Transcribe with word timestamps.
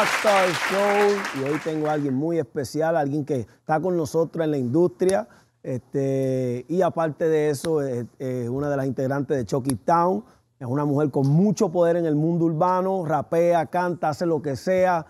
Rockstar 0.00 0.48
Show 0.70 1.18
y 1.38 1.44
hoy 1.44 1.58
tengo 1.62 1.86
a 1.88 1.92
alguien 1.92 2.14
muy 2.14 2.38
especial, 2.38 2.96
alguien 2.96 3.22
que 3.22 3.40
está 3.40 3.78
con 3.80 3.98
nosotros 3.98 4.42
en 4.42 4.50
la 4.50 4.56
industria. 4.56 5.28
Este, 5.62 6.64
y 6.70 6.80
aparte 6.80 7.28
de 7.28 7.50
eso, 7.50 7.82
es, 7.82 8.06
una 8.48 8.70
de 8.70 8.78
las 8.78 8.86
integrantes 8.86 9.36
de 9.36 9.44
Chucky 9.44 9.74
Town. 9.74 10.24
Es 10.58 10.66
una 10.66 10.86
mujer 10.86 11.10
con 11.10 11.28
mucho 11.28 11.70
poder 11.70 11.96
en 11.96 12.06
el 12.06 12.16
mundo 12.16 12.46
urbano, 12.46 13.04
rapea, 13.04 13.66
canta, 13.66 14.08
hace 14.08 14.24
lo 14.24 14.40
que 14.40 14.56
sea. 14.56 15.04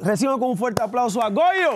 Reciban 0.00 0.38
con 0.38 0.50
un 0.50 0.56
fuerte 0.56 0.82
aplauso 0.82 1.22
a 1.22 1.28
Goyo. 1.28 1.74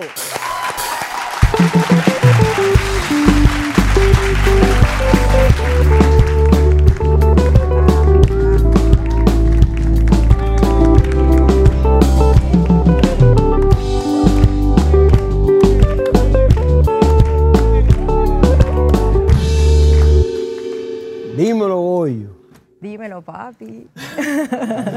Dímelo, 21.37 21.79
Goyo. 21.79 22.29
Dímelo, 22.81 23.21
papi. 23.21 23.87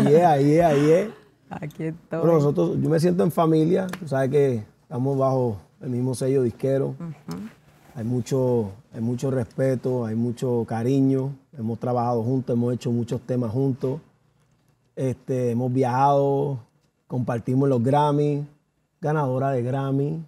Yeah, 0.09 0.39
yeah, 0.39 0.73
yeah. 0.73 1.11
Aquí 1.51 1.85
estoy. 1.85 2.19
Bueno, 2.19 2.33
nosotros, 2.33 2.79
yo 2.81 2.89
me 2.89 2.99
siento 2.99 3.23
en 3.23 3.31
familia. 3.31 3.89
Tú 3.89 4.09
sabes 4.09 4.31
que 4.31 4.65
estamos 4.81 5.19
bajo 5.19 5.59
el 5.83 5.91
mismo 5.91 6.15
sello 6.15 6.43
disquero. 6.43 6.95
Hay 7.95 8.05
mucho, 8.05 8.71
hay 8.95 9.03
mucho 9.03 9.31
respeto, 9.31 10.07
hay 10.07 10.15
mucho 10.15 10.65
cariño. 10.67 11.35
Hemos 11.59 11.79
trabajado 11.79 12.23
juntos, 12.23 12.57
hemos 12.57 12.73
hecho 12.73 12.91
muchos 12.91 13.21
temas 13.21 13.51
juntos. 13.51 14.01
Este, 14.97 15.51
hemos 15.51 15.71
viajado, 15.71 16.59
compartimos 17.07 17.69
los 17.69 17.83
Grammy, 17.83 18.47
ganadora 18.99 19.51
de 19.51 19.63
Grammy. 19.63 20.25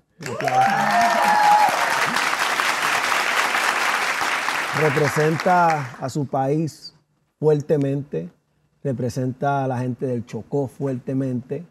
Representa 4.83 5.97
a 5.97 6.09
su 6.09 6.27
país 6.27 6.95
fuertemente, 7.39 8.31
representa 8.83 9.65
a 9.65 9.69
la 9.69 9.79
gente 9.79 10.07
del 10.07 10.27
Chocó 10.27 10.67
fuertemente. 10.67 11.65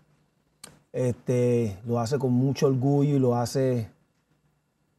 Este, 0.93 1.77
lo 1.85 1.99
hace 1.99 2.17
con 2.17 2.31
mucho 2.31 2.67
orgullo 2.67 3.15
y 3.15 3.19
lo 3.19 3.35
hace, 3.35 3.89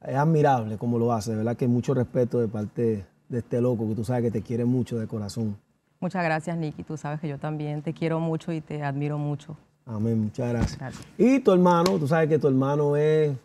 es 0.03 0.17
admirable 0.17 0.77
como 0.79 0.99
lo 0.99 1.13
hace, 1.13 1.31
de 1.31 1.39
verdad 1.39 1.57
que 1.57 1.69
mucho 1.69 1.95
respeto 1.95 2.39
de 2.39 2.49
parte 2.49 3.07
de 3.29 3.39
este 3.39 3.61
loco 3.61 3.89
que 3.89 3.95
tú 3.95 4.05
sabes 4.05 4.25
que 4.25 4.31
te 4.31 4.43
quiere 4.43 4.65
mucho 4.65 4.99
de 4.99 5.07
corazón. 5.07 5.57
Muchas 6.01 6.25
gracias, 6.25 6.57
Nicky. 6.57 6.83
Tú 6.83 6.97
sabes 6.97 7.21
que 7.21 7.29
yo 7.29 7.39
también 7.39 7.81
te 7.81 7.95
quiero 7.95 8.21
mucho 8.21 8.53
y 8.53 8.61
te 8.61 8.83
admiro 8.83 9.19
mucho. 9.19 9.57
Amén, 9.87 10.21
muchas 10.21 10.51
gracias. 10.51 11.01
Y 11.17 11.41
tu 11.41 11.53
hermano, 11.53 11.99
tú 11.99 12.07
sabes 12.07 12.29
que 12.29 12.39
tu 12.39 12.49
hermano 12.49 12.97
es 12.97 13.37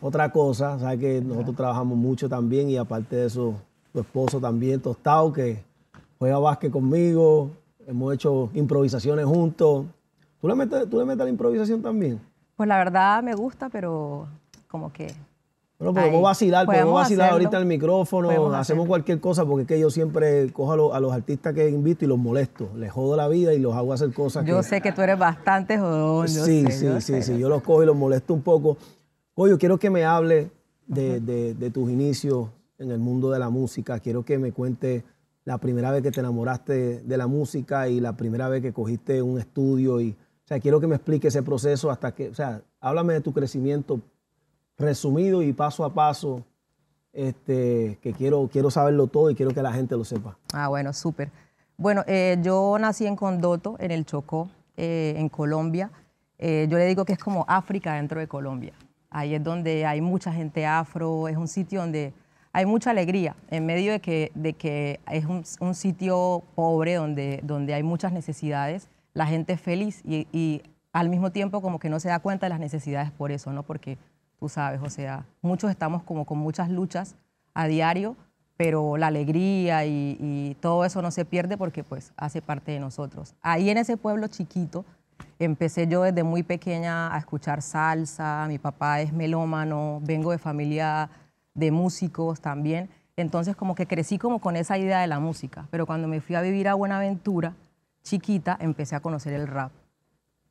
otra 0.00 0.30
cosa, 0.30 0.78
sabes 0.78 0.98
que 0.98 1.20
nosotros 1.20 1.56
trabajamos 1.56 1.96
mucho 1.96 2.28
también 2.28 2.70
y 2.70 2.76
aparte 2.76 3.16
de 3.16 3.26
eso, 3.26 3.54
tu 3.92 4.00
esposo 4.00 4.40
también, 4.40 4.80
Tostado, 4.80 5.32
que 5.32 5.62
juega 6.18 6.38
básquet 6.38 6.70
conmigo, 6.70 7.50
hemos 7.86 8.14
hecho 8.14 8.50
improvisaciones 8.54 9.24
juntos. 9.26 9.86
¿Tú 10.40 10.48
le 10.48 10.54
metes, 10.54 10.88
tú 10.88 10.98
le 10.98 11.04
metes 11.04 11.24
la 11.24 11.30
improvisación 11.30 11.82
también? 11.82 12.20
Pues 12.56 12.68
la 12.68 12.78
verdad 12.78 13.22
me 13.22 13.34
gusta, 13.34 13.68
pero 13.68 14.28
como 14.68 14.92
que... 14.92 15.12
Bueno, 15.78 15.94
podemos 15.94 16.22
vacilar, 16.22 16.66
podemos, 16.66 16.92
vacilar 16.92 17.30
ahorita 17.30 17.56
el 17.56 17.64
micrófono, 17.64 18.52
hacemos 18.52 18.88
cualquier 18.88 19.20
cosa, 19.20 19.44
porque 19.44 19.62
es 19.62 19.68
que 19.68 19.78
yo 19.78 19.90
siempre 19.90 20.52
cojo 20.52 20.92
a, 20.92 20.98
los 20.98 21.12
artistas 21.12 21.54
que 21.54 21.70
invito 21.70 22.04
y 22.04 22.08
los 22.08 22.18
molesto. 22.18 22.68
Les 22.74 22.90
jodo 22.90 23.16
la 23.16 23.28
vida 23.28 23.54
y 23.54 23.60
los 23.60 23.76
hago 23.76 23.92
hacer 23.92 24.12
cosas 24.12 24.44
Yo 24.44 24.60
sé 24.64 24.80
que 24.80 24.90
tú 24.90 25.02
eres 25.02 25.16
bastante 25.16 25.78
jodón. 25.78 26.26
Sí, 26.28 26.66
sí, 26.68 27.00
sí, 27.00 27.22
sí. 27.22 27.38
Yo 27.38 27.48
los 27.48 27.62
cojo 27.62 27.84
y 27.84 27.86
los 27.86 27.94
molesto 27.94 28.34
un 28.34 28.42
poco. 28.42 28.76
Oye, 29.40 29.56
quiero 29.56 29.78
que 29.78 29.88
me 29.88 30.04
hable 30.04 30.50
de, 30.88 31.70
tus 31.72 31.88
inicios 31.88 32.48
en 32.76 32.90
el 32.90 32.98
mundo 32.98 33.30
de 33.30 33.38
la 33.38 33.50
música. 33.50 34.00
Quiero 34.00 34.24
que 34.24 34.36
me 34.36 34.50
cuente 34.50 35.04
la 35.44 35.58
primera 35.58 35.92
vez 35.92 36.02
que 36.02 36.10
te 36.10 36.18
enamoraste 36.18 37.02
de 37.02 37.16
la 37.16 37.28
música 37.28 37.86
y 37.88 38.00
la 38.00 38.16
primera 38.16 38.48
vez 38.48 38.62
que 38.62 38.72
cogiste 38.72 39.22
un 39.22 39.38
estudio. 39.38 40.00
Y, 40.00 40.10
o 40.10 40.48
sea, 40.48 40.58
quiero 40.58 40.80
que 40.80 40.88
me 40.88 40.96
explique 40.96 41.28
ese 41.28 41.44
proceso 41.44 41.88
hasta 41.88 42.16
que, 42.16 42.30
o 42.30 42.34
sea, 42.34 42.62
háblame 42.80 43.12
de 43.12 43.20
tu 43.20 43.32
crecimiento 43.32 44.00
resumido 44.76 45.40
y 45.40 45.52
paso 45.52 45.84
a 45.84 45.94
paso, 45.94 46.42
este, 47.12 47.96
que 48.02 48.12
quiero, 48.14 48.48
quiero 48.52 48.72
saberlo 48.72 49.06
todo 49.06 49.30
y 49.30 49.36
quiero 49.36 49.54
que 49.54 49.62
la 49.62 49.72
gente 49.72 49.96
lo 49.96 50.02
sepa. 50.02 50.36
Ah, 50.52 50.66
bueno, 50.66 50.92
súper. 50.92 51.30
Bueno, 51.76 52.02
eh, 52.08 52.38
yo 52.42 52.76
nací 52.80 53.06
en 53.06 53.14
Condoto, 53.14 53.76
en 53.78 53.92
el 53.92 54.04
Chocó, 54.04 54.50
eh, 54.76 55.14
en 55.16 55.28
Colombia. 55.28 55.92
Eh, 56.38 56.66
yo 56.68 56.76
le 56.76 56.86
digo 56.86 57.04
que 57.04 57.12
es 57.12 57.20
como 57.20 57.44
África 57.46 57.94
dentro 57.94 58.18
de 58.18 58.26
Colombia. 58.26 58.72
Ahí 59.10 59.34
es 59.34 59.42
donde 59.42 59.86
hay 59.86 60.00
mucha 60.00 60.32
gente 60.32 60.66
afro, 60.66 61.28
es 61.28 61.36
un 61.36 61.48
sitio 61.48 61.80
donde 61.80 62.12
hay 62.52 62.66
mucha 62.66 62.90
alegría, 62.90 63.36
en 63.50 63.66
medio 63.66 63.92
de 63.92 64.00
que, 64.00 64.32
de 64.34 64.52
que 64.54 65.00
es 65.10 65.24
un, 65.26 65.74
sitio 65.74 66.42
pobre 66.54 66.94
donde, 66.94 67.40
donde 67.42 67.74
hay 67.74 67.82
muchas 67.82 68.12
necesidades, 68.12 68.88
la 69.14 69.26
gente 69.26 69.52
es 69.52 69.60
feliz 69.60 70.02
y, 70.04 70.62
al 70.92 71.10
mismo 71.10 71.30
tiempo 71.30 71.60
como 71.60 71.78
que 71.78 71.90
no 71.90 72.00
se 72.00 72.08
da 72.08 72.18
cuenta 72.18 72.46
de 72.46 72.50
las 72.50 72.58
necesidades 72.58 73.12
por 73.12 73.30
eso, 73.30 73.52
¿no? 73.52 73.62
Porque 73.62 73.98
tú 74.40 74.48
sabes, 74.48 74.80
o 74.82 74.88
sea, 74.88 75.26
muchos 75.42 75.70
estamos 75.70 76.02
como 76.02 76.24
con 76.24 76.38
muchas 76.38 76.70
luchas 76.70 77.14
a 77.54 77.68
diario, 77.68 78.16
pero 78.56 78.96
la 78.96 79.08
alegría 79.08 79.84
y, 79.84 80.16
y, 80.18 80.56
todo 80.60 80.84
eso 80.84 81.02
no 81.02 81.10
se 81.10 81.24
pierde 81.24 81.56
porque 81.56 81.84
pues 81.84 82.12
hace 82.16 82.42
parte 82.42 82.72
de 82.72 82.80
nosotros. 82.80 83.34
Ahí 83.42 83.70
en 83.70 83.76
ese 83.76 83.96
pueblo 83.96 84.26
chiquito, 84.28 84.84
Empecé 85.40 85.86
yo 85.86 86.02
desde 86.02 86.24
muy 86.24 86.42
pequeña 86.42 87.14
a 87.14 87.18
escuchar 87.18 87.62
salsa, 87.62 88.44
mi 88.48 88.58
papá 88.58 89.00
es 89.00 89.12
melómano, 89.12 90.00
vengo 90.02 90.32
de 90.32 90.38
familia 90.38 91.10
de 91.54 91.70
músicos 91.70 92.40
también, 92.40 92.90
entonces 93.16 93.54
como 93.54 93.76
que 93.76 93.86
crecí 93.86 94.18
como 94.18 94.40
con 94.40 94.56
esa 94.56 94.78
idea 94.78 95.00
de 95.00 95.06
la 95.06 95.20
música, 95.20 95.68
pero 95.70 95.86
cuando 95.86 96.08
me 96.08 96.20
fui 96.20 96.34
a 96.34 96.40
vivir 96.40 96.66
a 96.66 96.74
Buenaventura, 96.74 97.54
chiquita, 98.02 98.56
empecé 98.60 98.96
a 98.96 99.00
conocer 99.00 99.32
el 99.32 99.46
rap. 99.46 99.70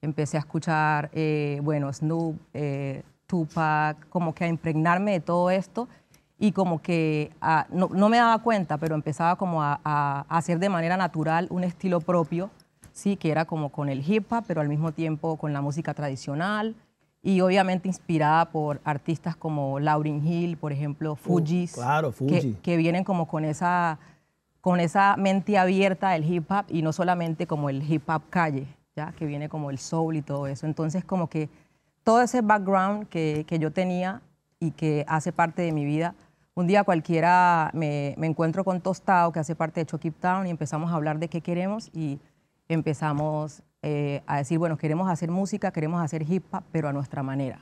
Empecé 0.02 0.38
a 0.38 0.42
escuchar, 0.42 1.10
eh, 1.12 1.60
bueno, 1.64 1.92
Snoop, 1.92 2.38
eh, 2.54 3.04
Tupac, 3.26 4.08
como 4.08 4.34
que 4.34 4.46
a 4.46 4.48
impregnarme 4.48 5.14
de 5.14 5.20
todo 5.20 5.50
esto 5.50 5.90
y 6.40 6.54
como 6.54 6.82
que 6.82 7.32
no, 7.72 8.10
me 8.10 8.18
daba 8.18 8.38
cuenta, 8.40 8.78
pero 8.78 8.96
empezaba 8.96 9.36
como 9.36 9.62
a 9.62 10.26
hacer 10.30 10.60
de 10.60 10.70
manera 10.70 10.96
natural 10.96 11.48
un 11.50 11.64
estilo 11.66 12.00
propio 12.00 12.52
sí, 12.98 13.16
que 13.16 13.32
era 13.32 13.46
como 13.46 13.70
con 13.70 13.90
el 13.90 14.04
hip 14.10 14.32
hop, 14.32 14.44
pero 14.48 14.62
al 14.62 14.70
mismo 14.70 14.92
tiempo 14.92 15.38
con 15.38 15.54
la 15.54 15.62
música 15.62 15.94
tradicional 15.94 16.76
y 17.22 17.42
obviamente 17.42 17.88
inspirada 17.88 18.46
por 18.46 18.80
artistas 18.84 19.36
como 19.36 19.80
Lauryn 19.80 20.26
Hill, 20.26 20.58
por 20.58 20.72
ejemplo, 20.72 21.14
uh, 21.14 21.16
Fugees, 21.16 21.74
claro, 21.74 22.14
que, 22.14 22.54
que, 22.62 22.78
vienen 22.78 23.04
como 23.04 23.28
con 23.28 23.44
esa, 23.46 24.00
con 24.62 24.80
esa 24.80 25.16
mente 25.18 25.58
abierta 25.58 26.12
del 26.12 26.26
hip 26.26 26.50
hop 26.52 26.66
y 26.70 26.82
no 26.82 26.94
solamente 26.94 27.48
como 27.48 27.70
el 27.70 27.84
hip 27.90 28.10
hop 28.10 28.24
calle, 28.30 28.68
ya 28.96 29.12
que 29.12 29.26
viene 29.26 29.50
como 29.50 29.70
el 29.70 29.78
soul 29.78 30.16
y 30.16 30.22
todo 30.22 30.48
eso. 30.48 30.66
Entonces 30.66 31.04
como 31.04 31.28
que 31.28 31.50
todo 32.04 32.22
ese 32.22 32.42
background 32.42 33.08
que, 33.10 33.46
que 33.48 33.60
yo 33.60 33.72
tenía 33.72 34.22
y 34.60 34.72
que 34.72 35.06
hace 35.08 35.32
parte 35.32 35.62
de 35.62 35.72
mi 35.72 35.86
vida, 35.86 36.16
un 36.56 36.66
día 36.66 36.84
cualquiera 36.84 37.70
me, 37.74 38.16
me 38.18 38.26
encuentro 38.26 38.64
con 38.64 38.82
Tostado, 38.82 39.32
que 39.32 39.40
hace 39.40 39.54
parte 39.54 39.82
de 39.82 39.86
Chucky 39.86 40.10
Town, 40.10 40.48
y 40.48 40.50
empezamos 40.50 40.92
a 40.92 40.96
hablar 40.96 41.20
de 41.20 41.28
qué 41.28 41.42
queremos 41.42 41.92
y 41.94 42.20
empezamos 42.70 43.64
eh, 43.82 44.22
a 44.28 44.38
decir, 44.38 44.60
bueno, 44.60 44.78
queremos 44.78 45.10
hacer 45.10 45.32
música, 45.32 45.72
queremos 45.72 46.02
hacer 46.02 46.30
hip 46.30 46.44
hop, 46.52 46.64
pero 46.72 46.90
a 46.90 46.94
nuestra 46.94 47.24
manera. 47.24 47.60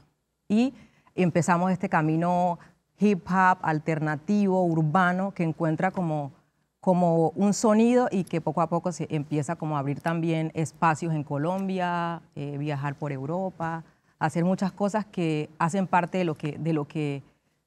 Y 0.47 0.73
empezamos 1.13 1.71
este 1.71 1.89
camino 1.89 2.59
hip 2.99 3.25
hop 3.29 3.57
alternativo, 3.61 4.63
urbano, 4.63 5.31
que 5.31 5.43
encuentra 5.43 5.91
como, 5.91 6.31
como 6.79 7.29
un 7.35 7.53
sonido 7.53 8.07
y 8.11 8.23
que 8.23 8.41
poco 8.41 8.61
a 8.61 8.69
poco 8.69 8.91
se 8.91 9.07
empieza 9.09 9.55
como 9.55 9.75
a 9.75 9.79
abrir 9.79 9.99
también 10.01 10.51
espacios 10.53 11.13
en 11.13 11.23
Colombia, 11.23 12.21
eh, 12.35 12.57
viajar 12.57 12.95
por 12.95 13.11
Europa, 13.11 13.83
hacer 14.19 14.45
muchas 14.45 14.71
cosas 14.71 15.05
que 15.05 15.49
hacen 15.59 15.87
parte 15.87 16.17
de 16.17 16.25
lo 16.25 16.35
que, 16.35 16.57
de 16.57 16.73
lo 16.73 16.85
que 16.85 17.21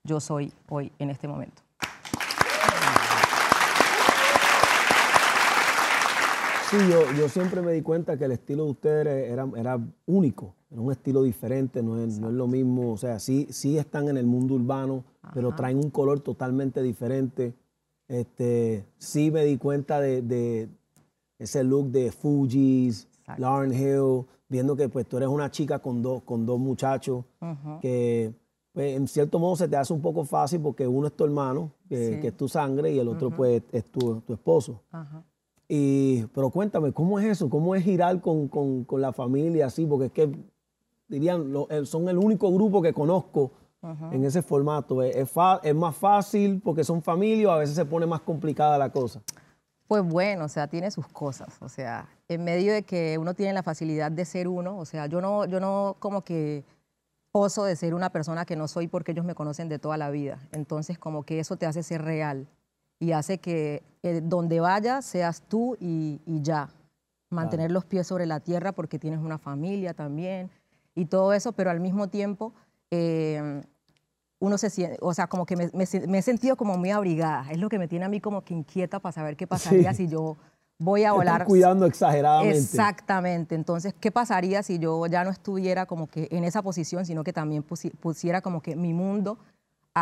yo 0.05 0.20
soy 0.20 0.52
hoy 0.69 0.90
en 0.99 1.11
este 1.11 1.29
momento. 1.29 1.68
Sí, 6.70 6.76
yo, 6.91 7.11
yo, 7.19 7.31
siempre 7.31 7.62
me 7.62 7.73
di 7.73 7.81
cuenta 7.81 8.19
que 8.19 8.26
el 8.26 8.32
estilo 8.32 8.65
de 8.65 8.70
ustedes 8.73 9.31
era, 9.31 9.49
era 9.56 9.81
único, 10.05 10.55
era 10.70 10.82
un 10.82 10.93
estilo 10.93 11.23
diferente, 11.23 11.82
no 11.82 11.99
es, 11.99 12.19
no 12.19 12.29
es, 12.29 12.35
lo 12.35 12.47
mismo, 12.47 12.93
o 12.93 12.97
sea, 12.99 13.19
sí, 13.19 13.47
sí 13.49 13.79
están 13.79 14.09
en 14.09 14.19
el 14.19 14.26
mundo 14.26 14.55
urbano, 14.55 15.03
pero 15.32 15.55
traen 15.55 15.79
un 15.79 15.88
color 15.88 16.20
totalmente 16.20 16.82
diferente. 16.82 17.55
Este, 18.06 18.85
sí 18.99 19.31
me 19.31 19.47
di 19.47 19.56
cuenta 19.56 19.99
de, 19.99 20.69
ese 21.38 21.65
look 21.65 21.87
de 21.91 22.12
Fuji's, 22.12 23.09
Lauren 23.38 23.73
Hill, 23.73 24.26
viendo 24.50 24.76
que 24.76 24.91
pues 24.91 25.06
tú 25.06 25.17
eres 25.17 25.31
una 25.31 25.50
chica 25.50 25.79
con 25.79 26.03
dos, 26.03 26.23
con 26.23 26.44
dos 26.44 26.59
muchachos, 26.59 27.25
que 27.81 28.35
pues, 28.73 28.94
en 28.94 29.09
cierto 29.09 29.38
modo 29.38 29.56
se 29.56 29.69
te 29.69 29.76
hace 29.76 29.94
un 29.94 30.03
poco 30.03 30.26
fácil 30.26 30.61
porque 30.61 30.87
uno 30.87 31.06
es 31.06 31.14
tu 31.14 31.25
hermano, 31.25 31.73
que, 31.88 32.21
es 32.23 32.37
tu 32.37 32.47
sangre, 32.47 32.93
y 32.93 32.99
el 32.99 33.09
otro 33.09 33.31
pues 33.31 33.62
es 33.73 33.85
tu, 33.87 34.21
tu 34.21 34.35
esposo. 34.35 34.82
Y, 35.69 36.25
pero 36.35 36.49
cuéntame, 36.50 36.93
¿cómo 36.93 37.19
es 37.19 37.26
eso? 37.26 37.50
¿Cómo 37.50 37.75
es 37.75 37.85
girar 37.85 38.20
con, 38.23 38.49
con, 38.49 38.85
con 38.85 39.00
la 39.03 39.12
familia 39.12 39.67
así? 39.67 39.85
Porque 39.87 40.06
es 40.06 40.12
que, 40.12 40.32
dirían, 41.09 41.53
lo- 41.53 41.69
son 41.85 42.09
el 42.09 42.17
único 42.19 42.50
grupo 42.53 42.81
que 42.81 42.93
conozco 42.93 43.53
en 44.12 44.25
ese 44.25 44.43
formato. 44.43 45.03
¿Es, 45.03 45.15
es 45.15 45.31
fa- 45.31 45.61
es 45.62 45.75
más 45.75 45.94
fácil 45.94 46.61
porque 46.65 46.85
son 46.85 47.03
familia 47.03 47.49
o 47.49 47.53
a 47.53 47.59
veces 47.59 47.76
se 47.76 47.85
pone 47.85 48.06
más 48.06 48.23
complicada 48.23 48.79
la 48.79 48.91
cosa? 48.91 49.20
Pues 49.87 50.03
bueno, 50.03 50.47
o 50.47 50.49
sea, 50.49 50.67
tiene 50.69 50.91
sus 50.91 51.06
cosas. 51.09 51.56
O 51.61 51.69
sea, 51.69 52.09
en 52.29 52.44
medio 52.44 52.73
de 52.73 52.82
que 52.82 53.17
uno 53.19 53.35
tiene 53.35 53.53
la 53.53 53.62
facilidad 53.62 54.11
de 54.11 54.25
ser 54.25 54.49
uno, 54.49 54.79
o 54.79 54.85
sea, 54.85 55.06
yo 55.06 55.21
no, 55.21 55.44
yo 55.47 55.61
no 55.61 55.97
como 55.99 56.23
que 56.23 56.64
poso 57.31 57.64
de 57.64 57.76
ser 57.76 57.94
una 57.94 58.11
persona 58.11 58.44
que 58.47 58.56
no 58.56 58.69
soy 58.69 58.88
porque 58.88 59.12
ellos 59.12 59.25
me 59.25 59.35
conocen 59.35 59.69
de 59.69 59.79
toda 59.79 59.97
la 59.97 60.11
vida. 60.11 60.38
Entonces, 60.53 60.99
como 60.99 61.25
que 61.25 61.38
eso 61.41 61.56
te 61.56 61.67
hace 61.67 61.82
ser 61.82 62.03
real 62.03 62.49
y 63.00 63.12
hace 63.12 63.39
que 63.39 63.83
eh, 64.03 64.21
donde 64.23 64.61
vayas 64.61 65.05
seas 65.05 65.43
tú 65.49 65.77
y, 65.81 66.21
y 66.27 66.43
ya. 66.43 66.69
Mantener 67.31 67.71
los 67.71 67.85
pies 67.85 68.06
sobre 68.06 68.25
la 68.25 68.41
tierra 68.41 68.73
porque 68.73 68.99
tienes 68.99 69.21
una 69.21 69.37
familia 69.39 69.93
también 69.93 70.50
y 70.95 71.05
todo 71.05 71.33
eso, 71.35 71.53
pero 71.53 71.71
al 71.71 71.79
mismo 71.79 72.09
tiempo 72.09 72.55
eh, 72.91 73.62
uno 74.41 74.56
se 74.56 74.71
siente, 74.71 74.97
o 75.03 75.12
sea, 75.12 75.27
como 75.27 75.45
que 75.45 75.55
me, 75.56 75.69
me 75.75 76.19
he 76.19 76.23
sentido 76.23 76.56
como 76.56 76.79
muy 76.79 76.91
abrigada. 76.91 77.50
Es 77.50 77.59
lo 77.59 77.69
que 77.69 77.79
me 77.79 77.87
tiene 77.89 78.05
a 78.06 78.09
mí 78.09 78.21
como 78.21 78.43
que 78.45 78.55
inquieta 78.55 78.99
para 79.00 79.12
saber 79.12 79.37
qué 79.37 79.47
pasaría 79.47 79.93
Sí. 79.93 80.06
si 80.06 80.09
yo 80.12 80.37
voy 80.79 81.05
a 81.05 81.12
volar. 81.12 81.45
cuidando 81.45 81.85
exageradamente. 81.87 82.56
Exactamente. 82.56 83.55
Entonces, 83.56 83.95
¿qué 84.00 84.11
pasaría 84.12 84.62
si 84.62 84.79
yo 84.79 85.05
ya 85.06 85.23
no 85.25 85.31
estuviera 85.31 85.85
como 85.87 86.06
que 86.06 86.29
en 86.31 86.45
esa 86.45 86.62
posición, 86.62 87.05
sino 87.05 87.25
que 87.25 87.33
también 87.33 87.62
pusi- 87.67 87.91
pusiera 87.91 88.41
como 88.41 88.62
que 88.62 88.75
mi 88.77 88.95
mundo 88.95 89.39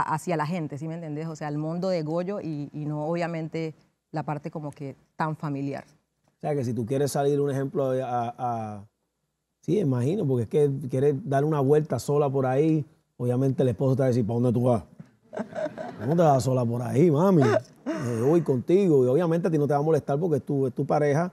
a- 0.01 0.15
hacia 0.15 0.37
la 0.37 0.47
gente, 0.47 0.79
¿sí 0.79 0.89
me 0.89 0.95
entendés? 0.95 1.27
O 1.29 1.37
sea, 1.37 1.49
el 1.49 1.59
mundo 1.59 1.89
de 1.89 2.03
Goyo 2.03 2.41
y, 2.41 2.69
y 2.73 2.85
no 2.87 3.07
obviamente 3.07 3.75
la 4.13 4.23
parte 4.23 4.51
como 4.51 4.71
que 4.71 4.97
tan 5.17 5.37
familiar. 5.37 5.85
O 6.27 6.41
sea, 6.41 6.55
que 6.55 6.65
si 6.65 6.73
tú 6.75 6.85
quieres 6.87 7.13
salir, 7.13 7.41
un 7.41 7.51
ejemplo, 7.51 7.91
a, 7.91 8.35
a- 8.39 8.85
sí, 9.61 9.79
imagino, 9.79 10.27
porque 10.27 10.43
es 10.45 10.49
que 10.49 10.89
quieres 10.89 11.15
dar 11.29 11.45
una 11.45 11.61
vuelta 11.61 11.99
sola 11.99 12.29
por 12.31 12.47
ahí, 12.47 12.85
obviamente 13.17 13.63
el 13.63 13.71
esposo 13.71 13.97
te 13.97 14.01
va 14.01 14.05
a 14.07 14.09
decir, 14.09 14.27
¿para 14.27 14.35
dónde 14.41 14.53
tú 14.53 14.65
vas? 14.65 14.85
¿Cómo 16.01 16.15
te 16.17 16.23
vas 16.23 16.43
sola 16.45 16.65
por 16.65 16.83
ahí, 16.83 17.11
mami? 17.11 17.43
Eh, 17.43 18.17
yo 18.19 18.27
voy 18.29 18.43
contigo. 18.43 19.05
Y 19.05 19.09
obviamente 19.09 19.49
a 19.49 19.51
ti 19.51 19.59
no 19.59 19.67
te 19.67 19.73
va 19.75 19.81
a 19.81 19.83
molestar 19.83 20.19
porque 20.19 20.37
es 20.39 20.43
tu, 20.45 20.67
es 20.67 20.75
tu 20.75 20.87
pareja, 20.87 21.33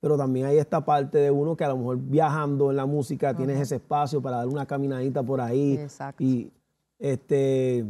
pero 0.00 0.16
también 0.16 0.46
hay 0.46 0.58
esta 0.58 0.84
parte 0.84 1.18
de 1.18 1.30
uno 1.30 1.56
que 1.56 1.64
a 1.64 1.68
lo 1.68 1.76
mejor 1.76 1.98
viajando 1.98 2.70
en 2.70 2.76
la 2.76 2.86
música 2.86 3.34
tienes 3.34 3.60
ese 3.60 3.76
espacio 3.76 4.20
para 4.20 4.38
dar 4.38 4.48
una 4.48 4.66
caminadita 4.66 5.22
por 5.22 5.40
ahí. 5.40 5.74
Exacto. 5.76 6.22
Y 6.22 6.50
este 6.98 7.84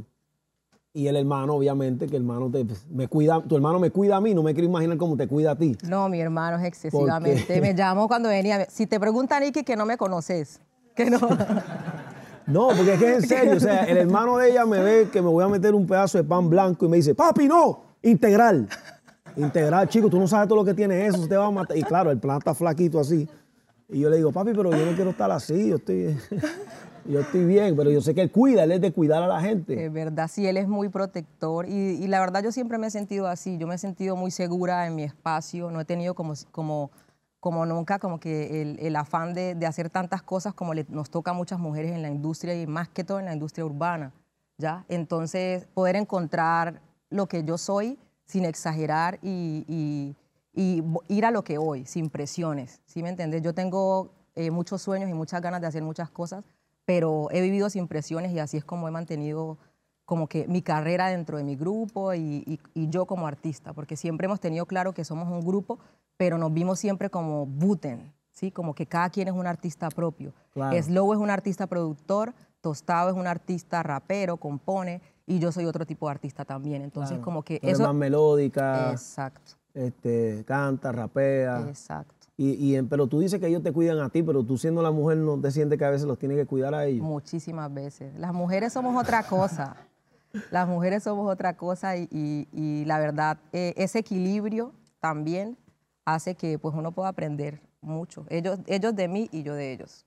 y 0.94 1.06
el 1.06 1.16
hermano, 1.16 1.54
obviamente, 1.54 2.06
que 2.06 2.16
el 2.16 2.22
hermano 2.22 2.50
te, 2.50 2.64
pues, 2.64 2.86
me 2.90 3.08
cuida, 3.08 3.42
tu 3.42 3.56
hermano 3.56 3.78
me 3.78 3.90
cuida 3.90 4.16
a 4.16 4.20
mí, 4.20 4.34
no 4.34 4.42
me 4.42 4.52
quiero 4.52 4.68
imaginar 4.68 4.98
cómo 4.98 5.16
te 5.16 5.26
cuida 5.26 5.52
a 5.52 5.56
ti. 5.56 5.76
No, 5.84 6.08
mi 6.08 6.20
hermano 6.20 6.58
es 6.58 6.64
excesivamente. 6.64 7.60
Me 7.60 7.74
llamó 7.76 8.08
cuando 8.08 8.28
venía. 8.28 8.66
Si 8.68 8.86
te 8.86 9.00
pregunta 9.00 9.40
Nicky 9.40 9.64
que 9.64 9.74
no 9.74 9.86
me 9.86 9.96
conoces, 9.96 10.60
que 10.94 11.08
no. 11.08 11.18
No, 12.46 12.68
porque 12.76 12.94
es 12.94 12.98
que 12.98 13.10
es 13.10 13.22
en 13.22 13.28
serio. 13.28 13.56
O 13.56 13.60
sea, 13.60 13.84
el 13.84 13.96
hermano 13.96 14.36
de 14.36 14.50
ella 14.50 14.66
me 14.66 14.80
ve 14.80 15.08
que 15.10 15.22
me 15.22 15.28
voy 15.28 15.44
a 15.44 15.48
meter 15.48 15.74
un 15.74 15.86
pedazo 15.86 16.18
de 16.18 16.24
pan 16.24 16.50
blanco 16.50 16.84
y 16.84 16.88
me 16.88 16.96
dice, 16.98 17.14
papi, 17.14 17.46
no, 17.46 17.84
integral. 18.02 18.68
Integral, 19.36 19.88
chico, 19.88 20.10
tú 20.10 20.18
no 20.18 20.28
sabes 20.28 20.48
todo 20.48 20.58
lo 20.58 20.64
que 20.64 20.74
tiene 20.74 21.06
eso, 21.06 21.26
te 21.26 21.36
va 21.36 21.46
a 21.46 21.50
matar. 21.50 21.76
Y 21.76 21.82
claro, 21.82 22.10
el 22.10 22.18
plan 22.18 22.38
está 22.38 22.52
flaquito 22.52 23.00
así. 23.00 23.26
Y 23.88 24.00
yo 24.00 24.10
le 24.10 24.16
digo, 24.16 24.32
papi, 24.32 24.52
pero 24.54 24.70
yo 24.70 24.84
no 24.84 24.92
quiero 24.94 25.10
estar 25.10 25.30
así, 25.30 25.68
yo 25.68 25.76
estoy, 25.76 26.16
yo 27.04 27.20
estoy 27.20 27.44
bien, 27.44 27.76
pero 27.76 27.90
yo 27.90 28.00
sé 28.00 28.14
que 28.14 28.22
él 28.22 28.30
cuida, 28.30 28.64
él 28.64 28.72
es 28.72 28.80
de 28.80 28.92
cuidar 28.92 29.22
a 29.22 29.26
la 29.26 29.40
gente. 29.40 29.84
Es 29.84 29.92
verdad, 29.92 30.28
sí, 30.32 30.46
él 30.46 30.56
es 30.56 30.68
muy 30.68 30.88
protector 30.88 31.68
y, 31.68 31.72
y 31.72 32.06
la 32.06 32.20
verdad 32.20 32.42
yo 32.42 32.52
siempre 32.52 32.78
me 32.78 32.86
he 32.86 32.90
sentido 32.90 33.26
así, 33.26 33.58
yo 33.58 33.66
me 33.66 33.74
he 33.74 33.78
sentido 33.78 34.16
muy 34.16 34.30
segura 34.30 34.86
en 34.86 34.94
mi 34.94 35.02
espacio, 35.02 35.70
no 35.70 35.80
he 35.80 35.84
tenido 35.84 36.14
como, 36.14 36.34
como, 36.50 36.90
como 37.40 37.66
nunca 37.66 37.98
como 37.98 38.20
que 38.20 38.62
el, 38.62 38.78
el 38.80 38.96
afán 38.96 39.34
de, 39.34 39.54
de 39.54 39.66
hacer 39.66 39.90
tantas 39.90 40.22
cosas 40.22 40.54
como 40.54 40.74
le- 40.74 40.86
nos 40.88 41.10
toca 41.10 41.32
a 41.32 41.34
muchas 41.34 41.58
mujeres 41.58 41.92
en 41.92 42.02
la 42.02 42.10
industria 42.10 42.54
y 42.60 42.66
más 42.66 42.88
que 42.88 43.04
todo 43.04 43.18
en 43.18 43.24
la 43.26 43.32
industria 43.32 43.64
urbana, 43.64 44.12
¿ya? 44.58 44.84
Entonces, 44.88 45.66
poder 45.74 45.96
encontrar 45.96 46.80
lo 47.10 47.26
que 47.26 47.42
yo 47.44 47.58
soy 47.58 47.98
sin 48.24 48.44
exagerar 48.44 49.18
y, 49.22 49.64
y- 49.68 50.16
y 50.54 50.82
ir 51.08 51.24
a 51.24 51.30
lo 51.30 51.42
que 51.44 51.56
voy, 51.58 51.86
sin 51.86 52.10
presiones, 52.10 52.82
¿sí 52.84 53.02
me 53.02 53.08
entiendes? 53.08 53.40
Yo 53.42 53.54
tengo 53.54 54.12
eh, 54.34 54.50
muchos 54.50 54.82
sueños 54.82 55.08
y 55.10 55.14
muchas 55.14 55.40
ganas 55.40 55.60
de 55.62 55.66
hacer 55.66 55.82
muchas 55.82 56.10
cosas, 56.10 56.44
pero 56.84 57.28
he 57.30 57.40
vivido 57.40 57.70
sin 57.70 57.88
presiones 57.88 58.32
y 58.32 58.38
así 58.38 58.56
es 58.56 58.64
como 58.64 58.88
he 58.88 58.90
mantenido 58.90 59.58
como 60.04 60.26
que 60.28 60.46
mi 60.48 60.62
carrera 60.62 61.08
dentro 61.08 61.38
de 61.38 61.44
mi 61.44 61.56
grupo 61.56 62.12
y, 62.12 62.42
y- 62.46 62.60
y 62.74 62.88
yo 62.88 63.06
como 63.06 63.26
artista, 63.26 63.72
porque 63.72 63.96
siempre 63.96 64.24
hemos 64.26 64.40
tenido 64.40 64.66
claro 64.66 64.92
que 64.92 65.04
somos 65.04 65.28
un 65.28 65.40
grupo, 65.40 65.78
pero 66.16 66.38
nos 66.38 66.52
vimos 66.52 66.78
siempre 66.78 67.08
como 67.08 67.46
Buten, 67.46 68.12
¿sí? 68.32 68.50
Como 68.50 68.74
que 68.74 68.86
cada 68.86 69.08
quien 69.10 69.28
es 69.28 69.34
un 69.34 69.46
artista 69.46 69.88
propio. 69.90 70.32
Claro. 70.52 70.82
Slow 70.82 71.12
es 71.14 71.18
un 71.18 71.30
artista 71.30 71.66
productor, 71.66 72.34
Tostado 72.60 73.10
es 73.10 73.16
un 73.16 73.26
artista 73.26 73.82
rapero, 73.82 74.36
compone, 74.36 75.00
y 75.26 75.38
yo 75.38 75.50
soy 75.50 75.64
otro 75.66 75.86
tipo 75.86 76.06
de 76.06 76.12
artista 76.12 76.44
también. 76.44 76.82
Entonces, 76.82 77.12
Claro. 77.16 77.24
como 77.24 77.42
que 77.42 77.56
eres 77.62 77.74
eso... 77.74 77.84
más 77.84 77.94
melódica, 77.94 78.90
Exacto, 78.92 79.52
este, 79.74 80.44
canta, 80.44 80.92
rapea. 80.92 81.64
exacto. 81.68 82.21
Y, 82.36 82.80
pero 82.82 83.06
tú 83.06 83.20
dices 83.20 83.38
que 83.38 83.46
ellos 83.46 83.62
te 83.62 83.72
cuidan 83.72 83.98
a 84.00 84.08
ti, 84.08 84.22
pero 84.22 84.42
tú 84.42 84.56
siendo 84.58 84.82
la 84.82 84.90
mujer 84.90 85.18
no 85.18 85.38
te 85.40 85.50
sientes 85.50 85.78
que 85.78 85.84
a 85.84 85.90
veces 85.90 86.06
los 86.06 86.18
tienes 86.18 86.38
que 86.38 86.46
cuidar 86.46 86.74
a 86.74 86.86
ellos. 86.86 87.04
Muchísimas 87.04 87.72
veces. 87.72 88.12
Las 88.18 88.32
mujeres 88.32 88.72
somos 88.72 89.00
otra 89.00 89.22
cosa. 89.22 89.76
Las 90.50 90.66
mujeres 90.66 91.02
somos 91.02 91.30
otra 91.30 91.56
cosa 91.56 91.96
y, 91.96 92.08
y- 92.10 92.48
y 92.52 92.84
la 92.86 92.98
verdad, 92.98 93.38
eh, 93.52 93.74
ese 93.76 93.98
equilibrio 93.98 94.72
también 94.98 95.58
hace 96.06 96.34
que 96.34 96.58
pues, 96.58 96.74
uno 96.74 96.90
pueda 96.92 97.08
aprender 97.10 97.60
mucho. 97.82 98.24
Ellos, 98.30 98.58
ellos 98.66 98.96
de 98.96 99.08
mí 99.08 99.28
y 99.30 99.42
yo 99.42 99.54
de 99.54 99.72
ellos. 99.72 100.06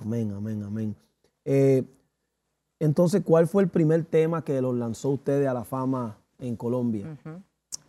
Amén, 0.00 0.32
amén, 0.32 0.62
amén. 0.64 0.96
Eh, 1.44 1.84
entonces, 2.80 3.22
¿cuál 3.24 3.46
fue 3.46 3.62
el 3.62 3.68
primer 3.68 4.04
tema 4.04 4.42
que 4.42 4.60
los 4.62 4.74
lanzó 4.74 5.10
ustedes 5.10 5.46
a 5.48 5.52
la 5.54 5.64
fama 5.64 6.16
en 6.38 6.56
Colombia? 6.56 7.16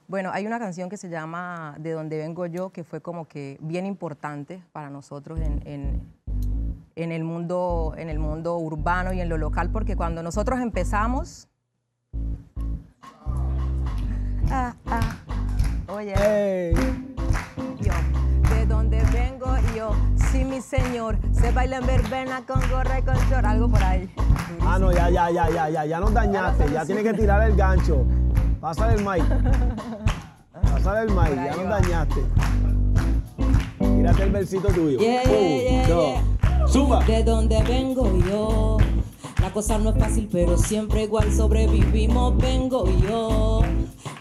Bueno, 0.09 0.31
hay 0.33 0.47
una 0.47 0.57
canción 0.57 0.89
que 0.89 0.97
se 0.97 1.07
llama 1.07 1.75
De 1.77 1.91
donde 1.91 2.17
vengo 2.17 2.47
yo, 2.47 2.71
que 2.71 2.83
fue 2.83 2.99
como 2.99 3.27
que 3.27 3.57
bien 3.61 3.85
importante 3.85 4.59
para 4.71 4.89
nosotros 4.89 5.39
en, 5.39 5.61
en- 5.67 6.01
en 6.95 7.11
el, 7.11 7.23
mundo, 7.23 7.93
en 7.95 8.09
el 8.09 8.17
mundo 8.17 8.57
urbano 8.57 9.13
y 9.13 9.21
en 9.21 9.29
lo 9.29 9.37
local, 9.37 9.69
porque 9.71 9.95
cuando 9.95 10.23
nosotros 10.23 10.59
empezamos... 10.61 11.47
Ah, 14.51 14.73
ah, 14.87 15.15
oye, 15.89 16.73
yo, 17.79 17.93
de 18.55 18.65
donde 18.65 19.03
vengo 19.13 19.45
yo, 19.77 19.91
sí 20.31 20.43
mi 20.43 20.59
señor, 20.59 21.19
se 21.31 21.51
baila 21.51 21.77
en 21.77 21.85
verbena 21.85 22.41
con 22.47 22.59
gorra 22.71 22.97
y 22.97 23.03
con 23.03 23.15
short, 23.29 23.45
algo 23.45 23.69
por 23.69 23.83
ahí. 23.83 24.11
Ah, 24.61 24.79
no, 24.79 24.91
ya, 24.91 25.09
ya, 25.11 25.29
ya, 25.29 25.49
ya, 25.51 25.69
ya, 25.69 25.85
ya 25.85 25.99
nos 25.99 26.11
dañaste, 26.13 26.71
ya 26.71 26.83
tienes 26.83 27.03
que 27.03 27.13
tirar 27.13 27.43
el 27.47 27.55
gancho. 27.55 28.05
Pásale 28.59 28.95
el 28.95 29.05
mic. 29.05 29.23
Pásale 30.61 31.01
el 31.01 31.11
mic, 31.11 31.35
ya 31.45 31.55
nos 31.55 31.69
dañaste. 31.69 32.23
Tírate 33.79 34.23
el 34.23 34.31
versito 34.31 34.67
tuyo. 34.69 34.99
Yeah, 34.99 35.23
yeah, 35.23 35.61
yeah, 35.61 35.83
Un, 35.83 35.89
dos. 35.89 36.71
Zumba. 36.71 37.03
De 37.05 37.23
donde 37.23 37.63
vengo 37.63 38.17
yo. 38.27 38.77
La 39.49 39.53
cosa 39.53 39.79
no 39.79 39.89
es 39.89 39.97
fácil, 39.97 40.29
pero 40.31 40.59
siempre 40.59 41.05
igual 41.05 41.33
sobrevivimos. 41.33 42.37
Vengo 42.37 42.85
yo. 43.01 43.61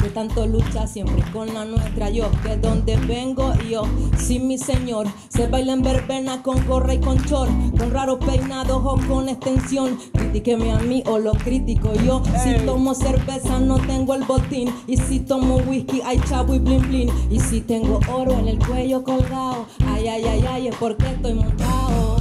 De 0.03 0.09
tanto 0.09 0.47
lucha, 0.47 0.87
siempre 0.87 1.23
con 1.35 1.53
la 1.53 1.67
nuestra. 1.67 2.09
Yo, 2.09 2.31
de 2.45 2.57
donde 2.57 2.97
vengo 2.97 3.53
yo. 3.69 3.83
Sin 4.17 4.49
mi 4.49 4.57
señor. 4.57 5.07
Se 5.29 5.47
baila 5.47 5.75
en 5.75 5.83
verbena 5.83 6.43
con 6.43 6.67
gorra 6.67 6.95
y 6.95 7.01
con 7.01 7.23
chor. 7.27 7.47
Con 7.77 7.91
raros 7.91 8.25
peinados 8.25 8.81
o 8.83 8.99
con 9.07 9.29
extensión. 9.29 9.99
Critíqueme 10.15 10.73
a 10.73 10.79
mí 10.79 11.03
o 11.05 11.19
lo 11.19 11.33
critico 11.33 11.93
yo. 11.93 12.23
Si 12.43 12.55
tomo 12.65 12.95
cerveza, 12.95 13.61
no 13.61 13.79
tengo 13.81 14.15
el 14.15 14.25
botín. 14.25 14.73
Y 14.87 14.97
si 14.97 15.21
tomo 15.21 15.57
whisky, 15.57 16.01
hay 16.07 16.19
chavo 16.21 16.55
y 16.55 16.59
blin 16.59 16.81
blin. 16.89 17.11
Y 17.31 17.39
si 17.39 17.61
tengo 17.61 18.01
oro 18.11 18.33
en 18.33 18.49
el 18.49 18.59
cuello 18.59 19.05
colgado. 19.05 19.67
Ay, 19.87 20.09
ay, 20.09 20.25
ay, 20.25 20.45
ay, 20.49 20.69
es 20.69 20.77
porque 20.77 21.07
estoy 21.07 21.35
montado. 21.35 22.17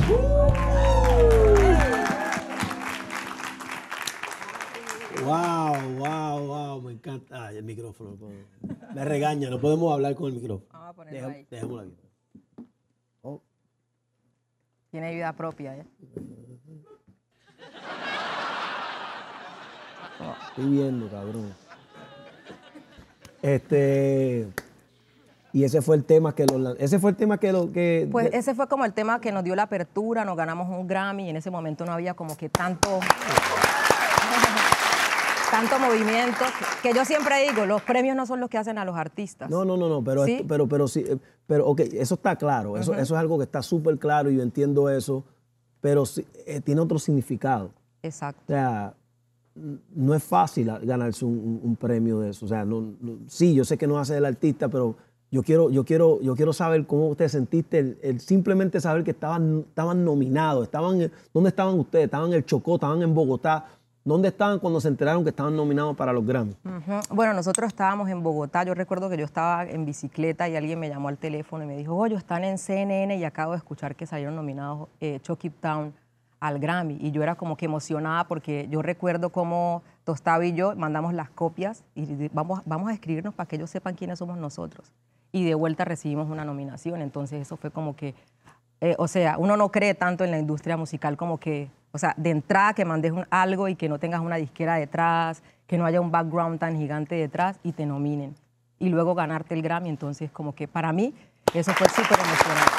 Wow, 5.27 5.97
wow, 5.97 6.47
wow, 6.47 6.81
me 6.81 6.93
encanta. 6.93 7.47
Ay, 7.47 7.57
el 7.57 7.63
micrófono. 7.65 8.15
Me 8.95 9.03
regaña, 9.03 9.49
no 9.49 9.59
podemos 9.59 9.93
hablar 9.93 10.15
con 10.15 10.27
el 10.27 10.35
micrófono. 10.39 10.69
Vamos 10.71 10.89
a 10.89 10.93
ponerlo 10.93 11.19
Deja- 11.19 11.31
ahí. 11.37 11.47
Dejémoslo 11.51 11.81
aquí. 11.81 11.93
Oh, 13.23 13.41
Tiene 14.89 15.13
vida 15.13 15.33
propia, 15.33 15.75
¿eh? 15.75 15.85
estoy 20.47 20.69
viendo, 20.71 21.09
cabrón. 21.09 21.53
Este. 23.41 24.47
Y 25.51 25.63
ese 25.65 25.81
fue 25.81 25.97
el 25.97 26.05
tema 26.05 26.33
que 26.35 26.45
lo, 26.45 26.75
ese 26.77 26.99
fue 26.99 27.11
el 27.11 27.17
tema 27.17 27.37
que 27.37 27.51
lo 27.51 27.71
que 27.71 28.07
Pues 28.11 28.29
ese 28.33 28.55
fue 28.55 28.67
como 28.67 28.85
el 28.85 28.93
tema 28.93 29.19
que 29.19 29.31
nos 29.33 29.43
dio 29.43 29.55
la 29.55 29.63
apertura, 29.63 30.23
nos 30.23 30.37
ganamos 30.37 30.69
un 30.69 30.87
Grammy 30.87 31.25
y 31.25 31.29
en 31.31 31.35
ese 31.37 31.49
momento 31.51 31.85
no 31.85 31.91
había 31.91 32.13
como 32.13 32.37
que 32.37 32.47
tanto... 32.49 32.99
tanto 35.51 35.79
movimiento, 35.79 36.43
que 36.83 36.93
yo 36.93 37.05
siempre 37.05 37.35
digo, 37.49 37.65
los 37.65 37.81
premios 37.81 38.15
no 38.15 38.25
son 38.25 38.39
los 38.39 38.49
que 38.49 38.57
hacen 38.57 38.77
a 38.77 38.85
los 38.85 38.95
artistas. 38.95 39.49
No, 39.49 39.63
no, 39.65 39.77
no, 39.77 39.87
no, 39.89 40.03
pero, 40.03 40.25
¿Sí? 40.25 40.33
esto- 40.33 40.47
pero, 40.47 40.67
pero 40.67 40.87
sí, 40.87 41.03
eh, 41.07 41.17
pero 41.45 41.67
ok, 41.67 41.79
eso 41.93 42.15
está 42.15 42.35
claro, 42.35 42.77
eso, 42.77 42.93
eso 42.93 43.13
es 43.15 43.19
algo 43.19 43.37
que 43.37 43.43
está 43.45 43.61
súper 43.61 43.97
claro 43.97 44.29
y 44.29 44.35
yo 44.37 44.43
entiendo 44.43 44.89
eso, 44.89 45.23
pero 45.81 46.05
sí, 46.05 46.25
eh, 46.45 46.59
tiene 46.61 46.81
otro 46.81 46.99
significado. 46.99 47.71
Exacto. 48.03 48.41
O 48.45 48.47
sea, 48.47 48.93
no 49.95 50.13
es 50.13 50.23
fácil 50.23 50.71
ganarse 50.83 51.25
un, 51.25 51.75
premio 51.79 52.19
de 52.19 52.29
eso. 52.29 52.45
O 52.45 52.47
sea, 52.49 52.63
no, 52.65 52.81
no- 53.01 53.17
sí, 53.27 53.53
yo 53.55 53.63
sé 53.65 53.77
que 53.77 53.87
no 53.87 53.97
hace 53.99 54.17
el 54.17 54.25
artista, 54.25 54.67
pero 54.69 54.95
yo 55.31 55.43
quiero, 55.43 55.69
yo 55.69 55.83
quiero, 55.83 56.21
yo 56.21 56.35
quiero 56.35 56.53
saber 56.53 56.85
cómo 56.85 57.15
te 57.15 57.27
sentiste, 57.27 57.79
el, 57.79 57.97
el 58.01 58.19
simplemente 58.19 58.79
saber 58.79 59.03
que 59.03 59.11
estaban, 59.11 59.65
estaban 59.67 60.05
nominados, 60.05 60.63
estaban, 60.63 61.01
en- 61.01 61.11
¿dónde 61.33 61.49
estaban 61.49 61.79
ustedes? 61.79 62.05
Estaban 62.05 62.29
en 62.29 62.35
el 62.35 62.45
Chocó, 62.45 62.75
estaban 62.75 63.01
en 63.01 63.13
Bogotá. 63.13 63.65
¿Dónde 64.07 64.29
estaban 64.29 64.59
cuando 64.59 64.79
se 64.79 64.87
enteraron 64.87 65.25
que 65.25 65.31
estaban 65.31 65.53
nominados 65.53 65.93
para 65.97 66.13
los 66.13 66.25
Grammy? 66.25 66.55
Bueno, 67.09 67.33
nosotros 67.33 67.67
estábamos 67.67 68.09
en 68.09 68.23
Bogotá. 68.23 68.63
Yo 68.63 68.73
recuerdo 68.73 69.09
que 69.09 69.17
yo 69.17 69.25
estaba 69.25 69.65
en 69.65 69.83
bicicleta 69.83 70.47
y 70.47 70.55
alguien 70.55 70.79
me 70.79 70.87
llamó 70.87 71.09
al 71.09 71.17
teléfono 71.17 71.65
y 71.65 71.67
me 71.67 71.75
dijo, 71.75 71.93
oye, 71.93 72.15
están 72.15 72.45
en 72.45 72.57
CNN 72.57 73.17
y 73.17 73.25
acabo 73.25 73.51
de 73.51 73.57
escuchar 73.57 73.97
que 73.97 74.05
salieron 74.05 74.37
nominados 74.37 74.87
eh, 75.01 75.19
Chucky 75.23 75.49
Town 75.49 75.93
al 76.39 76.57
Grammy. 76.57 76.97
Y 77.01 77.11
yo 77.11 77.21
era 77.21 77.35
como 77.35 77.57
que 77.57 77.65
emocionada 77.65 78.29
porque 78.29 78.69
yo 78.69 78.81
recuerdo 78.81 79.29
cómo 79.29 79.83
Tostado 80.05 80.41
y 80.43 80.53
yo 80.53 80.73
mandamos 80.77 81.13
las 81.13 81.29
copias 81.29 81.83
y 81.93 82.29
vamos, 82.29 82.61
vamos 82.65 82.89
a 82.89 82.93
escribirnos 82.93 83.33
para 83.33 83.49
que 83.49 83.57
ellos 83.57 83.69
sepan 83.69 83.95
quiénes 83.95 84.19
somos 84.19 84.37
nosotros. 84.37 84.93
Y 85.33 85.43
de 85.43 85.53
vuelta 85.53 85.83
recibimos 85.83 86.29
una 86.29 86.45
nominación. 86.45 87.01
Entonces 87.01 87.41
eso 87.41 87.57
fue 87.57 87.71
como 87.71 87.97
que 87.97 88.15
eh, 88.79 88.95
o 88.99 89.07
sea, 89.07 89.37
uno 89.39 89.57
no 89.57 89.71
cree 89.71 89.95
tanto 89.95 90.23
en 90.23 90.29
la 90.29 90.37
industria 90.37 90.77
musical 90.77 91.17
como 91.17 91.39
que, 91.39 91.69
o 91.91 91.97
sea, 91.97 92.13
de 92.17 92.29
entrada 92.31 92.73
que 92.73 92.85
mandes 92.85 93.11
un- 93.11 93.25
algo 93.29 93.67
y 93.67 93.75
que 93.75 93.89
no 93.89 93.99
tengas 93.99 94.21
una 94.21 94.35
disquera 94.35 94.75
detrás, 94.75 95.41
que 95.65 95.77
no 95.77 95.85
haya 95.85 95.99
un 96.01 96.11
background 96.11 96.59
tan 96.59 96.77
gigante 96.77 97.15
detrás 97.15 97.57
y 97.63 97.71
te 97.71 97.85
nominen. 97.85 98.35
Y 98.79 98.89
luego 98.89 99.15
ganarte 99.15 99.53
el 99.55 99.61
Grammy, 99.61 99.89
entonces 99.89 100.31
como 100.31 100.53
que 100.53 100.67
para 100.67 100.93
mí 100.93 101.13
eso 101.53 101.71
fue 101.73 101.87
súper 101.89 102.19
emocionante. 102.19 102.71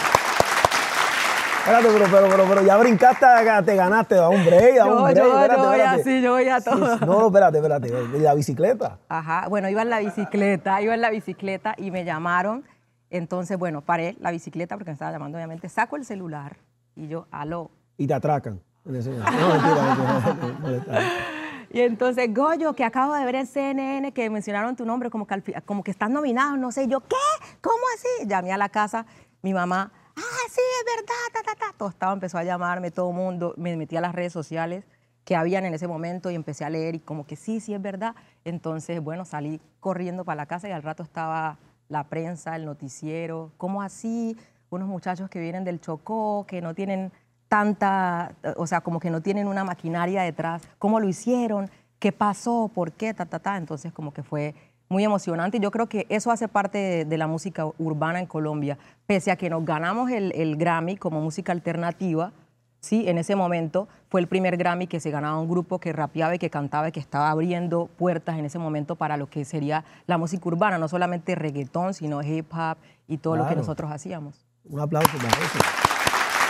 Espérate, 1.58 1.88
pero, 1.92 2.04
pero, 2.10 2.28
pero, 2.30 2.44
pero 2.48 2.62
ya 2.62 2.76
brincaste, 2.78 3.26
te 3.66 3.76
ganaste, 3.76 4.14
da 4.14 4.28
un 4.30 4.42
break, 4.44 4.76
da 4.76 4.86
un 4.86 5.02
break. 5.02 5.16
yo, 5.18 5.24
espérate, 5.38 5.60
yo 5.62 5.68
voy 5.68 5.80
así, 5.80 6.22
yo 6.22 6.32
voy 6.32 6.48
a 6.48 6.60
todo. 6.62 6.98
sí, 6.98 7.04
No, 7.04 7.18
no, 7.20 7.26
espérate, 7.26 7.58
espérate. 7.58 7.88
¿Y 8.16 8.20
la 8.20 8.34
bicicleta? 8.34 8.98
Ajá, 9.10 9.48
bueno, 9.50 9.68
iba 9.68 9.82
en 9.82 9.90
la 9.90 9.98
bicicleta, 9.98 10.80
iba 10.80 10.94
en 10.94 11.00
la 11.02 11.10
bicicleta 11.10 11.74
y 11.76 11.90
me 11.90 12.04
llamaron. 12.06 12.64
Entonces, 13.10 13.58
bueno, 13.58 13.82
paré 13.82 14.16
la 14.20 14.30
bicicleta 14.30 14.76
porque 14.76 14.90
me 14.90 14.94
estaba 14.94 15.10
llamando, 15.12 15.36
obviamente. 15.36 15.68
Saco 15.68 15.96
el 15.96 16.06
celular 16.06 16.56
y 16.96 17.08
yo, 17.08 17.26
aló. 17.30 17.70
Y 17.98 18.06
te 18.06 18.14
atracan. 18.14 18.60
Y 21.70 21.82
entonces, 21.82 22.32
Goyo, 22.32 22.72
que 22.72 22.82
acabo 22.82 23.12
de 23.12 23.26
ver 23.26 23.34
en 23.34 23.46
CNN 23.46 24.12
que 24.12 24.30
mencionaron 24.30 24.74
tu 24.74 24.86
nombre, 24.86 25.10
como 25.10 25.26
que, 25.26 25.62
como 25.66 25.84
que 25.84 25.90
estás 25.90 26.08
nominado, 26.08 26.56
no 26.56 26.72
sé. 26.72 26.88
Yo, 26.88 27.00
¿qué? 27.00 27.14
¿Cómo 27.60 27.82
así? 27.94 28.26
Llamé 28.26 28.52
a 28.52 28.56
la 28.56 28.70
casa, 28.70 29.04
mi 29.42 29.52
mamá, 29.52 29.92
ah, 30.16 30.46
sí, 30.50 30.62
es 30.80 30.96
verdad, 30.96 31.14
ta, 31.32 31.42
ta, 31.42 31.54
ta. 31.54 31.74
Tostado 31.76 32.14
empezó 32.14 32.38
a 32.38 32.44
llamarme, 32.44 32.90
todo 32.90 33.10
el 33.10 33.16
mundo, 33.16 33.52
me 33.58 33.76
metí 33.76 33.98
a 33.98 34.00
las 34.00 34.14
redes 34.14 34.32
sociales 34.32 34.86
que 35.26 35.36
habían 35.36 35.66
en 35.66 35.74
ese 35.74 35.86
momento 35.86 36.30
y 36.30 36.34
empecé 36.34 36.64
a 36.64 36.70
leer 36.70 36.94
y 36.94 37.00
como 37.00 37.26
que 37.26 37.36
sí, 37.36 37.60
sí 37.60 37.74
es 37.74 37.82
verdad. 37.82 38.14
Entonces, 38.46 39.02
bueno, 39.02 39.26
salí 39.26 39.60
corriendo 39.78 40.24
para 40.24 40.36
la 40.36 40.46
casa 40.46 40.70
y 40.70 40.72
al 40.72 40.82
rato 40.82 41.02
estaba 41.02 41.58
la 41.90 42.04
prensa, 42.04 42.56
el 42.56 42.64
noticiero, 42.64 43.52
¿cómo 43.58 43.82
así? 43.82 44.38
Unos 44.70 44.88
muchachos 44.88 45.28
que 45.28 45.38
vienen 45.38 45.64
del 45.64 45.82
Chocó, 45.82 46.46
que 46.48 46.62
no 46.62 46.74
tienen 46.74 47.12
tanta, 47.48 48.32
o 48.56 48.66
sea, 48.66 48.80
como 48.80 49.00
que 49.00 49.10
no 49.10 49.20
tienen 49.20 49.48
una 49.48 49.64
maquinaria 49.64 50.22
detrás, 50.22 50.62
¿cómo 50.78 51.00
lo 51.00 51.08
hicieron? 51.08 51.70
¿Qué 51.98 52.12
pasó? 52.12 52.70
¿Por 52.72 52.92
qué? 52.92 53.14
Ta, 53.14 53.26
ta, 53.26 53.38
ta. 53.38 53.56
Entonces, 53.56 53.92
como 53.92 54.12
que 54.12 54.22
fue 54.22 54.54
muy 54.88 55.04
emocionante. 55.04 55.56
Y 55.56 55.60
yo 55.60 55.70
creo 55.70 55.88
que 55.88 56.06
eso 56.08 56.30
hace 56.30 56.48
parte 56.48 56.78
de, 56.78 57.04
de 57.04 57.18
la 57.18 57.26
música 57.26 57.66
urbana 57.78 58.20
en 58.20 58.26
Colombia. 58.26 58.78
Pese 59.06 59.30
a 59.30 59.36
que 59.36 59.50
nos 59.50 59.64
ganamos 59.64 60.10
el, 60.10 60.32
el 60.34 60.56
Grammy 60.56 60.96
como 60.96 61.20
música 61.20 61.52
alternativa, 61.52 62.32
sí, 62.80 63.08
en 63.08 63.18
ese 63.18 63.34
momento 63.34 63.88
fue 64.08 64.20
el 64.20 64.28
primer 64.28 64.56
Grammy 64.56 64.86
que 64.86 65.00
se 65.00 65.10
ganaba 65.10 65.38
un 65.38 65.48
grupo 65.48 65.78
que 65.78 65.92
rapeaba 65.92 66.34
y 66.34 66.38
que 66.38 66.50
cantaba 66.50 66.88
y 66.88 66.92
que 66.92 67.00
estaba 67.00 67.30
abriendo 67.30 67.86
puertas 67.86 68.38
en 68.38 68.44
ese 68.44 68.58
momento 68.58 68.96
para 68.96 69.16
lo 69.16 69.28
que 69.28 69.44
sería 69.44 69.84
la 70.06 70.18
música 70.18 70.46
urbana, 70.48 70.78
no 70.78 70.88
solamente 70.88 71.34
reggaetón, 71.34 71.94
sino 71.94 72.22
hip 72.22 72.52
hop 72.54 72.78
y 73.08 73.18
todo 73.18 73.36
lo 73.36 73.48
que 73.48 73.56
nosotros 73.56 73.90
hacíamos. 73.90 74.46
Un 74.64 74.80
aplauso 74.80 75.16
para 75.18 75.28
eso. 75.28 75.58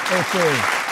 Este, 0.09 0.88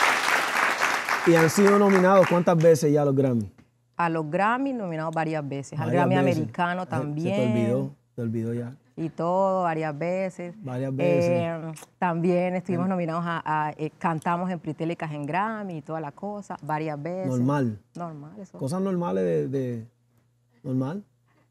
y 1.27 1.35
han 1.35 1.51
sido 1.51 1.79
nominados 1.79 2.27
cuántas 2.29 2.57
veces 2.57 2.93
ya 2.93 3.03
a 3.03 3.05
los 3.05 3.15
Grammy? 3.15 3.51
A 3.97 4.09
los 4.09 4.31
Grammy 4.31 4.73
nominados 4.73 5.15
varias 5.15 5.47
veces, 5.49 5.79
al 5.79 5.91
Grammy 5.91 6.17
veces. 6.17 6.37
americano 6.37 6.87
también. 6.87 7.35
Se 7.35 7.43
te 7.43 7.51
olvidó, 7.53 7.95
te 8.15 8.23
olvidó 8.23 8.55
ya. 8.55 8.73
y 8.97 9.09
todo, 9.09 9.63
varias 9.63 9.97
veces. 9.99 10.55
Varias 10.63 10.95
veces. 10.95 11.31
Eh, 11.31 11.73
también 11.99 12.55
estuvimos 12.57 12.89
nominados 12.89 13.25
a, 13.27 13.43
a, 13.45 13.71
eh, 13.73 13.91
cantamos 13.99 14.51
en 14.51 14.59
Pritélicas 14.61 15.11
en 15.13 15.25
Grammy 15.27 15.79
y 15.79 15.83
toda 15.83 16.01
la 16.01 16.13
cosa, 16.13 16.57
varias 16.63 17.03
veces. 17.03 17.29
Normal. 17.29 17.79
Normal, 17.95 18.33
eso. 18.41 18.59
Cosas 18.59 18.81
normales 18.83 19.25
de, 19.25 19.49
de- 19.49 19.87
normal. 20.63 21.03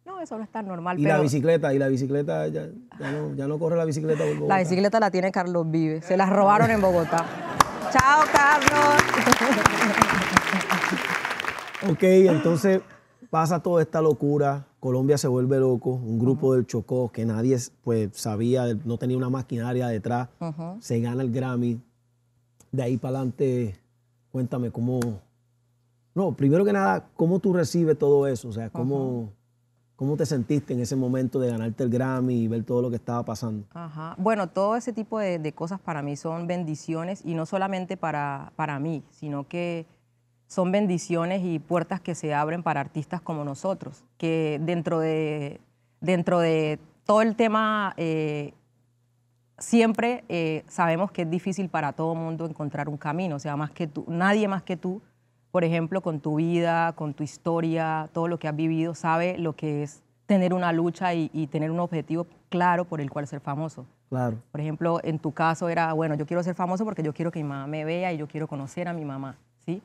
No, 0.05 0.21
eso 0.21 0.37
no 0.37 0.43
es 0.43 0.49
tan 0.51 0.67
normal, 0.67 0.99
Y 0.99 1.03
la 1.03 1.19
bicicleta, 1.19 1.73
y 1.73 1.79
la 1.79 1.87
bicicleta 1.87 2.47
ya, 2.47 2.67
ya 2.99 3.11
no, 3.11 3.33
ya 3.33 3.47
no 3.47 3.57
corre 3.57 3.75
la 3.75 3.85
bicicleta 3.85 4.23
por 4.23 4.35
Bogotá. 4.35 4.53
la 4.53 4.59
bicicleta 4.59 4.99
la 4.99 5.09
tiene 5.09 5.31
Carlos 5.31 5.65
Vive. 5.71 6.01
Se 6.03 6.15
la 6.15 6.27
robaron 6.27 6.69
en 6.69 6.79
Bogotá. 6.79 7.25
Chao, 7.97 8.25
Carlos. 8.29 9.01
Ok, 11.89 12.03
entonces 12.03 12.81
pasa 13.29 13.61
toda 13.61 13.81
esta 13.81 14.01
locura, 14.01 14.67
Colombia 14.81 15.17
se 15.17 15.29
vuelve 15.29 15.59
loco, 15.59 15.91
un 15.91 16.19
grupo 16.19 16.55
del 16.55 16.65
Chocó 16.67 17.09
que 17.09 17.23
nadie 17.25 17.57
pues, 17.85 18.09
sabía, 18.13 18.65
no 18.83 18.97
tenía 18.97 19.15
una 19.15 19.29
maquinaria 19.29 19.87
detrás, 19.87 20.27
se 20.81 20.99
gana 20.99 21.23
el 21.23 21.31
Grammy. 21.31 21.79
De 22.73 22.83
ahí 22.83 22.97
para 22.97 23.19
adelante, 23.19 23.79
cuéntame 24.29 24.71
cómo... 24.71 24.99
No, 26.13 26.35
primero 26.35 26.65
que 26.65 26.73
nada, 26.73 27.07
¿cómo 27.15 27.39
tú 27.39 27.53
recibes 27.53 27.97
todo 27.97 28.27
eso? 28.27 28.49
O 28.49 28.51
sea, 28.51 28.69
¿cómo, 28.69 29.31
¿cómo 29.95 30.17
te 30.17 30.25
sentiste 30.25 30.73
en 30.73 30.81
ese 30.81 30.95
momento 30.95 31.39
de 31.39 31.49
ganarte 31.51 31.83
el 31.83 31.89
Grammy 31.89 32.43
y 32.43 32.47
ver 32.47 32.63
todo 32.63 32.81
lo 32.81 32.89
que 32.89 32.95
estaba 32.97 33.23
pasando? 33.23 33.65
Ajá. 33.73 34.15
Bueno, 34.17 34.47
todo 34.47 34.75
ese 34.75 34.93
tipo 34.93 35.19
de, 35.19 35.39
de 35.39 35.53
cosas 35.53 35.79
para 35.79 36.01
mí 36.01 36.15
son 36.15 36.47
bendiciones 36.47 37.21
y 37.23 37.33
no 37.33 37.45
solamente 37.45 37.97
para, 37.97 38.51
para 38.55 38.79
mí, 38.79 39.03
sino 39.09 39.47
que 39.47 39.85
son 40.47 40.71
bendiciones 40.71 41.41
y 41.43 41.59
puertas 41.59 42.01
que 42.01 42.15
se 42.15 42.33
abren 42.33 42.63
para 42.63 42.81
artistas 42.81 43.21
como 43.21 43.43
nosotros, 43.43 44.03
que 44.17 44.59
dentro 44.63 44.99
de, 44.99 45.59
dentro 46.01 46.39
de 46.39 46.79
todo 47.05 47.21
el 47.21 47.35
tema 47.35 47.93
eh, 47.97 48.53
siempre 49.57 50.23
eh, 50.29 50.63
sabemos 50.67 51.11
que 51.11 51.23
es 51.23 51.29
difícil 51.29 51.69
para 51.69 51.93
todo 51.93 52.15
mundo 52.15 52.45
encontrar 52.45 52.89
un 52.89 52.97
camino, 52.97 53.35
o 53.35 53.39
sea, 53.39 53.55
más 53.55 53.71
que 53.71 53.87
tú, 53.87 54.05
nadie 54.07 54.47
más 54.47 54.63
que 54.63 54.77
tú, 54.77 55.01
por 55.55 55.63
ejemplo, 55.63 56.01
con 56.01 56.19
tu 56.19 56.35
vida, 56.35 56.91
con 56.97 57.13
tu 57.13 57.23
historia, 57.23 58.09
todo 58.11 58.27
lo 58.27 58.37
que 58.37 58.49
has 58.49 58.55
vivido, 58.57 58.93
sabe 58.93 59.37
lo 59.37 59.55
que 59.55 59.83
es 59.83 60.03
tener 60.25 60.53
una 60.53 60.73
lucha 60.73 61.13
y, 61.13 61.31
y 61.31 61.47
tener 61.47 61.71
un 61.71 61.79
objetivo 61.79 62.27
claro 62.49 62.83
por 62.83 62.99
el 62.99 63.09
cual 63.09 63.25
ser 63.25 63.39
famoso. 63.39 63.85
Claro. 64.09 64.35
Por 64.51 64.59
ejemplo, 64.59 64.99
en 65.01 65.17
tu 65.17 65.31
caso 65.31 65.69
era, 65.69 65.93
bueno, 65.93 66.15
yo 66.15 66.25
quiero 66.25 66.43
ser 66.43 66.55
famoso 66.55 66.83
porque 66.83 67.03
yo 67.03 67.13
quiero 67.13 67.31
que 67.31 67.39
mi 67.39 67.47
mamá 67.47 67.67
me 67.67 67.85
vea 67.85 68.11
y 68.11 68.17
yo 68.17 68.27
quiero 68.27 68.49
conocer 68.49 68.89
a 68.89 68.93
mi 68.93 69.05
mamá, 69.05 69.37
¿sí? 69.59 69.81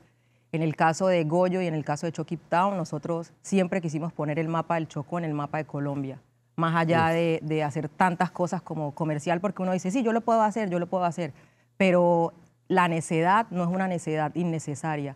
En 0.51 0.61
el 0.61 0.75
caso 0.75 1.07
de 1.07 1.23
Goyo 1.23 1.61
y 1.61 1.67
en 1.67 1.73
el 1.73 1.85
caso 1.85 2.05
de 2.05 2.11
Chokip 2.11 2.41
Town, 2.49 2.75
nosotros 2.75 3.31
siempre 3.41 3.79
quisimos 3.79 4.11
poner 4.11 4.39
el 4.39 4.49
mapa 4.49 4.75
del 4.75 4.89
Chocó 4.89 5.19
en 5.19 5.23
el 5.23 5.33
mapa 5.33 5.59
de 5.59 5.63
Colombia, 5.63 6.19
más 6.57 6.75
allá 6.75 7.07
de, 7.07 7.39
de 7.43 7.63
hacer 7.63 7.87
tantas 7.87 8.29
cosas 8.29 8.61
como 8.61 8.93
comercial, 8.93 9.39
porque 9.39 9.61
uno 9.61 9.71
dice, 9.71 9.89
sí, 9.89 10.03
yo 10.03 10.11
lo 10.11 10.19
puedo 10.19 10.41
hacer, 10.41 10.69
yo 10.69 10.79
lo 10.79 10.87
puedo 10.87 11.05
hacer, 11.05 11.31
pero 11.77 12.33
la 12.67 12.89
necedad 12.89 13.47
no 13.51 13.63
es 13.63 13.69
una 13.69 13.87
necedad 13.87 14.35
innecesaria, 14.35 15.15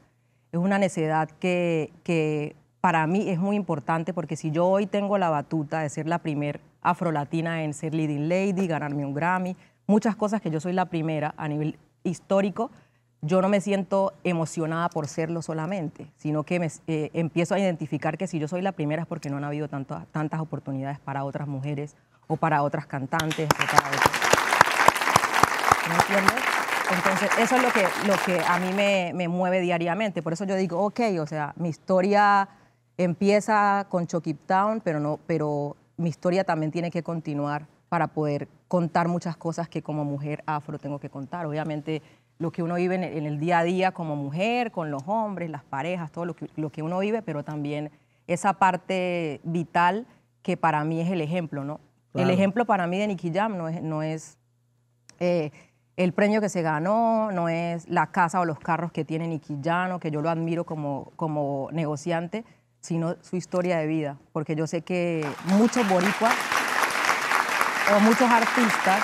es 0.59 0.63
una 0.63 0.79
necedad 0.79 1.29
que, 1.39 2.55
para 2.81 3.07
mí 3.07 3.29
es 3.29 3.39
muy 3.39 3.55
importante 3.55 4.13
porque 4.13 4.35
si 4.35 4.51
yo 4.51 4.67
hoy 4.67 4.85
tengo 4.85 5.17
la 5.17 5.29
batuta 5.29 5.79
de 5.79 5.89
ser 5.89 6.07
la 6.07 6.19
primer 6.19 6.61
afrolatina 6.83 7.63
en 7.63 7.73
ser 7.73 7.95
leading 7.95 8.29
lady, 8.29 8.67
ganarme 8.67 9.03
un 9.03 9.15
Grammy, 9.15 9.57
muchas 9.87 10.15
cosas 10.15 10.39
que 10.39 10.51
yo 10.51 10.59
soy 10.59 10.73
la 10.73 10.85
primera 10.85 11.33
a 11.35 11.47
nivel 11.47 11.79
histórico, 12.03 12.69
yo 13.21 13.41
no 13.41 13.49
me 13.49 13.59
siento 13.59 14.13
emocionada 14.23 14.89
por 14.89 15.07
serlo 15.07 15.41
solamente, 15.41 16.11
sino 16.15 16.43
que 16.43 16.69
eh, 16.85 17.09
empiezo 17.13 17.55
a 17.55 17.59
identificar 17.59 18.19
que 18.19 18.27
si 18.27 18.37
yo 18.37 18.47
soy 18.47 18.61
la 18.61 18.71
primera 18.71 19.01
es 19.01 19.07
porque 19.07 19.31
no 19.31 19.37
han 19.37 19.45
habido 19.45 19.67
tantas 19.67 20.39
oportunidades 20.39 20.99
para 20.99 21.23
otras 21.23 21.47
mujeres 21.47 21.95
o 22.27 22.37
para 22.37 22.61
otras 22.61 22.85
cantantes 22.85 23.49
o 23.49 23.65
para 23.65 23.87
otras. 23.87 24.11
¿Me 25.89 25.95
entiendes? 25.95 26.54
Entonces, 26.91 27.29
eso 27.39 27.55
es 27.55 27.63
lo 27.63 27.71
que, 27.71 27.83
lo 28.07 28.13
que 28.25 28.39
a 28.45 28.59
mí 28.59 28.71
me, 28.73 29.11
me 29.15 29.27
mueve 29.27 29.59
diariamente. 29.61 30.21
Por 30.21 30.33
eso 30.33 30.45
yo 30.45 30.55
digo, 30.55 30.79
ok, 30.83 30.99
o 31.19 31.25
sea, 31.25 31.53
mi 31.57 31.69
historia 31.69 32.47
empieza 32.97 33.87
con 33.89 34.07
Chokip 34.07 34.39
Town, 34.45 34.81
pero, 34.83 34.99
no, 34.99 35.19
pero 35.27 35.75
mi 35.97 36.09
historia 36.09 36.43
también 36.43 36.71
tiene 36.71 36.91
que 36.91 37.03
continuar 37.03 37.67
para 37.89 38.07
poder 38.07 38.47
contar 38.67 39.07
muchas 39.07 39.37
cosas 39.37 39.69
que 39.69 39.81
como 39.81 40.05
mujer 40.05 40.43
afro 40.45 40.77
tengo 40.79 40.99
que 40.99 41.09
contar. 41.09 41.45
Obviamente, 41.45 42.01
lo 42.39 42.51
que 42.51 42.63
uno 42.63 42.75
vive 42.75 42.95
en 42.95 43.03
el, 43.03 43.17
en 43.17 43.25
el 43.25 43.39
día 43.39 43.59
a 43.59 43.63
día 43.63 43.91
como 43.91 44.15
mujer, 44.15 44.71
con 44.71 44.91
los 44.91 45.03
hombres, 45.07 45.49
las 45.49 45.63
parejas, 45.63 46.11
todo 46.11 46.25
lo 46.25 46.35
que, 46.35 46.49
lo 46.55 46.69
que 46.69 46.83
uno 46.83 46.99
vive, 46.99 47.21
pero 47.21 47.43
también 47.43 47.91
esa 48.27 48.53
parte 48.53 49.39
vital 49.43 50.05
que 50.41 50.57
para 50.57 50.83
mí 50.83 50.99
es 51.01 51.09
el 51.09 51.21
ejemplo, 51.21 51.63
¿no? 51.63 51.79
El 52.13 52.21
Claro. 52.23 52.29
ejemplo 52.33 52.65
para 52.65 52.87
mí 52.87 52.97
de 52.97 53.07
Nicky 53.07 53.31
Jam 53.33 53.57
no 53.57 53.67
es, 53.67 53.81
no 53.81 54.01
es 54.01 54.37
eh, 55.19 55.51
el 55.97 56.13
premio 56.13 56.41
que 56.41 56.49
se 56.49 56.61
ganó, 56.61 57.31
no 57.31 57.47
es 57.49 57.87
la 57.89 58.07
casa 58.07 58.39
o 58.39 58.45
los 58.45 58.59
carros 58.59 58.91
que 58.91 59.05
tiene 59.05 59.27
Nicky 59.27 59.57
Jam, 59.63 59.91
o 59.93 59.99
que 59.99 60.11
yo 60.11 60.21
lo 60.21 60.29
admiro 60.29 60.65
como, 60.65 61.11
como 61.15 61.69
negociante, 61.71 62.43
sino 62.81 63.15
su 63.21 63.35
historia 63.37 63.77
de 63.77 63.87
vida. 63.87 64.17
Porque 64.33 64.55
yo 64.55 64.67
sé 64.67 64.81
que 64.81 65.25
muchos 65.45 65.87
boricuas 65.89 66.33
o 67.95 67.99
muchos 68.01 68.29
artistas 68.29 69.01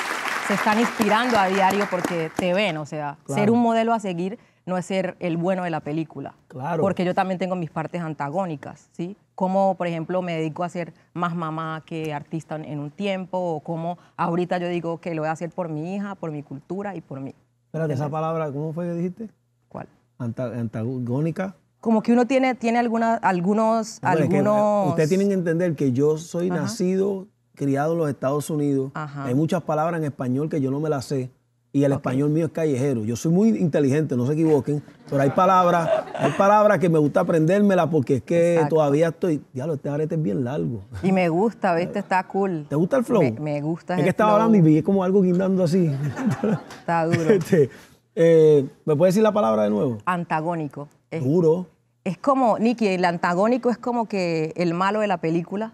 se 0.47 0.55
están 0.55 0.79
inspirando 0.79 1.37
a 1.37 1.47
diario 1.47 1.87
porque 1.89 2.31
te 2.35 2.53
ven, 2.53 2.77
o 2.77 2.85
sea, 2.85 3.17
Claro. 3.23 3.41
ser 3.41 3.51
un 3.51 3.61
modelo 3.61 3.93
a 3.93 3.99
seguir 3.99 4.37
no 4.65 4.77
es 4.77 4.85
ser 4.85 5.15
el 5.19 5.37
bueno 5.37 5.63
de 5.63 5.69
la 5.69 5.79
película. 5.79 6.33
Claro. 6.47 6.81
Porque 6.81 7.05
yo 7.05 7.15
también 7.15 7.39
tengo 7.39 7.55
mis 7.55 7.69
partes 7.69 8.01
antagónicas, 8.01 8.89
¿sí? 8.91 9.15
Como, 9.41 9.73
por 9.73 9.87
ejemplo, 9.87 10.21
me 10.21 10.33
dedico 10.37 10.63
a 10.63 10.69
ser 10.69 10.93
más 11.15 11.35
mamá 11.35 11.81
que 11.83 12.13
artista 12.13 12.57
en- 12.57 12.77
un 12.79 12.91
tiempo, 12.91 13.39
o 13.39 13.59
como 13.59 13.97
ahorita 14.15 14.59
yo 14.59 14.67
digo 14.67 14.99
que 15.01 15.15
lo 15.15 15.23
voy 15.23 15.29
a 15.29 15.31
hacer 15.31 15.49
por 15.49 15.67
mi 15.67 15.95
hija, 15.95 16.13
por 16.13 16.29
mi 16.29 16.43
cultura 16.43 16.95
y 16.95 17.01
por 17.01 17.19
mí. 17.21 17.33
Espérate, 17.65 17.95
esa 17.95 18.07
palabra, 18.07 18.51
¿cómo 18.51 18.71
fue 18.71 18.85
que 18.85 18.93
dijiste? 18.93 19.29
¿Cuál? 19.67 19.87
Anta- 20.19 20.53
antagónica. 20.59 21.55
Como 21.79 22.03
que 22.03 22.13
uno 22.13 22.27
tiene, 22.27 22.53
tiene 22.53 22.77
alguna, 22.77 23.15
algunos, 23.15 23.99
Bueno, 24.03 24.19
es 24.19 24.29
que, 24.29 24.37
algunos... 24.37 24.89
ustedes 24.89 25.09
tienen 25.09 25.29
que 25.29 25.33
entender 25.33 25.75
que 25.75 25.91
yo 25.91 26.19
soy 26.19 26.51
nacido, 26.51 27.25
criado 27.55 27.93
en 27.93 27.97
los 27.97 28.09
Estados 28.09 28.47
Unidos. 28.51 28.91
Ajá. 28.93 29.25
Hay 29.25 29.33
muchas 29.33 29.63
palabras 29.63 29.97
en 29.99 30.05
español 30.05 30.49
que 30.49 30.61
yo 30.61 30.69
no 30.69 30.79
me 30.79 30.87
las 30.89 31.05
sé. 31.05 31.31
Y 31.73 31.85
el 31.85 31.93
español 31.93 32.29
mío 32.31 32.47
es 32.47 32.51
callejero. 32.51 33.05
Yo 33.05 33.15
soy 33.15 33.31
muy 33.31 33.49
inteligente, 33.49 34.17
no 34.17 34.25
se 34.27 34.33
equivoquen. 34.33 34.83
Pero 35.09 35.21
hay 35.21 35.29
palabras, 35.29 35.89
hay 36.15 36.31
palabras 36.33 36.79
que 36.79 36.89
me 36.89 36.99
gusta 36.99 37.21
aprendérmelas 37.21 37.87
porque 37.87 38.15
es 38.15 38.21
que 38.23 38.55
Exacto. 38.55 38.75
todavía 38.75 39.07
estoy. 39.07 39.41
Diablo, 39.53 39.75
este 39.75 39.87
arete 39.87 40.15
es 40.15 40.21
bien 40.21 40.43
largo. 40.43 40.81
Y 41.01 41.13
me 41.13 41.29
gusta, 41.29 41.73
¿viste? 41.75 41.99
Está 41.99 42.27
cool. 42.27 42.65
¿Te 42.67 42.75
gusta 42.75 42.97
el 42.97 43.05
flow? 43.05 43.21
Me, 43.23 43.31
me 43.31 43.61
gusta 43.61 43.93
Es 43.93 43.99
el 43.99 44.03
que 44.03 44.09
estaba 44.09 44.31
flow. 44.31 44.41
hablando 44.43 44.57
y 44.57 44.73
vi 44.73 44.81
como 44.81 45.01
algo 45.01 45.21
guindando 45.21 45.63
así. 45.63 45.89
Está 46.79 47.05
duro. 47.05 47.29
Este, 47.29 47.69
eh, 48.15 48.67
¿Me 48.83 48.95
puedes 48.97 49.15
decir 49.15 49.23
la 49.23 49.31
palabra 49.31 49.63
de 49.63 49.69
nuevo? 49.69 49.97
Antagónico. 50.05 50.89
Es, 51.09 51.23
Duro. 51.23 51.67
es 52.03 52.17
como, 52.17 52.59
Nicky, 52.59 52.87
el 52.87 53.05
antagónico 53.05 53.69
es 53.69 53.77
como 53.77 54.09
que 54.09 54.51
el 54.57 54.73
malo 54.73 54.99
de 54.99 55.07
la 55.07 55.19
película. 55.21 55.71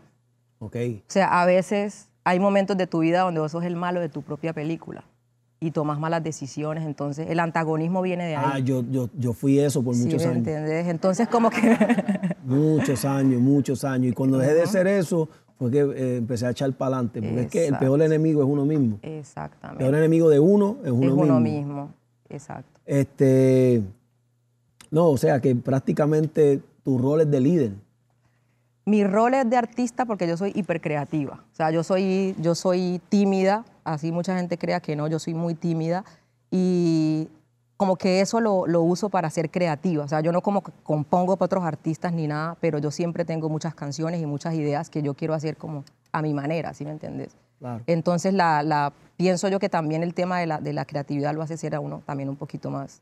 Ok. 0.60 0.76
O 1.00 1.04
sea, 1.08 1.42
a 1.42 1.46
veces 1.48 2.10
hay 2.24 2.40
momentos 2.40 2.78
de 2.78 2.86
tu 2.86 3.00
vida 3.00 3.22
donde 3.22 3.40
vos 3.40 3.52
sos 3.52 3.64
el 3.64 3.76
malo 3.76 4.00
de 4.00 4.10
tu 4.10 4.22
propia 4.22 4.54
película 4.54 5.04
y 5.60 5.72
tomas 5.72 6.00
malas 6.00 6.24
decisiones. 6.24 6.86
Entonces, 6.86 7.28
el 7.30 7.40
antagonismo 7.40 8.02
viene 8.02 8.26
de 8.28 8.36
ahí. 8.36 8.46
Ah, 8.54 8.60
yo, 8.60 8.84
yo, 8.90 9.10
yo 9.18 9.34
fui 9.34 9.60
eso 9.60 9.84
por 9.84 9.96
¿Sí 9.96 10.04
muchos 10.06 10.22
me 10.24 10.28
años. 10.30 10.38
entendés? 10.48 10.88
Entonces, 10.88 11.28
como 11.28 11.50
que... 11.50 11.78
Muchos 12.46 13.04
años, 13.04 13.42
muchos 13.42 13.84
años. 13.84 14.12
Y 14.12 14.14
cuando 14.14 14.38
dejé 14.38 14.54
de 14.54 14.68
ser 14.68 14.88
eso, 14.88 15.28
fue 15.60 15.70
que 15.70 15.80
eh, 15.80 16.18
empecé 16.18 16.46
a 16.46 16.52
echar 16.52 16.72
para 16.74 16.96
adelante. 16.96 17.22
Porque 17.22 17.42
es 17.42 17.48
que 17.48 17.68
el 17.68 17.78
peor 17.78 18.02
enemigo 18.02 18.42
es 18.42 18.48
uno 18.48 18.64
mismo. 18.66 19.00
El 19.02 19.20
Exactamente. 19.20 19.84
peor 19.84 19.96
enemigo 19.96 20.30
de 20.30 20.40
uno 20.40 20.78
es 20.84 20.92
uno 20.92 21.02
es 21.02 21.08
mismo. 21.08 21.22
uno 21.24 21.40
mismo. 21.42 21.90
Exacto. 22.30 22.80
Este, 22.86 23.82
no, 24.92 25.08
o 25.10 25.18
sea 25.18 25.42
que 25.42 25.56
prácticamente 25.56 26.62
tu 26.84 26.98
rol 26.98 27.22
es 27.22 27.32
de 27.32 27.42
líder. 27.42 27.72
Mi 28.86 29.04
rol 29.04 29.34
es 29.34 29.50
de 29.50 29.58
artista 29.58 30.06
porque 30.06 30.26
yo 30.26 30.38
soy 30.38 30.54
hipercreativa. 30.56 31.44
O 31.52 31.56
sea, 31.56 31.72
yo 31.72 31.84
soy, 31.84 32.34
yo 32.40 32.56
soy 32.56 33.02
tímida, 33.10 33.66
así 33.88 34.12
mucha 34.12 34.36
gente 34.38 34.58
crea 34.58 34.80
que 34.80 34.96
no, 34.96 35.08
yo 35.08 35.20
soy 35.20 35.34
muy 35.34 35.56
tímida 35.56 36.04
y 36.52 37.30
como 37.78 37.96
que 37.96 38.22
eso 38.22 38.40
lo, 38.40 38.66
lo 38.68 38.82
uso 38.82 39.10
para 39.10 39.30
ser 39.30 39.52
creativa. 39.52 40.04
O 40.04 40.08
sea, 40.08 40.22
yo 40.22 40.32
no 40.32 40.42
como 40.42 40.62
que 40.64 40.72
compongo 40.84 41.38
para 41.38 41.46
otros 41.46 41.64
artistas 41.64 42.12
ni 42.14 42.28
nada, 42.28 42.58
pero 42.60 42.80
yo 42.80 42.90
siempre 42.92 43.24
tengo 43.26 43.50
muchas 43.50 43.76
canciones 43.76 44.22
y 44.22 44.26
muchas 44.26 44.56
ideas 44.56 44.90
que 44.90 45.02
yo 45.04 45.14
quiero 45.14 45.34
hacer 45.34 45.58
como 45.58 45.84
a 46.12 46.22
mi 46.22 46.34
manera, 46.34 46.74
¿sí 46.74 46.86
me 46.86 46.92
entiendes? 46.92 47.36
Claro. 47.60 47.84
Entonces, 47.88 48.34
la, 48.34 48.64
la- 48.64 48.94
pienso 49.16 49.48
yo 49.48 49.60
que 49.60 49.70
también 49.70 50.04
el 50.04 50.14
tema 50.14 50.40
de 50.40 50.46
la, 50.48 50.60
de 50.60 50.74
la 50.74 50.86
creatividad 50.86 51.34
lo 51.34 51.42
hace 51.42 51.58
ser 51.58 51.76
a 51.76 51.80
uno 51.80 52.02
también 52.06 52.30
un 52.30 52.36
poquito 52.36 52.70
más, 52.72 53.02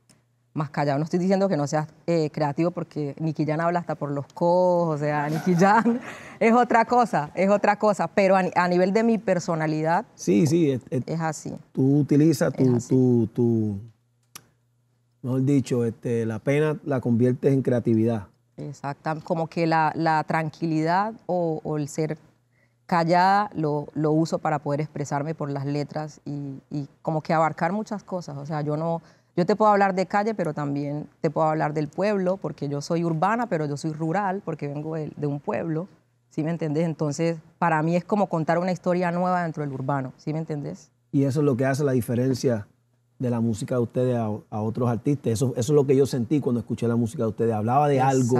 más 0.56 0.70
callado. 0.72 0.98
No 0.98 1.04
estoy 1.04 1.20
diciendo 1.20 1.48
que 1.50 1.58
no 1.58 1.68
seas 1.68 1.88
eh, 2.08 2.30
creativo 2.32 2.72
porque 2.72 3.13
Nicky 3.20 3.46
Jan 3.46 3.60
habla 3.62 3.80
hasta 3.80 3.94
por 3.96 4.10
los 4.10 4.26
codos, 4.34 4.96
o 4.96 4.98
sea, 4.98 5.30
Nicky 5.30 5.54
Jan 5.54 6.00
es 6.39 6.54
otra 6.54 6.86
cosa, 6.86 7.30
es 7.36 7.50
otra 7.50 7.78
cosa, 7.78 8.08
pero 8.08 8.36
a, 8.38 8.41
ni- 8.41 8.52
a 8.56 8.68
nivel 8.68 8.94
de 8.94 9.04
mi 9.04 9.18
personalidad 9.18 10.06
Sí, 10.15 10.48
sí, 10.48 10.72
es- 10.72 10.82
es- 10.89 11.04
es 11.06 11.20
así. 11.22 11.54
tú 11.74 12.00
utilizas 12.00 12.54
tu, 12.54 12.80
tu, 12.80 13.28
tu- 13.34 13.80
mejor 15.22 15.44
dicho, 15.44 15.84
este, 15.84 16.26
la 16.26 16.39
pena 16.39 16.78
la 16.86 17.02
conviertes 17.02 17.52
en 17.54 17.62
creatividad. 17.62 18.28
Exacto, 18.58 19.12
como 19.26 19.48
que 19.48 19.68
la, 19.68 19.91
la 19.94 20.24
tranquilidad 20.24 21.13
o, 21.26 21.60
o 21.65 21.76
el 21.78 21.89
ser 21.89 22.18
callada 22.86 23.50
lo, 23.54 23.88
lo 23.94 24.13
uso 24.13 24.39
para 24.39 24.60
poder 24.60 24.80
expresarme 24.80 25.36
por 25.36 25.50
las 25.52 25.65
letras 25.65 26.22
y, 26.24 26.62
y 26.70 26.88
como 27.02 27.22
que 27.22 27.34
abarcar 27.34 27.74
muchas 27.74 28.04
cosas. 28.04 28.38
O 28.38 28.46
sea, 28.46 28.62
yo 28.62 28.78
no, 28.78 29.02
yo 29.36 29.45
te 29.45 29.56
puedo 29.56 29.71
hablar 29.71 29.95
de 29.95 30.06
calle, 30.06 30.34
pero 30.34 30.54
también 30.54 31.08
te 31.21 31.30
puedo 31.30 31.48
hablar 31.48 31.74
del 31.74 31.88
pueblo, 31.88 32.38
porque 32.38 32.67
yo 32.69 32.82
soy 32.82 33.04
urbana, 33.04 33.48
pero 33.48 33.65
yo 33.65 33.78
soy 33.78 33.91
rural, 33.91 34.41
porque 34.43 34.67
vengo 34.67 34.95
de, 34.95 35.12
de 35.15 35.28
un 35.28 35.39
pueblo, 35.39 35.88
¿sí 36.30 36.43
me 36.43 36.52
entendés? 36.52 36.86
Entonces, 36.86 37.38
para 37.60 37.82
mí 37.84 37.95
es 37.95 38.04
como 38.06 38.28
contar 38.28 38.58
una 38.60 38.71
historia 38.71 39.12
nueva 39.12 39.43
dentro 39.43 39.63
del 39.63 39.74
urbano, 39.74 40.13
¿sí 40.17 40.32
me 40.34 40.39
entendés? 40.39 40.89
Y 41.12 41.24
eso 41.24 41.39
es 41.39 41.45
lo 41.45 41.56
que 41.58 41.65
hace 41.65 41.84
la 41.84 41.91
diferencia 41.93 42.67
de 43.19 43.30
la 43.30 43.39
música 43.39 43.76
de 43.76 43.82
ustedes 43.82 44.17
a, 44.17 44.26
a 44.50 44.62
otros 44.62 44.89
artistas. 44.89 45.32
Eso, 45.34 45.54
eso 45.56 45.71
es 45.71 45.76
lo 45.76 45.86
que 45.88 45.95
yo 45.95 46.06
sentí 46.06 46.41
cuando 46.41 46.60
escuché 46.60 46.88
la 46.88 46.98
música 46.98 47.24
de 47.24 47.30
ustedes. 47.30 47.54
Hablaba 47.54 47.88
de 47.88 48.02
algo 48.02 48.36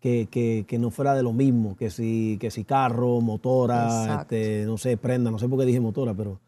que, 0.00 0.26
que- 0.30 0.64
que 0.66 0.78
no 0.78 0.90
fuera 0.90 1.14
de 1.14 1.22
lo 1.22 1.32
mismo, 1.32 1.76
que 1.76 1.90
si, 1.90 2.36
que 2.40 2.50
si 2.50 2.64
carro, 2.64 3.20
motora, 3.20 3.96
este, 4.22 4.64
no 4.66 4.76
sé, 4.78 4.96
prenda, 4.96 5.30
no 5.30 5.38
sé 5.38 5.48
por 5.48 5.58
qué 5.60 5.66
dije 5.66 5.78
motora, 5.80 6.14
pero 6.14 6.40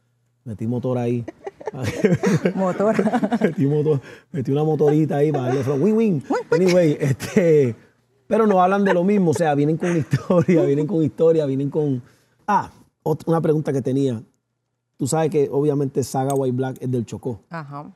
metí 0.50 0.66
motora 0.66 1.02
ahí. 1.02 1.24
Motor. 2.54 2.94
metí, 3.40 3.66
motor- 3.66 4.00
metí 4.32 4.50
una 4.50 4.64
motorita 4.64 5.16
ahí 5.16 5.30
para 5.30 5.54
darle. 5.54 5.72
Win, 5.82 5.96
win. 5.96 6.24
Anyway, 6.50 6.96
este, 7.00 7.74
pero 8.26 8.46
no 8.46 8.60
hablan 8.60 8.84
de 8.84 8.92
lo 8.94 9.04
mismo, 9.04 9.30
o 9.30 9.34
sea, 9.34 9.54
vienen 9.54 9.76
con 9.76 9.96
historia, 9.96 10.62
vienen 10.64 10.86
con 10.86 11.02
historia, 11.04 11.46
vienen 11.46 11.70
con... 11.70 12.02
Ah, 12.46 12.70
ot- 13.04 13.22
una 13.26 13.40
pregunta 13.40 13.72
que 13.72 13.82
tenía. 13.82 14.20
Tú 14.96 15.06
sabes 15.06 15.30
que 15.30 15.48
obviamente 15.50 16.02
Saga 16.02 16.34
White 16.34 16.56
Black 16.56 16.76
es 16.80 16.90
del 16.90 17.06
Chocó. 17.06 17.40
Ajá. 17.48 17.90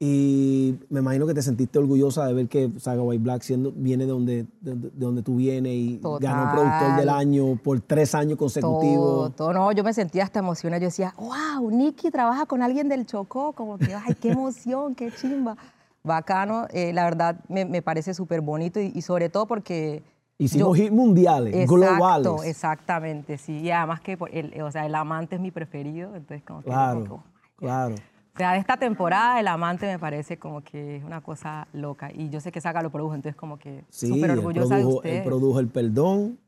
Y 0.00 0.76
me 0.90 1.00
imagino 1.00 1.26
que 1.26 1.34
te 1.34 1.42
sentiste 1.42 1.76
orgullosa 1.78 2.24
de 2.26 2.32
ver 2.32 2.48
que 2.48 2.70
Saga 2.78 3.02
White 3.02 3.20
Black 3.22 3.42
siendo, 3.42 3.72
viene 3.72 4.04
de 4.04 4.10
donde, 4.10 4.46
de, 4.60 4.74
de 4.76 4.90
donde 4.94 5.22
tú 5.24 5.34
vienes 5.36 5.72
y 5.72 5.96
ganó 6.02 6.18
Total. 6.20 6.50
productor 6.52 6.96
del 6.96 7.08
año 7.08 7.56
por 7.56 7.80
tres 7.80 8.14
años 8.14 8.38
Todo, 8.38 8.44
consecutivos. 8.46 9.34
todo, 9.34 9.52
no, 9.52 9.72
yo 9.72 9.82
me 9.82 9.92
sentía 9.92 10.22
hasta 10.22 10.38
emocionada. 10.38 10.80
Yo 10.80 10.86
decía, 10.86 11.14
wow, 11.18 11.68
Nicky 11.70 12.12
trabaja 12.12 12.46
con 12.46 12.62
alguien 12.62 12.88
del 12.88 13.06
Chocó, 13.06 13.52
como 13.54 13.76
que, 13.76 13.92
ay, 13.92 14.14
qué 14.20 14.30
emoción, 14.30 14.94
qué 14.94 15.10
chimba. 15.10 15.56
Bacano, 16.04 16.68
eh, 16.70 16.92
la 16.92 17.02
verdad 17.04 17.40
me, 17.48 17.64
me 17.64 17.82
parece 17.82 18.14
súper 18.14 18.40
bonito 18.40 18.80
y, 18.80 18.92
y 18.94 19.02
sobre 19.02 19.28
todo 19.28 19.46
porque... 19.46 20.04
Hicimos 20.38 20.78
yo- 20.78 20.84
hits 20.84 20.92
mundiales, 20.92 21.52
Exacto, 21.52 21.74
globales. 21.74 22.44
exactamente, 22.44 23.36
sí. 23.36 23.58
Y 23.58 23.70
además 23.72 24.00
que 24.00 24.16
por 24.16 24.32
el, 24.32 24.62
o 24.62 24.70
sea, 24.70 24.86
el 24.86 24.94
amante 24.94 25.34
es 25.34 25.40
mi 25.40 25.50
preferido, 25.50 26.14
entonces 26.14 26.44
como 26.46 26.60
que... 26.60 26.66
Claro, 26.66 27.04
como 27.08 27.24
claro. 27.56 27.96
Sea, 28.38 28.52
de 28.52 28.58
esta 28.58 28.76
temporada 28.76 29.38
el 29.40 29.48
amante 29.48 29.86
me 29.86 29.98
parece 29.98 30.38
como 30.38 30.62
que 30.62 30.96
es 30.96 31.04
una 31.04 31.20
cosa 31.20 31.66
loca. 31.72 32.10
Y 32.12 32.30
yo 32.30 32.40
sé 32.40 32.50
que 32.52 32.60
Saga 32.60 32.82
lo 32.82 32.90
produjo, 32.90 33.14
entonces 33.14 33.36
como 33.36 33.58
que 33.58 33.84
Sí, 33.90 34.08
súper 34.08 34.30
él 34.30 34.38
orgullosa 34.38 34.76
de 34.76 34.82
produjo, 34.82 35.02
él 35.02 35.10
ustedes. 35.10 35.24
produjo 35.26 35.60
El 35.60 35.68
Perdón, 35.68 36.38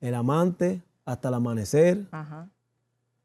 El 0.00 0.14
Amante, 0.14 0.82
Hasta 1.04 1.28
el 1.28 1.34
Amanecer. 1.34 2.06
ajá. 2.12 2.48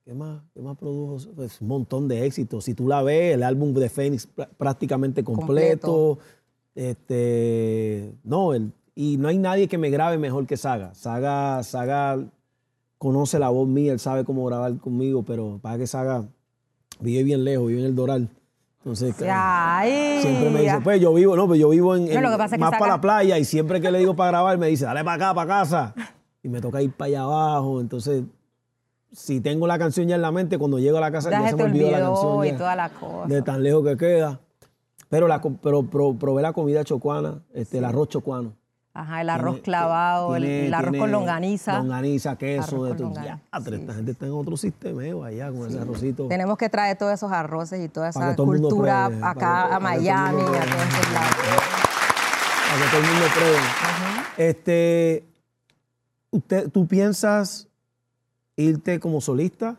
¿Qué 0.06 0.14
más, 0.14 0.42
¿Qué 0.54 0.62
más 0.62 0.78
produjo? 0.78 1.18
Pues 1.36 1.60
un 1.60 1.68
montón 1.68 2.08
de 2.08 2.26
éxitos. 2.26 2.64
Si 2.64 2.74
tú 2.74 2.88
la 2.88 3.04
ves, 3.04 3.34
el 3.34 3.44
álbum 3.44 3.74
de 3.74 3.90
Phoenix 3.90 4.26
pr- 4.34 4.48
prácticamente 4.58 5.22
completo. 5.24 6.18
Este, 6.76 8.14
no, 8.24 8.54
el, 8.54 8.72
y 8.96 9.18
no 9.18 9.28
hay 9.28 9.38
nadie 9.38 9.68
que 9.68 9.78
me 9.78 9.90
grabe 9.90 10.18
mejor 10.18 10.48
que 10.48 10.56
Saga. 10.58 10.94
Saga, 10.96 11.62
Saga 11.64 12.18
conoce 12.98 13.38
la 13.38 13.50
voz 13.50 13.68
mía, 13.68 13.92
él 13.94 14.00
sabe 14.00 14.24
cómo 14.24 14.46
grabar 14.46 14.78
conmigo, 14.78 15.24
pero 15.24 15.60
para 15.62 15.78
que 15.78 15.88
Saga 15.88 16.26
vive 17.00 17.24
bien 17.24 17.44
lejos, 17.44 17.68
vive 17.68 17.80
en 17.82 17.86
el 17.88 17.96
Doral. 17.96 18.30
Entonces, 18.80 19.16
Ay, 19.30 20.20
siempre 20.22 20.50
me 20.50 20.62
dice, 20.62 20.80
pues 20.82 21.02
yo 21.02 21.14
vivo, 21.14 21.36
no, 21.36 21.46
pues 21.48 21.60
yo 21.60 21.68
vivo 21.70 21.96
en, 21.96 22.08
que 22.08 22.14
más 22.58 22.72
para 22.80 22.94
la 22.94 23.02
playa 23.02 23.38
y 23.38 23.44
siempre 23.44 23.82
que 23.82 23.92
le 23.92 24.00
digo 24.00 24.16
para 24.16 24.32
grabar 24.32 24.58
me 24.58 24.68
dice, 24.68 24.86
dale 24.86 25.04
para 25.04 25.16
acá, 25.28 25.34
para 25.34 25.48
casa. 25.48 25.94
Y 26.42 26.48
me 26.50 26.62
toca 26.62 26.82
ir 26.82 26.92
para 26.94 27.08
allá 27.08 27.22
abajo. 27.24 27.82
Entonces, 27.82 28.24
si 29.12 29.42
tengo 29.42 29.68
la 29.68 29.78
canción 29.78 30.08
ya 30.08 30.16
en 30.16 30.22
la 30.22 30.32
mente, 30.32 30.58
cuando 30.58 30.80
llego 30.80 30.98
a 30.98 31.02
la 31.02 31.12
casa 31.12 31.30
ya 31.30 31.42
ya 31.42 31.50
se 31.50 31.56
me 31.58 31.64
olvidó 31.64 31.92
la 31.92 32.00
canción. 32.00 32.46
y 32.46 32.52
ya, 32.52 32.58
toda 32.58 32.76
la 32.76 32.90
cosa. 32.90 33.28
de 33.28 33.42
tan 33.42 33.64
lejos 33.64 33.84
que 33.86 33.98
queda. 33.98 34.40
Pero, 35.10 35.28
la, 35.28 35.42
pero 35.42 35.84
pro- 35.84 36.14
probé 36.16 36.42
la 36.42 36.54
comida 36.54 36.84
chocuana, 36.84 37.42
este, 37.54 37.80
el 37.80 37.86
arroz 37.86 38.10
chocuano. 38.10 38.54
Ajá, 39.00 39.22
el 39.22 39.30
arroz 39.30 39.54
Tiene- 39.58 39.62
clavado, 39.64 40.36
el- 40.36 40.42
tiene- 40.44 40.66
el, 40.68 40.74
arroz 40.74 40.98
con 40.98 41.12
longaniza. 41.12 41.78
Longaniza, 41.78 42.36
queso, 42.36 42.84
de 42.86 42.94
todo. 42.96 43.04
longaniza, 43.10 43.40
Ya, 43.54 43.60
sí, 43.64 43.74
esta 43.76 43.92
sí, 43.92 43.96
gente 43.98 44.12
está 44.12 44.26
en 44.26 44.32
otro 44.32 44.58
sistemeo 44.58 45.24
allá 45.24 45.52
con 45.52 45.68
ese 45.68 45.80
arrocito. 45.80 46.28
Tenemos 46.28 46.58
que 46.58 46.68
traer 46.68 46.98
todos 46.98 47.14
esos 47.14 47.32
arroces 47.32 47.80
y 47.86 47.90
toda 47.90 48.10
esa 48.10 48.36
todo 48.36 48.48
cultura 48.48 49.06
pruebe, 49.08 49.24
acá 49.24 49.66
a 49.66 49.70
todo 49.70 49.80
Miami, 49.82 50.42
mundo 50.42 50.58
a 50.58 50.62
todos 50.62 50.88
esos 50.88 51.14
lados. 51.14 51.36
Para 52.70 52.84
que 52.84 52.90
todo 52.90 53.02
el 53.02 53.08
mundo 53.08 53.26
pruebe. 53.36 53.58
Este, 54.38 55.26
usted, 56.32 56.70
¿tú 56.72 56.88
piensas 56.88 57.68
irte 58.56 59.00
como 59.00 59.22
solista? 59.22 59.76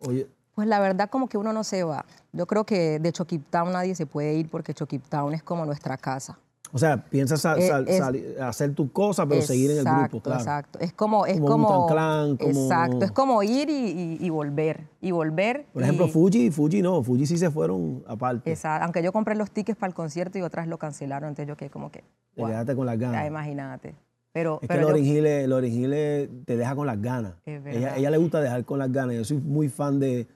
Oye, 0.00 0.26
Pues 0.56 0.66
la 0.66 0.80
verdad 0.80 1.08
como 1.08 1.28
que 1.28 1.38
uno 1.38 1.52
no 1.52 1.62
se 1.64 1.84
va. 1.84 2.04
Yo 2.32 2.46
creo 2.46 2.64
que 2.64 2.98
de 2.98 3.12
Choquiptown 3.12 3.72
nadie 3.72 3.94
se 3.94 4.06
puede 4.06 4.34
ir 4.34 4.48
porque 4.50 4.74
Choquiptown 4.74 5.34
es 5.34 5.42
como 5.42 5.64
nuestra 5.66 5.96
casa. 5.96 6.38
O 6.76 6.78
sea, 6.78 7.04
piensas 7.04 7.40
sal- 7.40 7.58
Eh, 7.58 7.66
sal- 7.68 7.88
es- 7.88 7.98
sali- 7.98 8.24
hacer 8.40 8.74
tu 8.74 8.92
cosa, 8.92 9.26
pero 9.26 9.42
seguir 9.42 9.70
en 9.72 9.78
el 9.78 9.84
grupo, 9.84 10.20
claro. 10.20 10.40
Exacto, 10.40 10.78
es 10.78 10.92
como... 10.92 11.26
Es 11.26 11.40
Como 11.40 11.66
como, 11.66 11.86
Clan, 11.86 12.36
como- 12.36 12.50
Exacto, 12.50 13.04
es 13.04 13.10
como 13.10 13.42
ir 13.42 13.68
y, 13.68 13.72
y- 13.72 14.18
y 14.20 14.30
volver, 14.30 14.86
y 15.00 15.10
volver. 15.10 15.66
Por 15.72 15.82
ejemplo, 15.82 16.06
y- 16.06 16.10
Fuji, 16.10 16.50
Fuji 16.50 16.82
no, 16.82 17.02
Fuji 17.02 17.26
sí 17.26 17.38
se 17.38 17.50
fueron 17.50 18.04
aparte. 18.06 18.52
Esa- 18.52 18.76
aunque 18.84 19.02
yo 19.02 19.12
compré 19.12 19.34
los 19.34 19.50
tickets 19.50 19.78
para 19.78 19.88
el 19.88 19.94
concierto 19.94 20.38
y 20.38 20.42
otras 20.42 20.68
lo 20.68 20.78
cancelaron, 20.78 21.30
entonces 21.30 21.48
yo 21.48 21.56
que 21.56 21.70
como 21.70 21.90
que... 21.90 22.04
Te 22.34 22.42
wow, 22.42 22.50
quedaste 22.50 22.76
con 22.76 22.86
las 22.86 22.98
ganas. 22.98 23.26
imagínate. 23.26 23.94
Pero, 24.32 24.56
Es 24.60 24.68
que 24.68 24.74
pero 24.74 24.90
yo- 24.90 24.96
Hill, 24.98 25.48
Lauryn 25.48 25.72
Hill 25.72 26.42
te 26.44 26.56
deja 26.58 26.74
con 26.76 26.86
las 26.86 27.00
ganas. 27.00 27.32
Es 27.46 27.64
Ella, 27.64 27.80
verdad. 27.80 27.98
ella 27.98 28.10
le 28.10 28.18
gusta 28.18 28.40
dejar 28.42 28.64
con 28.66 28.78
las 28.78 28.92
ganas. 28.92 29.16
Yo 29.16 29.24
soy 29.24 29.38
muy 29.38 29.70
fan 29.70 29.98
de, 29.98 30.26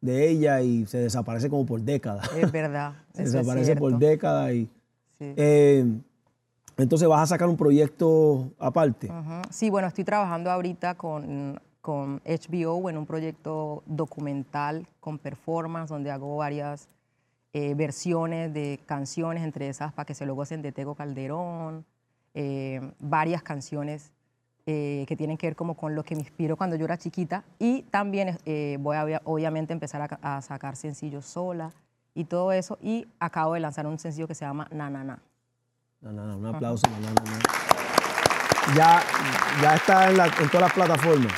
de 0.00 0.30
ella 0.30 0.62
y 0.62 0.86
se 0.86 0.96
desaparece 0.96 1.50
como 1.50 1.66
por 1.66 1.82
décadas. 1.82 2.30
es 2.34 2.50
verdad. 2.50 2.94
se 3.12 3.24
desaparece 3.24 3.76
por 3.76 3.98
décadas. 3.98 4.54
Y, 4.54 4.70
Sí. 5.20 5.34
eh, 5.36 5.84
entonces 6.78 7.06
vas 7.06 7.20
a 7.20 7.26
sacar 7.26 7.46
un 7.46 7.58
proyecto 7.58 8.52
aparte. 8.58 9.08
Ujú. 9.12 9.42
Sí, 9.50 9.68
bueno, 9.68 9.86
estoy 9.86 10.02
trabajando 10.04 10.50
ahorita 10.50 10.94
con, 10.94 11.60
con 11.82 12.22
HBO 12.24 12.88
en 12.88 12.96
un 12.96 13.04
proyecto 13.04 13.82
documental 13.84 14.86
con 14.98 15.18
performance 15.18 15.90
donde 15.90 16.10
hago 16.10 16.38
varias 16.38 16.88
eh, 17.52 17.74
versiones 17.74 18.54
de 18.54 18.80
canciones, 18.86 19.44
entre 19.44 19.68
esas 19.68 19.92
para 19.92 20.06
que 20.06 20.14
se 20.14 20.24
lo 20.24 20.34
gocen 20.34 20.62
de 20.62 20.72
Tego 20.72 20.94
Calderón, 20.94 21.84
eh, 22.32 22.80
varias 22.98 23.42
canciones 23.42 24.12
eh, 24.64 25.04
que 25.06 25.16
tienen 25.16 25.36
que 25.36 25.48
ver 25.48 25.56
como 25.56 25.74
con 25.74 25.94
lo 25.94 26.02
que 26.02 26.14
me 26.14 26.22
inspiró 26.22 26.56
cuando 26.56 26.76
yo 26.76 26.86
era 26.86 26.96
chiquita 26.96 27.44
y 27.58 27.82
también 27.90 28.38
eh, 28.46 28.78
voy 28.80 28.96
a 28.96 29.04
obvia- 29.04 29.22
obviamente 29.24 29.74
empezar 29.74 30.00
a, 30.22 30.36
a 30.38 30.40
sacar 30.40 30.76
sencillos 30.76 31.26
sola 31.26 31.72
y 32.14 32.24
todo 32.24 32.52
eso 32.52 32.78
y 32.82 33.06
acabo 33.18 33.54
de 33.54 33.60
lanzar 33.60 33.86
un 33.86 33.98
sencillo 33.98 34.26
que 34.26 34.34
se 34.34 34.44
llama 34.44 34.68
Na 34.72 34.90
Na 34.90 35.20
un 36.02 36.46
aplauso. 36.46 36.86
no, 36.88 37.10
no. 37.10 38.74
Ya, 38.76 39.02
ya 39.62 39.74
está 39.74 40.10
en, 40.10 40.16
la- 40.16 40.26
en 40.26 40.46
todas 40.48 40.60
las 40.62 40.72
plataformas. 40.72 41.32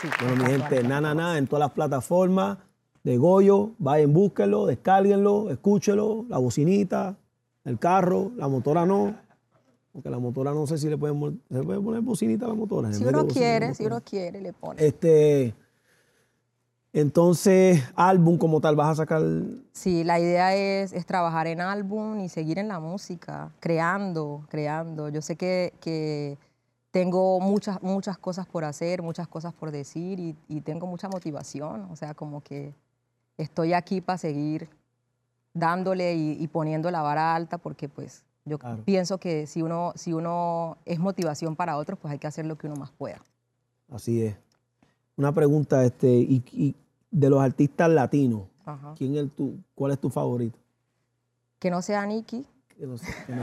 Sí, 0.00 0.08
Bueno, 0.20 0.44
mi 0.44 0.50
gente, 0.50 0.82
na, 0.82 1.00
na, 1.00 1.14
na, 1.14 1.38
en 1.38 1.46
todas 1.46 1.60
las 1.60 1.70
plataformas 1.72 2.58
de 3.02 3.16
Goyo, 3.18 3.70
vayan, 3.78 4.12
búsquenlo, 4.12 4.66
descárguenlo, 4.66 5.50
escúchenlo, 5.50 6.26
la 6.28 6.38
bocinita, 6.38 7.16
el 7.64 7.78
carro, 7.78 8.30
la 8.36 8.46
motora 8.48 8.84
no, 8.86 9.14
porque 9.92 10.10
la 10.10 10.18
motora 10.18 10.52
no 10.52 10.66
sé 10.66 10.76
si 10.78 10.88
le 10.88 10.96
pueden, 10.98 11.40
se 11.48 11.54
le 11.58 11.62
puede 11.64 11.80
poner 11.80 12.00
bocinita 12.02 12.44
a 12.44 12.48
la 12.48 12.54
motora. 12.54 12.92
Si 12.92 13.04
uno 13.04 13.26
quiere, 13.26 13.74
si 13.74 13.86
uno 13.86 14.00
quiere, 14.02 14.40
le 14.40 14.52
pone. 14.52 14.84
Este, 14.84 15.54
entonces, 17.00 17.82
álbum 17.94 18.38
como 18.38 18.60
tal, 18.60 18.74
vas 18.74 18.88
a 18.92 18.94
sacar, 18.94 19.22
Sí, 19.72 20.02
la 20.02 20.18
idea 20.18 20.54
es, 20.56 20.94
es 20.94 21.04
trabajar 21.04 21.46
en 21.46 21.60
álbum 21.60 22.20
y 22.20 22.30
seguir 22.30 22.58
en 22.58 22.68
la 22.68 22.80
música, 22.80 23.52
creando, 23.60 24.44
creando. 24.48 25.10
Yo 25.10 25.20
sé 25.20 25.36
que, 25.36 25.74
que 25.80 26.38
tengo 26.90 27.38
muchas, 27.38 27.82
muchas 27.82 28.16
cosas 28.16 28.46
por 28.46 28.64
hacer, 28.64 29.02
muchas 29.02 29.28
cosas 29.28 29.52
por 29.52 29.70
decir 29.70 30.18
y, 30.18 30.34
y 30.48 30.62
tengo 30.62 30.86
mucha 30.86 31.10
motivación. 31.10 31.82
O 31.90 31.96
sea, 31.96 32.14
como 32.14 32.40
que 32.42 32.72
estoy 33.36 33.74
aquí 33.74 34.00
para 34.00 34.16
seguir 34.16 34.70
dándole 35.52 36.14
y, 36.14 36.42
y 36.42 36.48
poniendo 36.48 36.90
la 36.90 37.02
vara 37.02 37.34
alta 37.34 37.58
porque 37.58 37.90
pues 37.90 38.24
yo 38.46 38.58
Claro. 38.58 38.82
pienso 38.86 39.18
que 39.18 39.46
si 39.46 39.60
uno, 39.60 39.92
si 39.96 40.14
uno 40.14 40.78
es 40.86 40.98
motivación 40.98 41.56
para 41.56 41.76
otros, 41.76 41.98
pues 41.98 42.12
hay 42.12 42.18
que 42.18 42.26
hacer 42.26 42.46
lo 42.46 42.56
que 42.56 42.68
uno 42.68 42.76
más 42.76 42.90
pueda. 42.92 43.20
así 43.92 44.22
es. 44.22 44.36
Una 45.18 45.32
pregunta, 45.32 45.84
este, 45.84 46.08
y, 46.08 46.42
y 46.52 46.74
de 47.10 47.30
los 47.30 47.40
artistas 47.40 47.88
latinos, 47.90 48.42
Ajá. 48.64 48.94
¿quién 48.96 49.16
es 49.16 49.30
tu, 49.34 49.58
¿cuál 49.74 49.92
es 49.92 49.98
tu 50.00 50.10
favorito? 50.10 50.58
Que 51.58 51.70
no 51.70 51.80
sea 51.82 52.04
Nicky. 52.06 52.46
Que 52.76 52.86
no, 52.86 52.98
sé- 52.98 53.06
que 53.26 53.34
no- 53.34 53.42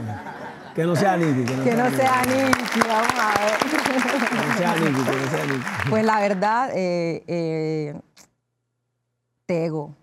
que 0.74 0.84
no 0.84 0.94
sea 0.96 1.16
Nicky. 1.16 1.44
Que 1.44 1.56
no, 1.56 1.64
Que 1.64 1.74
no 1.74 1.84
Nicky. 1.84 1.96
sea 1.96 2.22
Nicky, 2.22 2.80
vamos 2.86 3.12
a 3.18 3.44
ver. 3.44 3.58
Que 4.30 4.36
no 4.46 4.56
sea 4.56 4.74
Nicky, 4.76 5.02
que 5.04 5.16
no 5.24 5.30
sea 5.30 5.46
Nicky. 5.46 5.90
Pues 5.90 6.04
la 6.04 6.20
verdad, 6.20 6.70
eh, 6.74 7.24
eh, 7.26 8.00
Tego. 9.46 9.94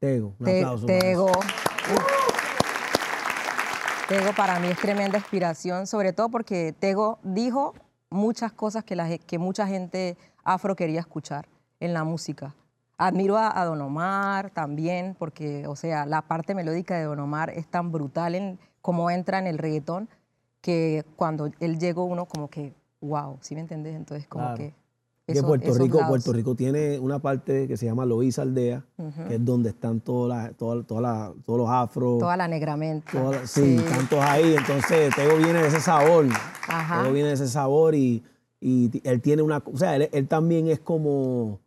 Tego, 0.00 0.34
un 0.38 0.44
Te- 0.44 0.58
aplauso. 0.62 0.86
Tego. 0.86 1.32
Tego 4.08 4.32
para 4.34 4.58
mí 4.58 4.68
es 4.68 4.78
tremenda 4.78 5.18
inspiración, 5.18 5.86
sobre 5.86 6.12
todo 6.14 6.30
porque 6.30 6.74
Tego 6.78 7.18
dijo 7.22 7.74
muchas 8.08 8.52
cosas 8.52 8.82
que, 8.84 8.96
la 8.96 9.18
que 9.18 9.38
mucha 9.38 9.66
gente 9.66 10.16
afro 10.44 10.74
quería 10.76 11.00
escuchar 11.00 11.46
en 11.78 11.92
la 11.92 12.04
música. 12.04 12.54
Admiro 12.98 13.36
a, 13.38 13.58
a 13.60 13.64
Don 13.64 13.80
Omar 13.80 14.50
también, 14.50 15.14
porque, 15.18 15.66
o 15.68 15.76
sea, 15.76 16.04
la 16.04 16.22
parte 16.22 16.54
melódica 16.54 16.98
de 16.98 17.04
Don 17.04 17.20
Omar 17.20 17.50
es 17.50 17.66
tan 17.68 17.92
brutal 17.92 18.34
en 18.34 18.58
cómo 18.82 19.10
entra 19.10 19.38
en 19.38 19.46
el 19.46 19.56
reggaetón, 19.58 20.08
que 20.60 21.04
cuando 21.16 21.48
él 21.60 21.78
llegó 21.78 22.04
uno 22.04 22.26
como 22.26 22.48
que, 22.48 22.74
wow, 23.00 23.38
¿sí 23.40 23.54
me 23.54 23.60
entendés? 23.60 23.94
Entonces 23.94 24.26
como 24.26 24.44
Claro. 24.46 24.56
que... 24.58 24.74
Que 25.28 25.42
Puerto 25.42 25.74
Rico, 25.74 25.98
lados. 25.98 26.08
Puerto 26.08 26.32
Rico 26.32 26.54
tiene 26.54 26.98
una 26.98 27.18
parte 27.18 27.68
que 27.68 27.76
se 27.76 27.84
llama 27.84 28.06
Loíza 28.06 28.40
Aldea, 28.40 28.82
que 29.28 29.34
es 29.34 29.44
donde 29.44 29.68
están 29.68 30.00
todas 30.00 30.56
todas 30.56 30.86
las- 31.02 31.32
todos 31.44 31.58
los 31.58 31.68
afros. 31.68 32.18
Toda 32.18 32.34
la 32.38 32.48
negramente. 32.48 33.12
todas 33.12 33.42
las- 33.42 33.50
sí, 33.50 33.76
tantos 33.90 34.20
ahí. 34.24 34.54
Entonces, 34.56 35.14
Tego 35.14 35.36
viene 35.36 35.60
de 35.60 35.68
ese 35.68 35.80
sabor. 35.82 36.24
Ajá. 36.66 37.02
Tego 37.02 37.12
viene 37.12 37.28
de 37.28 37.34
ese 37.34 37.46
sabor 37.46 37.94
y, 37.94 38.24
él 38.62 39.20
tiene 39.20 39.42
una. 39.42 39.62
O 39.70 39.76
sea, 39.76 39.96
él, 39.96 40.08
él 40.12 40.26
también 40.28 40.66
es 40.68 40.80
como, 40.80 41.60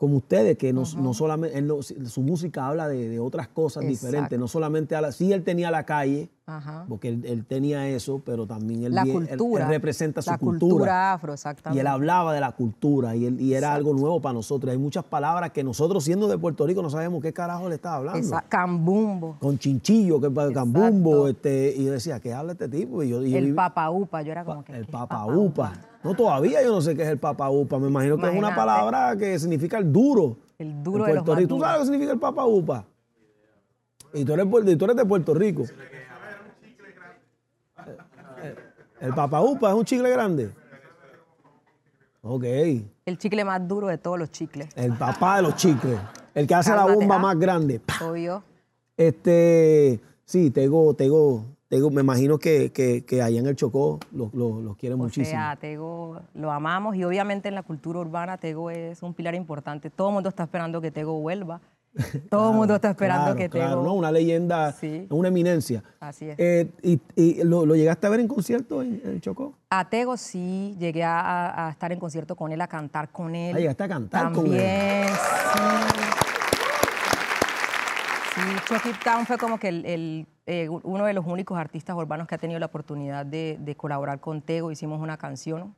como 0.00 0.16
ustedes, 0.16 0.56
que 0.56 0.72
no, 0.72 0.84
no 0.96 1.12
solamente. 1.12 1.58
él 1.58 1.66
no- 1.66 1.82
su 1.82 2.22
música 2.22 2.66
habla 2.66 2.88
de, 2.88 3.10
de 3.10 3.20
otras 3.20 3.48
cosas 3.48 3.82
diferentes. 3.86 4.14
Exacto. 4.14 4.38
No 4.38 4.48
solamente 4.48 4.96
habla. 4.96 5.12
Sí, 5.12 5.30
él 5.30 5.44
tenía 5.44 5.70
la 5.70 5.84
calle, 5.84 6.30
Ajá. 6.46 6.86
porque 6.88 7.08
él, 7.08 7.22
él 7.26 7.44
tenía 7.44 7.86
eso, 7.86 8.22
pero 8.24 8.46
también 8.46 8.82
él, 8.84 8.94
La 8.94 9.04
vie- 9.04 9.10
él- 9.18 9.28
él 9.30 9.36
cultura. 9.36 9.68
representa 9.68 10.22
su 10.22 10.30
la 10.30 10.38
cultura. 10.38 11.12
afro, 11.12 11.32
Y 11.32 11.34
exactamente. 11.34 11.82
él 11.82 11.86
hablaba 11.86 12.32
de 12.32 12.40
la 12.40 12.52
cultura 12.52 13.14
y, 13.14 13.26
él, 13.26 13.38
y 13.42 13.52
era 13.52 13.74
algo 13.74 13.92
nuevo 13.92 14.22
para 14.22 14.32
nosotros. 14.32 14.72
Hay 14.72 14.78
muchas 14.78 15.04
palabras 15.04 15.50
que 15.50 15.62
nosotros, 15.62 16.02
siendo 16.02 16.28
de 16.28 16.38
Puerto 16.38 16.66
Rico, 16.66 16.80
no 16.80 16.88
sabemos 16.88 17.20
qué 17.20 17.34
carajo 17.34 17.68
le 17.68 17.74
estaba 17.74 17.96
hablando. 17.96 18.20
Esa- 18.20 18.40
Cambumbo. 18.48 19.36
Con 19.38 19.58
chinchillo, 19.58 20.18
que 20.18 20.28
Exacto. 20.28 20.54
cambumbo. 20.54 21.28
Este, 21.28 21.74
y 21.76 21.84
yo 21.84 21.92
decía, 21.92 22.20
¿qué 22.20 22.32
habla 22.32 22.52
este 22.52 22.70
tipo? 22.70 23.02
Y 23.02 23.10
yo, 23.10 23.22
y 23.22 23.34
El 23.36 23.54
papaupa, 23.54 24.22
yo 24.22 24.32
era 24.32 24.46
como 24.46 24.64
que. 24.64 24.72
el 24.72 24.78
¿qué 24.78 24.84
es 24.84 24.90
papa 24.90 25.26
upa. 25.26 25.72
No, 26.02 26.14
todavía 26.14 26.62
yo 26.62 26.70
no 26.70 26.80
sé 26.80 26.96
qué 26.96 27.02
es 27.02 27.08
el 27.08 27.18
papa 27.18 27.50
upa. 27.50 27.78
Me 27.78 27.88
imagino 27.88 28.16
que 28.16 28.26
es 28.26 28.34
una 28.34 28.54
palabra 28.54 29.16
que 29.16 29.38
significa 29.38 29.78
el 29.78 29.92
duro. 29.92 30.36
El 30.58 30.82
duro 30.82 31.06
en 31.06 31.14
de 31.14 31.20
los 31.20 31.36
Rico. 31.36 31.48
¿Tú 31.48 31.60
sabes 31.60 31.74
lo 31.74 31.80
que 31.80 31.86
significa 31.86 32.12
el 32.12 32.18
papa 32.18 32.46
upa? 32.46 32.84
Y 34.14 34.24
tú 34.24 34.32
eres, 34.32 34.46
y 34.46 34.76
tú 34.76 34.84
eres 34.84 34.96
de 34.96 35.04
Puerto 35.04 35.34
Rico. 35.34 35.64
El 39.00 39.14
papa 39.14 39.40
upa 39.40 39.70
es 39.70 39.74
un 39.74 39.84
chicle 39.84 40.10
grande. 40.10 40.50
Ok. 42.22 42.44
El 42.44 43.18
chicle 43.18 43.44
más 43.44 43.66
duro 43.66 43.88
de 43.88 43.98
todos 43.98 44.18
los 44.18 44.30
chicles. 44.30 44.68
El 44.76 44.92
papá 44.96 45.36
de 45.36 45.42
los 45.42 45.56
chicles. 45.56 45.98
El 46.34 46.46
que 46.46 46.54
hace 46.54 46.70
la 46.70 46.84
bomba 46.84 47.16
¿ah? 47.16 47.18
más 47.18 47.38
grande. 47.38 47.80
Obvio. 48.02 48.42
Este, 48.96 50.00
sí, 50.24 50.50
Tego, 50.50 50.94
Tego, 50.94 51.46
Tego, 51.70 51.88
me 51.88 52.00
imagino 52.00 52.36
que, 52.40 52.72
que, 52.72 53.04
que 53.04 53.22
allá 53.22 53.38
en 53.38 53.46
el 53.46 53.54
Chocó 53.54 54.00
los 54.10 54.34
los 54.34 54.76
quieren 54.76 54.98
O 55.00 55.04
muchísimo. 55.04 55.26
sea, 55.30 55.54
Tego 55.54 56.20
lo 56.34 56.50
amamos 56.50 56.96
y 56.96 57.04
obviamente 57.04 57.48
en 57.48 57.54
la 57.54 57.62
cultura 57.62 58.00
urbana 58.00 58.38
Tego 58.38 58.70
es 58.72 59.04
un 59.04 59.14
pilar 59.14 59.36
importante. 59.36 59.88
Todo 59.88 60.08
el 60.08 60.14
mundo 60.14 60.28
está 60.30 60.42
esperando 60.42 60.80
que 60.80 60.90
Tego 60.90 61.12
vuelva. 61.20 61.60
Todo 62.28 62.50
el 62.50 62.56
mundo 62.56 62.74
está 62.74 62.90
esperando 62.90 63.24
Claro, 63.26 63.38
que 63.38 63.48
claro, 63.48 63.70
Tego. 63.70 63.82
¿no? 63.84 63.94
Una 63.94 64.10
leyenda, 64.10 64.72
Sí. 64.72 65.06
una 65.10 65.28
eminencia. 65.28 65.84
Así 66.00 66.28
es. 66.28 66.34
Eh, 66.38 66.72
y 66.82 67.00
y 67.14 67.44
lo, 67.44 67.64
lo 67.64 67.76
llegaste 67.76 68.04
a 68.08 68.10
ver 68.10 68.18
en 68.18 68.26
concierto 68.26 68.82
en, 68.82 69.00
en 69.04 69.20
Chocó? 69.20 69.54
A 69.70 69.88
Tego 69.88 70.16
sí, 70.16 70.74
llegué 70.80 71.04
a, 71.04 71.68
estar 71.70 71.92
en 71.92 72.00
concierto 72.00 72.34
con 72.34 72.50
él, 72.50 72.60
a 72.60 72.66
cantar 72.66 73.10
con 73.10 73.32
él. 73.36 73.54
Ah, 73.54 73.60
llegaste 73.60 73.84
a 73.84 73.88
cantar 73.88 74.32
con 74.32 74.42
También, 74.44 74.60
él. 74.60 75.08
sí. 78.34 78.40
Sí, 78.82 78.90
Town 79.04 79.26
fue 79.26 79.36
como 79.38 79.58
que 79.58 79.68
el- 79.68 79.84
el, 79.86 80.26
eh, 80.52 80.68
uno 80.68 81.04
de 81.04 81.12
los 81.12 81.24
únicos 81.26 81.56
artistas 81.58 81.94
urbanos 81.96 82.26
que 82.26 82.34
ha 82.34 82.38
tenido 82.38 82.58
la 82.58 82.66
oportunidad 82.66 83.24
de, 83.24 83.56
de 83.60 83.74
colaborar 83.76 84.18
con 84.20 84.42
Tego. 84.42 84.70
Hicimos 84.70 85.00
una 85.00 85.16
canción. 85.16 85.74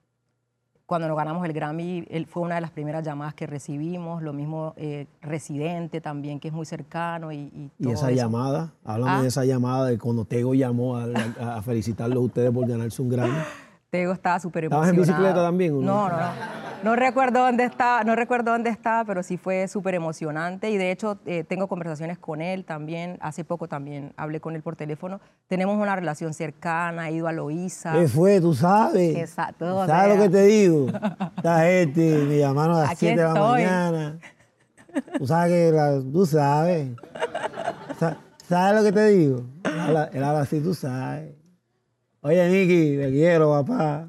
Cuando 0.87 1.08
nos 1.08 1.16
ganamos 1.16 1.44
el 1.46 1.52
Grammy, 1.52 2.06
él 2.11 2.26
fue 2.26 2.42
una 2.42 2.56
de 2.56 2.61
las 2.61 2.70
primeras 2.70 3.02
llamadas 3.04 3.35
que 3.35 3.46
recibimos. 3.46 4.22
Lo 4.22 4.32
mismo 4.32 4.74
eh, 4.76 5.06
Residente 5.22 6.00
también, 6.00 6.38
que 6.40 6.48
es 6.48 6.54
muy 6.54 6.66
cercano. 6.66 7.32
Y, 7.32 7.37
y, 7.38 7.70
Y 7.78 7.85
todo 7.85 7.92
esa 7.94 8.11
eso. 8.11 8.16
llamada, 8.16 8.72
háblame 8.85 9.11
Ah. 9.12 9.22
de 9.22 9.28
esa 9.28 9.44
llamada 9.44 9.87
de 9.87 9.98
cuando 9.98 10.24
Tego 10.24 10.54
llamó 10.54 10.96
a, 10.96 11.04
a, 11.40 11.56
a 11.56 11.62
felicitarlos 11.62 12.16
a 12.18 12.20
ustedes 12.20 12.50
por 12.50 12.66
ganarse 12.66 13.00
un 13.00 13.08
Grammy. 13.11 13.32
Tego 13.90 14.12
estaba 14.12 14.40
súper 14.40 14.64
¿Estabas 14.64 14.88
emocionado. 14.88 15.12
en 15.12 15.22
bicicleta 15.28 15.46
también, 15.46 15.72
o 15.74 15.80
no? 15.80 15.82
No, 15.82 16.08
no, 16.08 16.16
no. 16.16 16.62
No 16.83 16.97
recuerdo 16.97 17.45
dónde 17.45 17.64
estaba, 17.64 18.03
no 18.03 18.16
recuerdo 18.16 18.51
dónde 18.51 18.68
estaba, 18.71 19.05
pero 19.05 19.23
sí 19.23 19.37
fue 19.37 19.68
súper 19.68 19.95
emocionante 19.95 20.68
y 20.71 20.77
de 20.79 20.90
hecho 20.90 21.18
eh, 21.27 21.45
tengo 21.45 21.68
conversaciones 21.68 22.18
con 22.18 22.40
él 22.42 22.64
también. 22.64 23.18
Hace 23.21 23.45
poco 23.45 23.68
también 23.68 24.12
hablé 24.16 24.40
con 24.40 24.57
él 24.57 24.62
por 24.62 24.75
teléfono. 24.75 25.21
Tenemos 25.47 25.77
una 25.81 25.95
relación 25.95 26.35
cercana, 26.35 27.09
he 27.09 27.12
ido 27.12 27.29
a 27.29 27.33
Loíza. 27.33 27.92
¿Qué 27.92 28.09
fue? 28.09 28.40
¿Tú 28.40 28.53
sabes? 28.55 29.16
Exacto, 29.16 29.87
¿Sabes 29.87 30.16
lo 30.16 30.23
que 30.25 30.29
te 30.29 30.42
digo? 30.47 30.87
Esta 31.37 31.61
gente 31.61 32.25
me 32.29 32.38
llamaron 32.38 32.77
a 32.77 32.81
las 32.81 32.90
Aquí 32.90 32.99
7 33.07 33.21
de 33.21 33.25
la 33.29 33.35
mañana. 33.35 34.18
Tú 35.18 35.27
sabes 35.27 35.53
que 35.53 35.71
la- 35.77 36.01
tú 36.12 36.27
sabes. 36.27 36.88
Sa- 37.99 38.18
¿Sabes 38.49 38.81
lo 38.81 38.85
que 38.85 38.92
te 38.92 39.07
digo? 39.07 39.45
Él 39.64 40.25
habla, 40.25 40.40
así, 40.40 40.61
tú 40.61 40.75
sabes. 40.75 41.33
Oye, 42.23 42.49
Nicky, 42.51 42.97
te 42.99 43.11
quiero, 43.11 43.51
papá. 43.64 44.09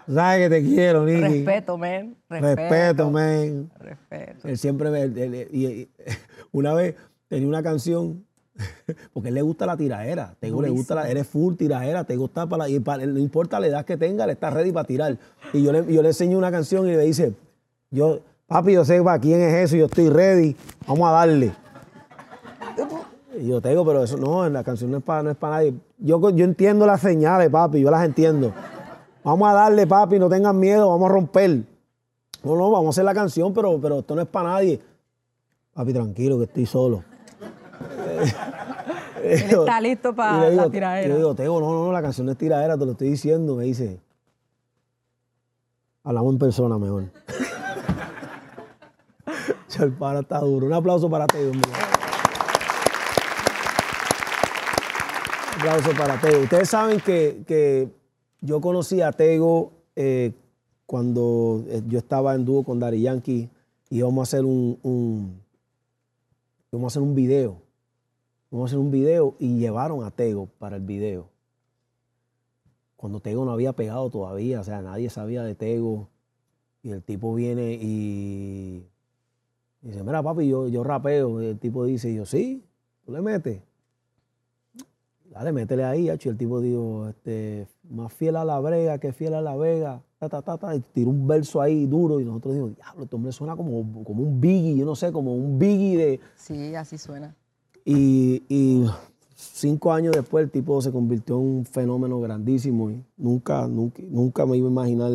sabes 0.13 0.49
que 0.49 0.55
te 0.55 0.63
quiero, 0.63 1.05
Nicky. 1.05 1.21
Respeto, 1.21 1.77
men. 1.77 2.15
Respeto, 2.29 2.55
Respeto, 2.55 3.09
man. 3.11 3.71
Respeto. 3.79 4.47
Él 4.47 4.57
siempre 4.57 4.89
me. 4.89 5.01
él- 5.03 5.17
él- 5.17 5.47
y- 5.51 5.65
y- 5.65 5.89
una 6.51 6.73
vez 6.73 6.95
tenía 7.27 7.47
una 7.47 7.61
canción, 7.63 8.25
porque 9.13 9.29
él 9.29 9.35
le 9.35 9.41
gusta 9.41 9.65
la 9.65 9.77
tiraera. 9.77 10.35
Tego 10.39 10.61
le 10.61 10.69
gusta 10.69 10.95
la. 10.95 11.09
Eres 11.09 11.27
full 11.27 11.55
tiraera, 11.55 12.03
te 12.03 12.15
gusta 12.15 12.47
para 12.47 12.63
la. 12.63 12.69
Y 12.69 12.79
para- 12.79 13.05
no 13.05 13.19
importa 13.19 13.59
la 13.59 13.67
edad 13.67 13.85
que 13.85 13.97
tenga, 13.97 14.23
él 14.25 14.29
está 14.31 14.49
ready 14.49 14.71
para 14.71 14.85
tirar. 14.87 15.17
Y 15.53 15.63
yo 15.63 15.71
le, 15.71 15.91
yo 15.93 16.01
le 16.01 16.09
enseño 16.09 16.37
una 16.37 16.51
canción 16.51 16.87
y 16.87 16.91
le 16.91 17.03
dice: 17.03 17.33
yo, 17.89 18.19
Papi, 18.47 18.73
yo 18.73 18.83
sé 18.83 19.01
para 19.01 19.17
quién 19.19 19.39
es 19.41 19.53
eso, 19.53 19.77
yo 19.77 19.85
estoy 19.85 20.09
ready, 20.09 20.55
vamos 20.85 21.07
a 21.07 21.11
darle. 21.13 21.53
Y 23.39 23.47
yo 23.47 23.61
tengo, 23.61 23.85
pero 23.85 24.03
eso 24.03 24.17
no, 24.17 24.47
la 24.49 24.61
canción 24.63 24.91
no 24.91 24.97
es 24.97 25.03
para, 25.03 25.23
no 25.23 25.31
es 25.31 25.37
para 25.37 25.55
nadie. 25.55 25.73
Yo, 25.97 26.19
yo 26.31 26.43
entiendo 26.43 26.85
las 26.85 26.99
señales, 26.99 27.49
papi, 27.49 27.79
yo 27.79 27.89
las 27.89 28.03
entiendo. 28.05 28.53
Vamos 29.23 29.49
a 29.49 29.53
darle, 29.53 29.85
papi, 29.87 30.19
no 30.19 30.27
tengan 30.29 30.59
miedo, 30.59 30.89
vamos 30.89 31.09
a 31.09 31.13
romper. 31.13 31.63
No, 32.43 32.55
no, 32.55 32.71
vamos 32.71 32.87
a 32.87 32.89
hacer 32.89 33.05
la 33.05 33.13
canción, 33.13 33.53
pero, 33.53 33.79
pero 33.79 33.99
esto 33.99 34.15
no 34.15 34.21
es 34.21 34.27
para 34.27 34.49
nadie. 34.53 34.81
Papi, 35.73 35.93
tranquilo, 35.93 36.37
que 36.39 36.45
estoy 36.45 36.65
solo. 36.65 37.03
Él 39.23 39.51
está 39.51 39.79
listo 39.79 40.15
para 40.15 40.49
digo- 40.49 40.63
la 40.63 40.69
tiradera. 40.71 41.07
y 41.07 41.11
Le 41.11 41.17
digo, 41.17 41.35
Teo, 41.35 41.59
no, 41.59 41.71
no, 41.71 41.85
no, 41.85 41.91
la 41.91 42.01
canción 42.01 42.25
no 42.25 42.31
es 42.31 42.37
tiradera, 42.39 42.75
te 42.77 42.85
lo 42.85 42.93
estoy 42.93 43.09
diciendo. 43.09 43.55
Me 43.55 43.65
dice, 43.65 43.99
hablamos 46.03 46.33
en 46.33 46.39
persona 46.39 46.77
mejor. 46.79 47.03
El 49.79 49.93
para 49.93 50.19
está 50.19 50.39
duro. 50.39 50.65
Un 50.67 50.73
aplauso 50.73 51.09
para 51.09 51.25
Teo. 51.27 51.51
mira. 51.53 51.69
Un 55.55 55.61
aplauso 55.61 55.91
para 55.97 56.19
Tego. 56.19 56.39
Ustedes 56.43 56.69
saben 56.69 56.99
que, 56.99 57.43
que 57.47 57.89
yo 58.41 58.59
conocí 58.59 59.01
a 59.01 59.11
Tego 59.11 59.71
eh, 59.95 60.33
cuando 60.85 61.63
eh, 61.67 61.81
yo 61.87 61.99
estaba 61.99 62.35
en 62.35 62.43
dúo 62.43 62.63
con 62.63 62.79
Dari 62.79 63.01
Yankee 63.01 63.49
y 63.89 63.97
íbamos 63.99 64.19
a 64.19 64.23
hacer 64.23 64.45
un, 64.45 65.39
íbamos 66.71 66.91
a 66.91 66.93
hacer 66.93 67.03
un 67.03 67.15
video. 67.15 67.61
Íbamos 68.51 68.69
a 68.69 68.71
hacer 68.71 68.79
un 68.79 68.91
video 68.91 69.35
y 69.39 69.59
llevaron 69.59 70.03
a 70.03 70.11
Tego 70.11 70.49
para 70.59 70.75
el 70.75 70.81
video. 70.81 71.29
Cuando 72.97 73.19
Tego 73.19 73.45
no 73.45 73.51
había 73.51 73.73
pegado 73.73 74.09
todavía, 74.09 74.59
o 74.59 74.63
sea, 74.63 74.81
nadie 74.81 75.09
sabía 75.09 75.43
de 75.43 75.55
Tego. 75.55 76.09
Y 76.83 76.89
el 76.89 77.03
tipo 77.03 77.35
viene 77.35 77.77
y 77.79 78.87
dice, 79.81 80.03
mira 80.03 80.23
papi, 80.23 80.47
yo, 80.47 80.67
yo 80.67 80.83
rapeo. 80.83 81.41
Y 81.41 81.45
el 81.45 81.59
tipo 81.59 81.85
dice, 81.85 82.13
yo, 82.13 82.25
sí, 82.25 82.65
tú 83.05 83.11
le 83.11 83.21
metes. 83.21 83.61
Dale, 85.31 85.53
métele 85.53 85.85
ahí, 85.85 86.09
hacho. 86.09 86.27
Y 86.27 86.31
el 86.33 86.37
tipo 86.37 86.59
dijo, 86.59 87.07
este, 87.07 87.65
más 87.89 88.11
fiel 88.11 88.35
a 88.35 88.43
la 88.43 88.59
brega 88.59 88.97
que 88.97 89.13
fiel 89.13 89.33
a 89.33 89.41
la 89.41 89.55
vega. 89.55 90.01
Ta, 90.19 90.27
ta, 90.27 90.41
ta, 90.41 90.57
ta, 90.57 90.75
y 90.75 90.81
tiró 90.81 91.09
un 91.09 91.25
verso 91.25 91.61
ahí 91.61 91.85
duro. 91.85 92.19
Y 92.19 92.25
nosotros 92.25 92.53
dijimos, 92.53 92.75
diablo, 92.75 93.03
este 93.05 93.15
hombre 93.15 93.31
suena 93.31 93.55
como, 93.55 94.03
como 94.03 94.23
un 94.23 94.41
biggie, 94.41 94.75
yo 94.75 94.85
no 94.85 94.93
sé, 94.93 95.11
como 95.13 95.33
un 95.33 95.57
biggie 95.57 95.97
de. 95.97 96.19
Sí, 96.35 96.75
así 96.75 96.97
suena. 96.97 97.33
Y, 97.85 98.43
y 98.49 98.85
cinco 99.35 99.93
años 99.93 100.13
después 100.13 100.43
el 100.43 100.51
tipo 100.51 100.81
se 100.81 100.91
convirtió 100.91 101.37
en 101.37 101.41
un 101.41 101.65
fenómeno 101.65 102.19
grandísimo. 102.19 102.91
Y 102.91 103.01
nunca, 103.15 103.67
nunca, 103.67 104.03
nunca 104.05 104.45
me 104.45 104.57
iba 104.57 104.67
a 104.67 104.71
imaginar 104.71 105.11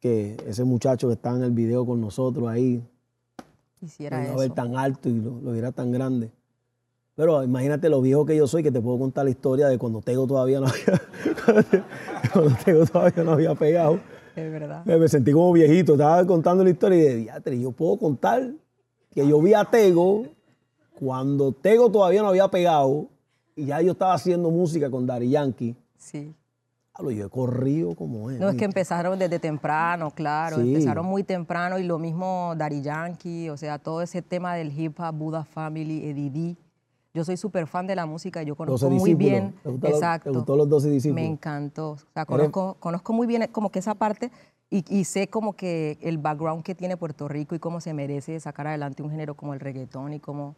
que 0.00 0.36
ese 0.46 0.62
muchacho 0.62 1.08
que 1.08 1.14
está 1.14 1.34
en 1.34 1.42
el 1.42 1.50
video 1.50 1.84
con 1.84 2.00
nosotros 2.00 2.48
ahí, 2.48 2.80
Quisiera 3.80 4.20
lo 4.20 4.24
iba 4.26 4.34
a 4.34 4.38
ver 4.38 4.50
tan 4.52 4.76
alto 4.76 5.08
y 5.08 5.20
lo, 5.20 5.40
lo 5.40 5.50
viera 5.50 5.72
tan 5.72 5.90
grande. 5.90 6.30
Pero 7.16 7.42
imagínate 7.42 7.88
lo 7.88 8.02
viejo 8.02 8.26
que 8.26 8.36
yo 8.36 8.46
soy, 8.46 8.62
que 8.62 8.70
te 8.70 8.80
puedo 8.80 8.98
contar 8.98 9.24
la 9.24 9.30
historia 9.30 9.68
de 9.68 9.78
cuando 9.78 10.02
Tego 10.02 10.26
todavía 10.26 10.60
no 10.60 10.66
había, 10.66 11.00
cuando 12.32 12.54
Tego 12.62 12.84
todavía 12.84 13.24
no 13.24 13.32
había 13.32 13.54
pegado. 13.54 13.98
Es 14.36 14.52
verdad. 14.52 14.84
Me 14.84 15.08
sentí 15.08 15.32
como 15.32 15.50
viejito, 15.54 15.94
estaba 15.94 16.26
contando 16.26 16.62
la 16.62 16.68
historia 16.68 16.98
y 16.98 17.02
de 17.02 17.16
diatre, 17.16 17.58
yo 17.58 17.72
puedo 17.72 17.96
contar 17.96 18.52
que 19.14 19.26
yo 19.26 19.40
vi 19.40 19.54
a 19.54 19.64
Tego 19.64 20.24
cuando 21.00 21.52
Tego 21.52 21.90
todavía 21.90 22.20
no 22.20 22.28
había 22.28 22.48
pegado 22.48 23.06
y 23.54 23.64
ya 23.64 23.80
yo 23.80 23.92
estaba 23.92 24.12
haciendo 24.12 24.50
música 24.50 24.90
con 24.90 25.06
Dari 25.06 25.30
Yankee. 25.30 25.74
Sí. 25.96 26.34
Hablo, 26.92 27.12
yo 27.12 27.26
he 27.26 27.30
corrido 27.30 27.94
como 27.94 28.30
es. 28.30 28.38
No, 28.38 28.50
es 28.50 28.56
que 28.56 28.66
empezaron 28.66 29.18
desde 29.18 29.38
temprano, 29.38 30.10
claro. 30.10 30.56
Sí. 30.56 30.74
Empezaron 30.74 31.06
muy 31.06 31.22
temprano 31.22 31.78
y 31.78 31.84
lo 31.84 31.98
mismo 31.98 32.52
Daddy 32.58 32.82
Yankee, 32.82 33.48
o 33.48 33.56
sea, 33.56 33.78
todo 33.78 34.02
ese 34.02 34.20
tema 34.20 34.54
del 34.54 34.78
hip 34.78 35.00
hop, 35.00 35.14
Buddha 35.14 35.44
Family, 35.44 36.10
Eddie 36.10 36.30
D. 36.30 36.56
Yo 37.16 37.24
soy 37.24 37.38
súper 37.38 37.66
fan 37.66 37.86
de 37.86 37.96
la 37.96 38.04
música, 38.04 38.42
yo 38.42 38.54
conozco 38.56 38.90
12 38.90 38.94
muy 39.00 39.14
bien. 39.14 39.54
¿Te 39.62 39.70
los- 39.70 39.84
exacto. 39.84 40.30
te 40.30 40.36
gustó 40.36 40.54
los 40.54 40.68
12 40.68 40.90
discípulos? 40.90 41.14
Me 41.22 41.26
encantó. 41.26 41.92
O 41.92 41.98
sea, 42.12 42.26
conozco, 42.26 42.76
conozco 42.78 43.14
muy 43.14 43.26
bien 43.26 43.48
como 43.50 43.70
que 43.70 43.78
esa 43.78 43.94
parte 43.94 44.30
y, 44.68 44.84
y 44.94 45.04
sé 45.04 45.28
como 45.28 45.54
que 45.54 45.96
el 46.02 46.18
background 46.18 46.62
que 46.62 46.74
tiene 46.74 46.98
Puerto 46.98 47.26
Rico 47.26 47.54
y 47.54 47.58
cómo 47.58 47.80
se 47.80 47.94
merece 47.94 48.38
sacar 48.38 48.66
adelante 48.66 49.02
un 49.02 49.10
género 49.10 49.34
como 49.34 49.54
el 49.54 49.60
reggaetón 49.60 50.12
y 50.12 50.20
cómo 50.20 50.56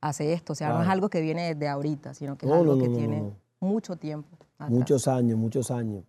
hace 0.00 0.32
esto. 0.32 0.52
O 0.52 0.56
sea, 0.56 0.68
no 0.74 0.80
es 0.82 0.88
algo 0.88 1.08
que 1.08 1.20
viene 1.20 1.52
desde 1.52 1.66
ahorita, 1.66 2.14
sino 2.14 2.38
que 2.38 2.46
es 2.46 2.50
No, 2.52 2.58
algo 2.60 2.76
no, 2.76 2.82
que 2.82 2.88
no, 2.88 2.96
tiene 2.96 3.32
mucho 3.58 3.96
tiempo. 3.96 4.28
atrás. 4.58 4.70
Muchos 4.70 5.08
años, 5.08 5.36
muchos 5.36 5.72
años. 5.72 6.04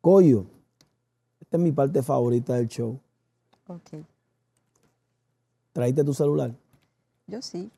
Coyo, 0.00 0.46
esta 1.40 1.58
es 1.58 1.62
mi 1.62 1.70
parte 1.70 2.02
favorita 2.02 2.54
del 2.54 2.66
show. 2.66 2.98
Ok. 3.68 4.02
¿Traíste 5.72 6.02
tu 6.02 6.12
celular? 6.12 6.52
Yo 7.28 7.40
sí. 7.40 7.70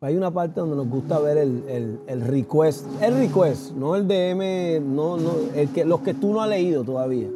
Hay 0.00 0.16
una 0.16 0.30
parte 0.30 0.60
donde 0.60 0.76
nos 0.76 0.88
gusta 0.88 1.18
ver 1.18 1.38
el, 1.38 1.64
el- 1.68 2.00
el 2.06 2.20
request. 2.20 2.84
El 3.00 3.14
request, 3.18 3.72
no 3.72 3.94
el 3.96 4.06
DM, 4.06 4.80
no, 4.94 5.16
no, 5.16 5.30
el 5.54 5.70
que, 5.72 5.84
los 5.84 6.00
que 6.00 6.12
tú 6.12 6.32
no 6.34 6.42
has 6.42 6.48
leído 6.48 6.84
todavía. 6.84 7.28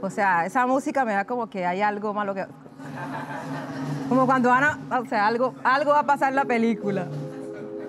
O 0.00 0.10
sea, 0.10 0.46
esa 0.46 0.66
música 0.66 1.04
me 1.04 1.14
da 1.14 1.24
como 1.24 1.48
que 1.48 1.66
hay 1.66 1.80
algo 1.80 2.14
malo 2.14 2.32
que... 2.34 2.44
Como 4.08 4.24
cuando 4.26 4.50
van 4.50 4.62
a... 4.64 5.00
O 5.00 5.06
sea, 5.06 5.26
algo, 5.26 5.54
algo 5.64 5.90
va 5.90 6.00
a 6.00 6.06
pasar 6.06 6.28
en 6.30 6.36
la 6.36 6.44
película. 6.44 7.06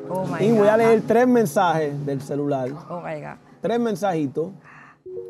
Oh, 0.10 0.26
my 0.26 0.44
Y 0.44 0.50
God. 0.52 0.58
voy 0.58 0.68
a 0.70 0.78
leer 0.78 1.04
tres 1.06 1.28
mensajes 1.28 2.06
del 2.08 2.22
celular. 2.22 2.70
Oh, 2.90 3.02
my 3.02 3.22
God. 3.22 3.36
Tres 3.62 3.80
mensajitos. 3.80 4.52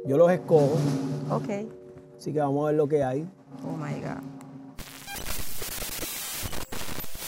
Yo 0.06 0.18
los 0.18 0.32
escojo. 0.32 0.78
Ok. 1.32 1.50
Así 2.18 2.32
que 2.32 2.40
vamos 2.40 2.64
a 2.64 2.68
ver 2.68 2.76
lo 2.76 2.88
que 2.88 3.04
hay. 3.04 3.28
Oh, 3.68 3.76
my 3.76 4.00
God. 4.00 4.22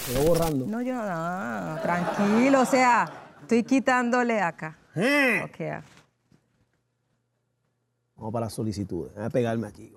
Sigo 0.09 0.23
borrando. 0.23 0.65
No, 0.65 0.81
yo 0.81 0.95
no, 0.95 1.81
tranquilo, 1.83 2.61
o 2.61 2.65
sea, 2.65 3.07
estoy 3.41 3.63
quitándole 3.63 4.41
acá. 4.41 4.75
Eh. 4.95 5.41
Ok, 5.45 5.61
ah. 5.71 5.83
Vamos 8.15 8.33
para 8.33 8.47
las 8.47 8.53
solicitudes. 8.53 9.13
Voy 9.13 9.23
a 9.23 9.29
pegarme 9.29 9.67
aquí. 9.67 9.93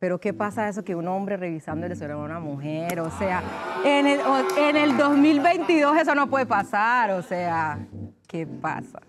Pero 0.00 0.18
¿qué 0.18 0.32
pasa 0.34 0.68
eso 0.68 0.82
que 0.82 0.96
un 0.96 1.06
hombre 1.06 1.36
revisando 1.36 1.86
el 1.86 1.96
cerebro 1.96 2.22
de 2.22 2.24
una 2.26 2.40
mujer? 2.40 2.98
O 2.98 3.10
sea, 3.12 3.42
en 3.84 4.08
el, 4.08 4.20
en 4.56 4.76
el 4.76 4.96
2022 4.96 5.98
eso 5.98 6.14
no 6.16 6.28
puede 6.28 6.46
pasar, 6.46 7.12
o 7.12 7.22
sea, 7.22 7.78
¿qué 8.26 8.44
pasa? 8.44 9.00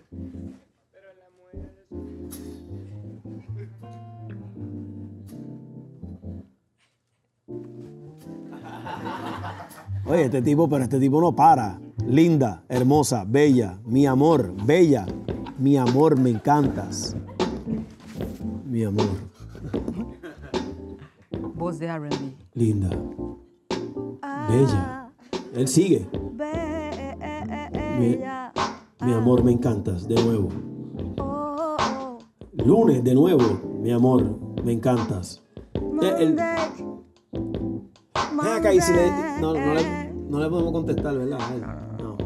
Oye, 10.06 10.24
este 10.24 10.42
tipo, 10.42 10.68
pero 10.68 10.84
este 10.84 10.98
tipo 10.98 11.20
no 11.20 11.34
para. 11.34 11.78
Linda, 12.06 12.62
hermosa, 12.68 13.24
bella, 13.26 13.78
mi 13.84 14.06
amor, 14.06 14.52
bella, 14.64 15.06
mi 15.58 15.76
amor, 15.76 16.18
me 16.18 16.30
encantas. 16.30 17.14
Mi 18.66 18.84
amor, 18.84 19.06
Voz 21.54 21.78
de 21.78 21.86
R&B. 21.86 22.16
linda, 22.54 22.88
bella. 24.48 25.10
Él 25.54 25.68
sigue. 25.68 26.08
Mi, 27.98 28.16
mi 29.06 29.12
amor, 29.12 29.44
me 29.44 29.52
encantas, 29.52 30.08
de 30.08 30.14
nuevo. 30.24 30.48
Lunes, 32.54 33.04
de 33.04 33.14
nuevo, 33.14 33.60
mi 33.82 33.90
amor, 33.90 34.38
me 34.64 34.72
encantas. 34.72 35.42
Eh, 36.02 36.14
el- 36.18 36.36
Ven 38.42 38.52
acá 38.54 38.72
y 38.72 38.80
si 38.80 38.92
le, 38.92 39.10
no, 39.40 39.52
no 39.54 39.74
le, 39.74 40.12
no 40.28 40.38
le 40.40 40.48
podemos 40.48 40.72
contestar, 40.72 41.16
¿verdad? 41.16 41.38
A. 41.40 42.02
No. 42.02 42.16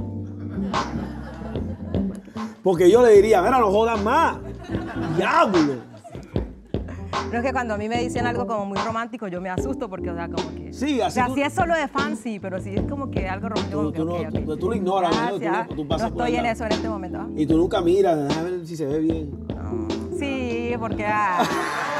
Porque 2.62 2.90
yo 2.90 3.03
le 3.05 3.12
diría, 3.12 3.42
mira, 3.42 3.59
no 3.59 3.70
jodas 3.70 4.03
más. 4.03 4.38
Diablo. 5.16 5.74
Pero 7.31 7.38
es 7.42 7.46
que 7.48 7.53
cuando 7.53 7.74
a 7.74 7.77
mí 7.77 7.88
me 7.88 8.00
dicen 8.00 8.27
algo 8.27 8.46
como 8.46 8.64
muy 8.66 8.79
romántico, 8.79 9.27
yo 9.29 9.40
me 9.40 9.50
asusto 9.50 9.88
porque, 9.90 10.11
o 10.11 10.14
sea, 10.14 10.29
como 10.29 10.55
que. 10.55 10.72
Sí, 10.72 11.00
O 11.00 11.07
así 11.07 11.14
sea, 11.14 11.27
tú- 11.27 11.35
si 11.35 11.42
es 11.42 11.53
solo 11.53 11.74
de 11.74 11.88
fan, 11.88 12.16
sí, 12.16 12.38
pero 12.40 12.61
si 12.61 12.74
es 12.74 12.83
como 12.88 13.11
que 13.11 13.29
algo 13.29 13.48
romántico. 13.48 13.83
Tú- 13.83 13.92
tú 13.92 14.05
no- 14.05 14.70
lo 14.70 14.74
ignoras, 14.77 15.11
¿no? 15.16 15.31
Tú 15.33 15.38
Gracias. 15.40 15.68
tú 15.77 15.88
pasas 15.88 16.12
no 16.12 16.18
estoy 16.24 16.37
en 16.37 16.46
eso 16.46 16.64
en 16.64 16.72
este 16.72 16.88
momento. 16.88 17.27
Y 17.37 17.46
tú 17.46 17.57
nunca 17.57 17.81
miras, 17.81 18.29
déjame 18.29 18.50
ver 18.53 18.66
si 18.66 18.77
se 18.77 18.87
ve 18.87 18.98
bien. 19.00 19.31
Sí, 20.18 20.72
porque. 20.79 21.05
ah. 21.07 21.42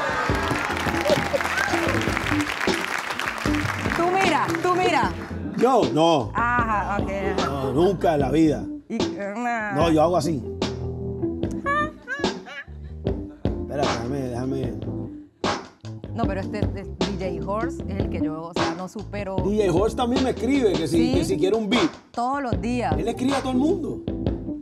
mira. 4.75 5.11
Yo, 5.57 5.81
no. 5.93 6.31
Ajá, 6.33 6.97
ok. 7.01 7.11
No, 7.45 7.73
nunca 7.73 8.13
en 8.15 8.19
la 8.19 8.31
vida. 8.31 8.63
Y, 8.89 8.97
nah. 8.97 9.73
No, 9.73 9.89
yo 9.91 10.01
hago 10.01 10.17
así. 10.17 10.43
Espera, 13.61 13.81
déjame, 13.83 14.19
déjame. 14.21 14.73
No, 16.13 16.23
pero 16.25 16.39
este, 16.41 16.59
este 16.59 16.85
DJ 17.17 17.41
Horse 17.45 17.83
es 17.89 17.99
el 17.99 18.09
que 18.09 18.21
yo, 18.21 18.43
o 18.43 18.53
sea, 18.53 18.73
no 18.77 18.87
supero 18.87 19.35
DJ 19.45 19.69
Horst 19.69 19.97
también 19.97 20.23
me 20.23 20.29
escribe 20.29 20.71
que 20.73 20.87
si, 20.87 20.97
Sí. 20.97 21.13
que 21.13 21.25
si 21.25 21.37
quiere 21.37 21.57
un 21.57 21.69
beat. 21.69 21.89
todos 22.11 22.41
los 22.41 22.61
días. 22.61 22.93
Él 22.97 23.07
escribe 23.07 23.35
a 23.35 23.39
todo 23.41 23.51
el 23.51 23.57
mundo, 23.57 24.01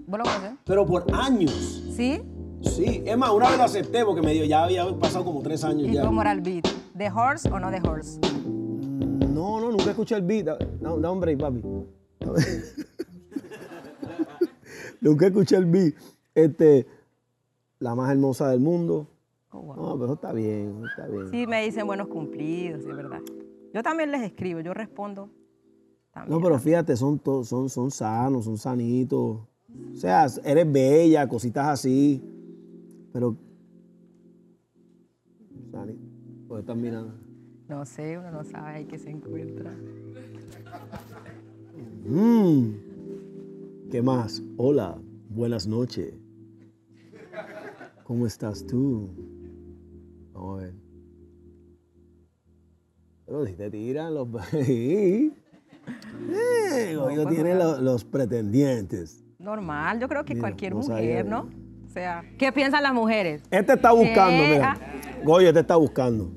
¿Vos 0.08 0.18
lo 0.18 0.24
conoces? 0.24 0.52
pero 0.66 0.86
por 0.86 1.06
años. 1.14 1.84
¿Sí? 1.96 2.22
Sí, 2.64 3.04
es 3.06 3.18
más, 3.18 3.30
una 3.30 3.50
vez 3.50 3.58
lo 3.58 3.66
acepté 3.66 4.04
porque 4.06 4.22
me 4.22 4.34
dio, 4.34 4.46
ya 4.46 4.64
había 4.64 4.86
pasado 4.98 5.26
como 5.26 5.42
tres 5.42 5.64
años 5.64 5.88
¿Y 5.88 5.94
ya. 5.94 6.06
cómo 6.06 6.22
era 6.22 6.32
el 6.32 6.42
beat? 6.42 6.66
¿De 6.96 7.12
Horse 7.12 7.50
o 7.52 7.60
no 7.60 7.70
de 7.70 7.82
Horse? 7.88 8.20
No, 9.34 9.60
no, 9.60 9.72
nunca 9.72 9.90
escuché 9.90 10.16
el 10.16 10.22
beat. 10.22 10.46
Da, 10.46 10.58
da 10.80 11.12
un 11.12 11.20
break, 11.20 11.40
papi. 11.40 11.62
nunca 15.02 15.28
escuché 15.28 15.56
el 15.56 15.66
beat. 15.66 15.96
Este, 16.36 16.86
la 17.80 17.96
más 17.96 18.12
hermosa 18.12 18.50
del 18.50 18.60
mundo. 18.60 19.08
Oh, 19.52 19.62
wow. 19.62 19.76
No, 19.76 20.00
pero 20.00 20.14
está 20.14 20.34
bien, 20.34 20.84
está 20.88 21.08
bien. 21.08 21.30
Sí, 21.32 21.48
me 21.48 21.64
dicen 21.64 21.88
buenos 21.88 22.08
cumplidos, 22.08 22.84
sí, 22.84 22.90
es 22.90 22.96
verdad. 22.96 23.22
Yo 23.74 23.82
también 23.82 24.12
les 24.12 24.22
escribo, 24.22 24.60
yo 24.60 24.74
respondo. 24.74 25.30
También. 26.12 26.38
No, 26.38 26.44
pero 26.44 26.60
fíjate, 26.60 26.96
son, 26.96 27.20
son, 27.44 27.70
son 27.70 27.92
sanos, 27.92 28.46
son 28.46 28.58
sanitos. 28.58 29.42
O 29.94 29.96
sea, 29.96 30.28
eres 30.44 30.72
bella, 30.72 31.28
cositas 31.28 31.68
así. 31.68 32.22
Pero. 33.12 33.36
Sani, 35.72 35.98
¿por 36.48 36.58
qué 36.58 36.62
estás 36.62 36.78
mirando? 36.78 37.23
No 37.68 37.86
sé, 37.86 38.18
uno 38.18 38.30
no 38.32 38.44
sabe 38.44 38.72
ahí 38.72 38.86
que 38.86 38.98
se 39.00 39.10
encuentra. 39.10 39.72
Mm. 42.06 42.74
¿Qué 43.90 44.02
más? 44.02 44.42
Hola, 44.58 44.98
buenas 45.30 45.66
noches. 45.66 46.14
¿Cómo 48.04 48.28
estás 48.28 48.66
tú? 48.68 49.10
Vamos 50.34 50.60
a 50.60 50.64
ver. 50.64 50.74
Pero 53.26 53.46
si 53.46 53.54
te 53.54 53.70
tiran 53.72 54.14
los... 54.14 54.28
Sí. 54.52 55.34
Eh, 56.32 56.96
Goyo 56.96 57.24
pues, 57.24 57.82
los 57.82 58.06
pretendientes. 58.06 59.22
Normal, 59.38 60.00
yo 60.00 60.08
creo 60.08 60.24
que 60.24 60.34
Mira, 60.34 60.48
cualquier 60.48 60.74
no 60.74 60.80
mujer. 60.80 61.26
¿no? 61.26 61.50
O 61.86 61.90
sea, 61.90 62.24
¿qué 62.38 62.54
piensan 62.54 62.84
las 62.84 62.94
mujeres? 62.94 63.44
Este 63.52 63.74
está 63.74 63.92
buscando, 63.92 64.44
¿Qué? 64.44 64.50
mira. 64.50 64.78
Ah. 64.78 65.22
Goyo, 65.26 65.48
este 65.50 65.60
está 65.60 65.76
buscando. 65.76 66.32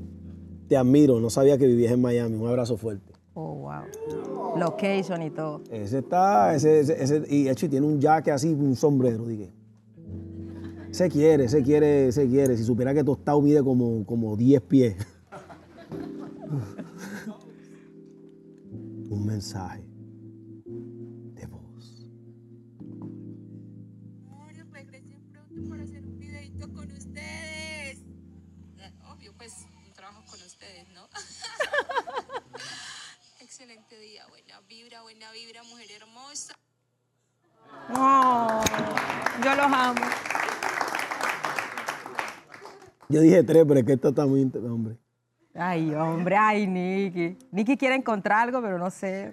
Te 0.69 0.77
admiro, 0.77 1.21
no 1.21 1.31
sabía 1.31 1.59
que 1.59 1.67
vivías 1.67 1.93
en 1.93 2.01
Miami. 2.01 2.37
Un 2.37 2.49
abrazo 2.49 2.77
fuerte. 2.77 3.13
Oh, 3.35 3.55
wow. 3.55 4.57
Location 4.59 5.23
y 5.23 5.31
todo. 5.31 5.63
Ese 5.71 5.99
está, 5.99 6.55
ese, 6.55 6.81
ese, 6.81 7.03
ese- 7.03 7.25
y 7.29 7.49
hecho 7.49 7.69
tiene 7.69 7.87
un 7.87 8.01
jaque 8.01 8.33
así, 8.33 8.53
un 8.53 8.75
sombrero, 8.75 9.27
dije. 9.27 9.53
Se 10.91 11.11
quiere, 11.11 11.49
se 11.49 11.63
quiere, 11.63 12.11
se 12.13 12.27
quiere. 12.27 12.57
Si 12.57 12.65
supiera 12.65 12.95
que 12.95 13.05
Tostado 13.05 13.41
mide 13.43 13.63
como, 13.63 14.05
como 14.07 14.37
10 14.37 14.63
pies. 14.63 14.97
un 19.11 19.27
mensaje 19.27 19.86
vibra, 34.97 35.03
buena 35.03 35.27
vibra, 35.33 35.63
mujer 35.65 35.87
hermosa. 36.01 36.55
Oh, 37.95 38.63
yo 39.45 39.55
los 39.55 39.67
amo. 39.73 40.01
Yo 43.09 43.21
dije 43.21 43.43
tres, 43.45 43.65
pero 43.67 43.81
es 43.81 43.87
que 43.87 43.93
esto 43.93 44.09
está 44.09 44.27
muy... 44.27 44.43
Hombre. 44.43 44.97
Ay, 45.55 45.95
hombre, 45.95 46.37
ay, 46.37 46.67
Nicky. 46.67 47.39
Nicky 47.53 47.77
quiere 47.77 47.95
encontrar 47.95 48.41
algo, 48.49 48.61
pero 48.61 48.79
no 48.79 48.91
sé. 48.91 49.33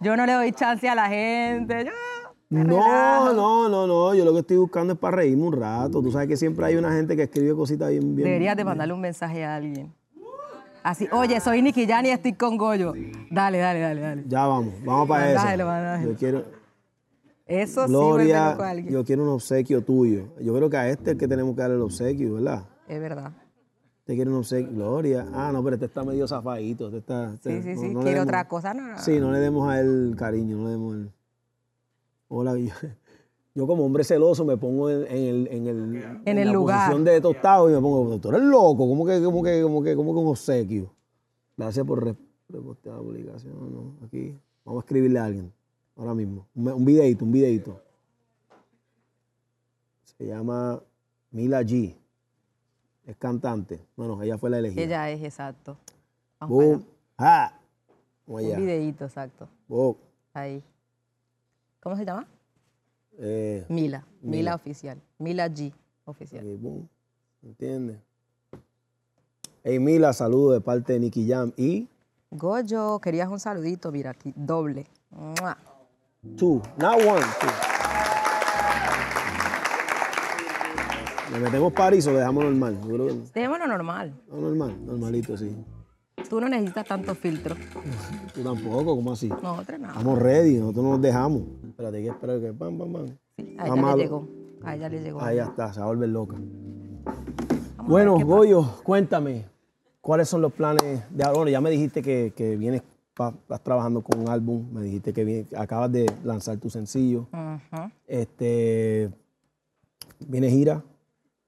Yo 0.00 0.16
no 0.16 0.24
le 0.26 0.32
doy 0.32 0.52
chance 0.52 0.88
a 0.88 0.94
la 0.94 1.08
gente. 1.08 1.84
Yo 1.86 2.58
No, 2.64 2.76
relajo. 2.78 3.32
no, 3.32 3.68
no, 3.68 3.86
no. 3.86 4.14
Yo 4.14 4.24
lo 4.24 4.32
que 4.32 4.40
estoy 4.40 4.56
buscando 4.56 4.92
es 4.94 4.98
para 4.98 5.16
reírme 5.18 5.42
un 5.44 5.52
rato. 5.60 6.00
Tú 6.00 6.10
sabes 6.12 6.28
que 6.28 6.36
siempre 6.36 6.64
hay 6.66 6.76
una 6.76 6.92
gente 6.92 7.16
que 7.16 7.24
escribe 7.24 7.54
cositas 7.54 7.90
bien, 7.90 8.14
bien. 8.14 8.26
Deberías 8.28 8.56
de 8.56 8.64
mandarle 8.64 8.94
un 8.94 9.00
mensaje 9.00 9.44
a 9.44 9.56
alguien. 9.56 9.92
Así, 10.84 11.08
oye, 11.12 11.40
soy 11.40 11.62
Nicky 11.62 11.86
Jan 11.86 12.04
y 12.04 12.10
estoy 12.10 12.34
con 12.34 12.58
Goyo. 12.58 12.92
Dale, 13.30 13.56
dale, 13.58 13.80
dale, 13.80 14.00
dale. 14.02 14.24
Ya 14.28 14.46
vamos, 14.46 14.74
vamos 14.84 15.08
para 15.08 15.26
eso. 15.30 15.36
Mandájelo, 15.38 15.66
mandájelo. 15.66 16.12
Yo 16.12 16.18
quiero, 16.18 16.44
Eso 17.46 17.84
sí, 17.86 17.88
Gloria, 17.88 18.50
loco 18.50 18.62
a 18.62 18.70
alguien. 18.70 18.92
yo 18.92 19.02
quiero 19.04 19.22
un 19.22 19.28
obsequio 19.30 19.82
tuyo. 19.82 20.28
Yo 20.40 20.54
creo 20.54 20.68
que 20.68 20.76
a 20.76 20.88
este 20.90 21.04
es 21.04 21.08
el 21.14 21.18
que 21.18 21.26
tenemos 21.26 21.54
que 21.56 21.62
darle 21.62 21.76
el 21.76 21.82
obsequio, 21.82 22.34
¿verdad? 22.34 22.66
Es 22.86 23.00
verdad. 23.00 23.32
Te 24.04 24.14
quiere 24.14 24.30
un 24.30 24.36
obsequio. 24.36 24.70
Gloria. 24.74 25.26
Ah, 25.32 25.50
no, 25.54 25.64
pero 25.64 25.76
este 25.76 25.86
está 25.86 26.04
medio 26.04 26.28
zafadito. 26.28 26.86
Este 26.88 26.98
está, 26.98 27.32
este- 27.32 27.62
Sí, 27.62 27.62
sí, 27.62 27.74
no- 27.74 27.80
sí. 27.80 28.04
Quiere 28.04 28.10
demos- 28.20 28.24
otra 28.26 28.46
cosa. 28.46 28.74
No, 28.74 28.86
no. 28.88 28.98
Sí, 28.98 29.18
no 29.18 29.32
le 29.32 29.38
demos 29.40 29.66
a 29.66 29.80
él 29.80 30.14
cariño, 30.18 30.58
no 30.58 30.64
le 30.64 30.70
demos 30.70 30.94
el... 30.96 31.10
Hola, 32.28 32.52
yo, 33.54 33.66
como 33.66 33.84
hombre 33.84 34.02
celoso 34.04 34.44
me 34.44 34.56
pongo 34.56 34.90
en, 34.90 35.02
en 35.06 35.24
el, 35.26 35.48
en, 35.48 35.66
el, 35.66 36.18
En 36.24 36.38
el 36.38 36.46
la 36.48 36.52
lugar. 36.52 36.78
posición 36.90 37.04
de 37.04 37.20
tostado 37.20 37.70
y 37.70 37.72
me 37.72 37.80
pongo, 37.80 38.18
tú 38.18 38.28
eres 38.30 38.42
loco, 38.42 38.78
¿cómo 38.88 39.06
que, 39.06 39.22
cómo 39.22 39.42
que, 39.42 39.62
cómo 39.62 39.82
que, 39.82 39.94
cómo 39.96 40.12
que 40.14 40.20
un 40.20 40.26
obsequio? 40.28 40.92
Gracias 41.56 41.86
por 41.86 42.02
re- 42.04 42.16
repostear 42.48 42.96
la 42.96 43.02
publicación, 43.02 43.54
no, 43.72 44.06
aquí. 44.06 44.36
Vamos 44.64 44.82
a 44.82 44.84
escribirle 44.84 45.18
a 45.18 45.24
alguien, 45.26 45.52
ahora 45.96 46.14
mismo. 46.14 46.46
Un, 46.54 46.68
un 46.68 46.84
videito, 46.84 47.24
un 47.24 47.32
videito. 47.32 47.80
Se 50.04 50.26
llama 50.26 50.80
Mila 51.30 51.62
G. 51.62 51.94
Es 53.06 53.16
cantante. 53.16 53.78
Bueno, 53.96 54.20
ella 54.22 54.38
fue 54.38 54.48
la 54.50 54.58
elegida. 54.58 54.82
Ella 54.82 55.10
es 55.10 55.22
exacto. 55.22 55.76
Vamos. 56.40 56.56
Boom. 56.56 56.84
Ah. 57.18 57.58
Un 58.26 58.38
allá. 58.40 58.56
videíto, 58.56 59.04
exacto. 59.04 59.46
Boom. 59.68 59.96
Ahí. 60.32 60.62
¿Cómo 61.80 61.96
se 61.96 62.04
llama? 62.06 62.26
Eh, 63.18 63.64
Mila. 63.68 64.04
Mila, 64.22 64.36
Mila. 64.38 64.54
oficial. 64.54 65.00
Mila 65.18 65.48
G 65.48 65.72
oficial. 66.04 66.44
y 66.46 66.56
boom. 66.56 66.88
¿Entiendes? 67.42 67.98
Hey, 69.62 69.78
Mila, 69.78 70.12
saludo 70.12 70.52
de 70.52 70.60
parte 70.60 70.92
de 70.94 71.00
Nicky 71.00 71.28
Jam. 71.28 71.52
Y 71.56 71.88
Goyo, 72.30 72.98
querías 73.00 73.28
un 73.28 73.38
saludito, 73.38 73.92
mira 73.92 74.10
aquí, 74.10 74.32
doble. 74.36 74.86
¡Mua! 75.10 75.56
two, 76.36 76.60
not 76.78 76.96
one, 76.96 77.22
two. 77.40 77.48
¿Le 81.32 81.40
metemos 81.40 81.72
París 81.72 82.06
o 82.06 82.12
lo 82.12 82.18
dejamos 82.18 82.44
normal? 82.44 82.78
Démoslo 83.34 83.66
normal. 83.66 84.14
no, 84.28 84.36
normal, 84.40 84.86
normalito, 84.86 85.36
sí. 85.36 85.54
Tú 86.28 86.40
no 86.40 86.48
necesitas 86.48 86.86
tanto 86.86 87.14
filtro. 87.14 87.54
Tú 88.34 88.42
tampoco, 88.42 88.96
¿cómo 88.96 89.12
así? 89.12 89.28
Nosotros 89.28 89.78
nada. 89.78 89.92
Estamos 89.94 90.18
ready, 90.18 90.54
nosotros 90.58 90.84
no 90.84 90.90
nos 90.92 91.02
dejamos. 91.02 91.42
Espérate, 91.68 91.96
hay 91.98 92.02
que 92.04 92.08
esperar 92.10 92.40
que 92.40 92.52
pam, 92.52 92.78
pam, 92.78 92.92
pam. 92.92 93.06
Sí, 93.36 93.56
a 93.58 93.62
ella 93.64 93.68
Vamos 93.74 93.92
a- 93.92 93.96
le 93.96 94.02
llegó. 94.02 94.28
A 94.64 94.74
ella 94.76 94.88
le 94.88 95.02
llegó. 95.02 95.20
Ahí 95.22 95.36
ya 95.36 95.44
está, 95.44 95.72
se 95.72 95.80
va 95.80 95.86
a 95.86 95.88
volver 95.88 96.08
loca. 96.08 96.36
Vamos 97.76 97.88
Bueno. 97.90 98.18
Goyo, 98.18 98.64
cuéntame, 98.82 99.44
¿cuáles 100.00 100.28
son 100.28 100.40
los 100.40 100.52
planes 100.52 101.02
de 101.10 101.22
ahora? 101.24 101.36
Bueno, 101.38 101.50
ya 101.50 101.60
me 101.60 101.70
dijiste 101.70 102.00
que, 102.02 102.32
que 102.34 102.56
vienes, 102.56 102.82
pa- 103.14 103.28
estás 103.42 103.62
trabajando 103.62 104.00
con 104.00 104.20
un 104.20 104.28
álbum, 104.28 104.66
me 104.72 104.82
dijiste 104.82 105.12
que 105.12 105.24
vienes- 105.24 105.54
acabas 105.54 105.92
de 105.92 106.10
lanzar 106.24 106.56
tu 106.58 106.70
sencillo. 106.70 107.26
Este, 108.06 109.10
¿Viene 110.26 110.48
gira? 110.50 110.82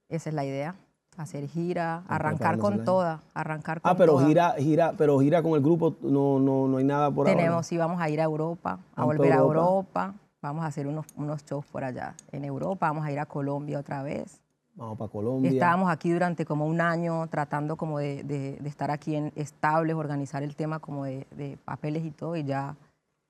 Esa 0.09 0.29
es 0.29 0.35
la 0.35 0.45
idea. 0.45 0.77
Hacer 1.17 1.49
gira, 1.49 2.03
arrancar 2.09 2.59
con 2.59 2.85
toda, 2.85 3.23
arrancar 3.33 3.81
con 3.81 3.91
Ah, 3.91 3.97
pero 3.97 4.13
toda. 4.15 4.27
gira, 4.27 4.55
gira, 4.59 4.93
pero 4.99 5.19
gira 5.21 5.43
con 5.43 5.53
el 5.53 5.63
grupo, 5.63 5.97
no, 6.03 6.39
no, 6.39 6.69
no 6.69 6.77
hay 6.77 6.85
nada 6.85 7.11
por 7.11 7.27
ahora. 7.27 7.39
Tenemos, 7.39 7.67
sí, 7.67 7.79
vamos 7.79 8.01
a 8.03 8.09
ir 8.11 8.21
a 8.21 8.25
Europa, 8.25 8.79
a 8.95 9.05
volver 9.05 9.33
a 9.33 9.37
Europa. 9.37 10.15
Vamos 10.43 10.65
a 10.65 10.69
hacer 10.69 10.87
unos, 10.87 11.07
unos 11.17 11.43
shows 11.45 11.65
por 11.67 11.83
allá 11.85 12.15
en 12.33 12.45
Europa. 12.45 12.87
Vamos 12.89 13.05
a 13.07 13.11
ir 13.11 13.19
a 13.19 13.25
Colombia 13.27 13.79
otra 13.81 14.03
vez. 14.03 14.41
Vamos 14.75 14.99
para 14.99 15.11
Colombia. 15.11 15.51
Estábamos 15.51 15.91
aquí 15.91 16.13
durante 16.13 16.45
como 16.45 16.67
un 16.67 16.83
año 16.83 17.27
tratando 17.29 17.77
como 17.77 17.99
de, 17.99 18.23
de- 18.23 18.59
de 18.61 18.69
estar 18.69 18.91
aquí 18.91 19.17
en 19.17 19.33
estables, 19.37 19.97
organizar 19.97 20.43
el 20.43 20.55
tema 20.55 20.79
como 20.81 21.05
de, 21.07 21.27
de 21.31 21.57
papeles 21.65 22.05
y 22.05 22.11
todo 22.11 22.37
y 22.37 22.45
ya 22.45 22.77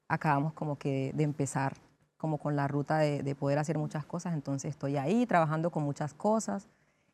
acabamos 0.08 0.52
como 0.54 0.76
que 0.76 1.12
de, 1.14 1.22
empezar 1.22 1.74
como 2.18 2.38
con 2.38 2.56
la 2.56 2.66
ruta 2.66 2.98
de 2.98 3.34
poder 3.36 3.58
hacer 3.60 3.78
muchas 3.78 4.04
cosas, 4.04 4.34
entonces 4.34 4.70
estoy 4.70 4.96
ahí 4.96 5.24
trabajando 5.26 5.70
con 5.70 5.84
muchas 5.84 6.14
cosas, 6.14 6.66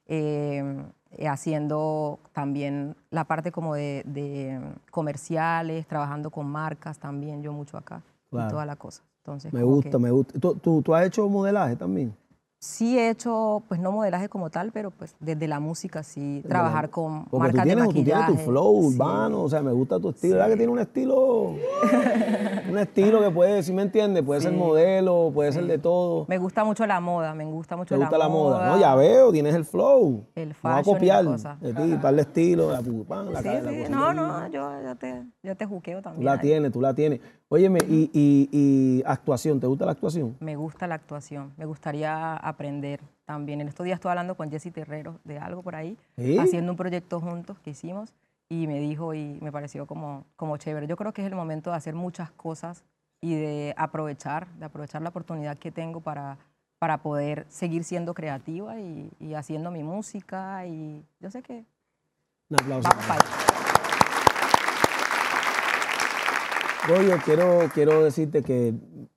eh, 0.06 0.84
eh, 1.12 1.28
haciendo 1.28 2.18
también 2.32 2.96
la 3.10 3.24
parte 3.24 3.52
como 3.52 3.74
de, 3.74 4.02
de 4.06 4.60
comerciales, 4.90 5.86
trabajando 5.86 6.30
con 6.30 6.46
marcas 6.46 6.98
también, 6.98 7.42
yo 7.42 7.52
mucho 7.52 7.76
acá, 7.76 8.02
Claro. 8.30 8.46
y 8.48 8.50
toda 8.50 8.66
la 8.66 8.76
cosa. 8.76 9.02
Entonces, 9.18 9.52
Me 9.52 9.62
gusta, 9.62 9.90
que 9.90 9.98
me 9.98 10.10
gusta. 10.10 10.38
¿Tú, 10.40 10.54
tú, 10.56 10.82
tú 10.82 10.94
has 10.94 11.06
hecho 11.06 11.28
modelaje 11.28 11.76
también? 11.76 12.14
Sí 12.64 12.96
he 12.96 13.10
hecho, 13.10 13.64
pues 13.66 13.80
no 13.80 13.90
modelaje 13.90 14.28
como 14.28 14.48
tal, 14.48 14.70
pero 14.70 14.92
pues 14.92 15.16
desde 15.18 15.48
la 15.48 15.58
música 15.58 16.04
sí, 16.04 16.44
trabajar 16.48 16.90
con 16.90 17.24
Porque 17.24 17.38
marcas 17.48 17.62
tú 17.62 17.66
tienes, 17.66 17.82
de 17.82 17.86
tú 17.88 17.92
tienes 18.04 18.14
maquillaje. 18.14 18.44
tu 18.44 18.50
flow 18.50 18.80
sí. 18.82 18.94
urbano, 18.94 19.42
o 19.42 19.48
sea, 19.48 19.62
me 19.62 19.72
gusta 19.72 19.98
tu 19.98 20.10
estilo. 20.10 20.34
¿Verdad 20.34 20.48
que 20.50 20.56
tiene 20.58 20.70
un 20.72 20.78
estilo? 20.78 21.54
un 22.70 22.78
estilo 22.78 23.20
que 23.20 23.30
puede, 23.32 23.64
si 23.64 23.72
me 23.72 23.82
entiendes, 23.82 24.22
puede 24.22 24.42
ser 24.42 24.52
Sí. 24.52 24.56
modelo, 24.56 25.32
puede 25.34 25.50
ser 25.50 25.66
de 25.66 25.78
todo. 25.78 26.24
Me 26.28 26.38
gusta 26.38 26.62
mucho 26.62 26.86
la 26.86 27.00
moda, 27.00 27.34
me 27.34 27.44
gusta 27.46 27.76
mucho 27.76 27.96
¿Te 27.96 28.00
gusta 28.00 28.16
la 28.16 28.28
moda? 28.28 28.68
No, 28.68 28.78
ya 28.78 28.94
veo, 28.94 29.32
tienes 29.32 29.56
el 29.56 29.64
flow. 29.64 30.24
El 30.36 30.50
No 30.50 30.54
va 30.64 30.74
a 30.74 30.78
fashion 30.78 30.94
copiar 30.94 31.24
la 31.24 31.56
de 31.60 31.74
ti, 31.74 31.96
para 31.96 32.10
el 32.10 32.18
estilo, 32.20 32.70
la 32.70 32.80
pupán, 32.80 33.32
la 33.32 33.38
Sí, 33.40 33.44
cara, 33.48 33.62
la 33.62 33.70
sí, 33.72 33.84
no, 33.90 34.14
no, 34.14 34.46
yo, 34.48 34.70
yo 34.84 34.94
te, 34.94 35.24
yo 35.42 35.56
te 35.56 35.66
juqueo 35.66 35.98
Tú 35.98 36.02
también. 36.04 36.24
la 36.26 36.32
ahí. 36.34 36.38
tienes, 36.38 36.70
tú 36.70 36.80
la 36.80 36.94
tienes. 36.94 37.18
Óyeme, 37.54 37.80
y, 37.86 38.10
y, 38.14 38.48
y 38.50 39.02
actuación, 39.04 39.60
¿te 39.60 39.66
gusta 39.66 39.84
la 39.84 39.92
actuación? 39.92 40.34
Me 40.40 40.56
gusta 40.56 40.86
la 40.86 40.94
actuación, 40.94 41.52
me 41.58 41.66
gustaría 41.66 42.34
aprender 42.34 43.02
también. 43.26 43.60
En 43.60 43.68
estos 43.68 43.84
días 43.84 43.96
estoy 43.96 44.08
hablando 44.08 44.34
con 44.38 44.50
Jessy 44.50 44.70
Terrero 44.70 45.20
de 45.24 45.38
algo 45.38 45.62
por 45.62 45.76
ahí, 45.76 45.98
haciendo 46.40 46.72
un 46.72 46.78
proyecto 46.78 47.20
juntos 47.20 47.58
que 47.58 47.68
hicimos 47.72 48.14
y 48.48 48.66
me 48.66 48.80
dijo 48.80 49.12
y 49.12 49.38
me 49.42 49.52
pareció 49.52 49.86
como, 49.86 50.24
como 50.34 50.56
chévere. 50.56 50.86
Yo 50.86 50.96
creo 50.96 51.12
que 51.12 51.20
es 51.20 51.26
el 51.26 51.34
momento 51.34 51.68
de 51.68 51.76
hacer 51.76 51.94
muchas 51.94 52.30
cosas 52.30 52.84
y 53.20 53.34
de 53.34 53.74
aprovechar, 53.76 54.48
de 54.54 54.64
aprovechar 54.64 55.02
la 55.02 55.10
oportunidad 55.10 55.58
que 55.58 55.70
tengo 55.70 56.00
para, 56.00 56.38
para 56.78 57.02
poder 57.02 57.44
seguir 57.50 57.84
siendo 57.84 58.14
creativa 58.14 58.80
y, 58.80 59.10
y 59.20 59.34
haciendo 59.34 59.70
mi 59.70 59.82
música 59.82 60.64
y 60.66 61.04
yo 61.20 61.30
sé 61.30 61.42
que 61.42 61.66
Un 62.48 62.60
aplauso. 62.60 62.88
vamos 62.88 63.06
para 63.06 63.61
Goyo, 66.88 67.14
quiero, 67.24 67.60
quiero 67.72 68.02
decirte 68.02 68.42
que 68.42 68.74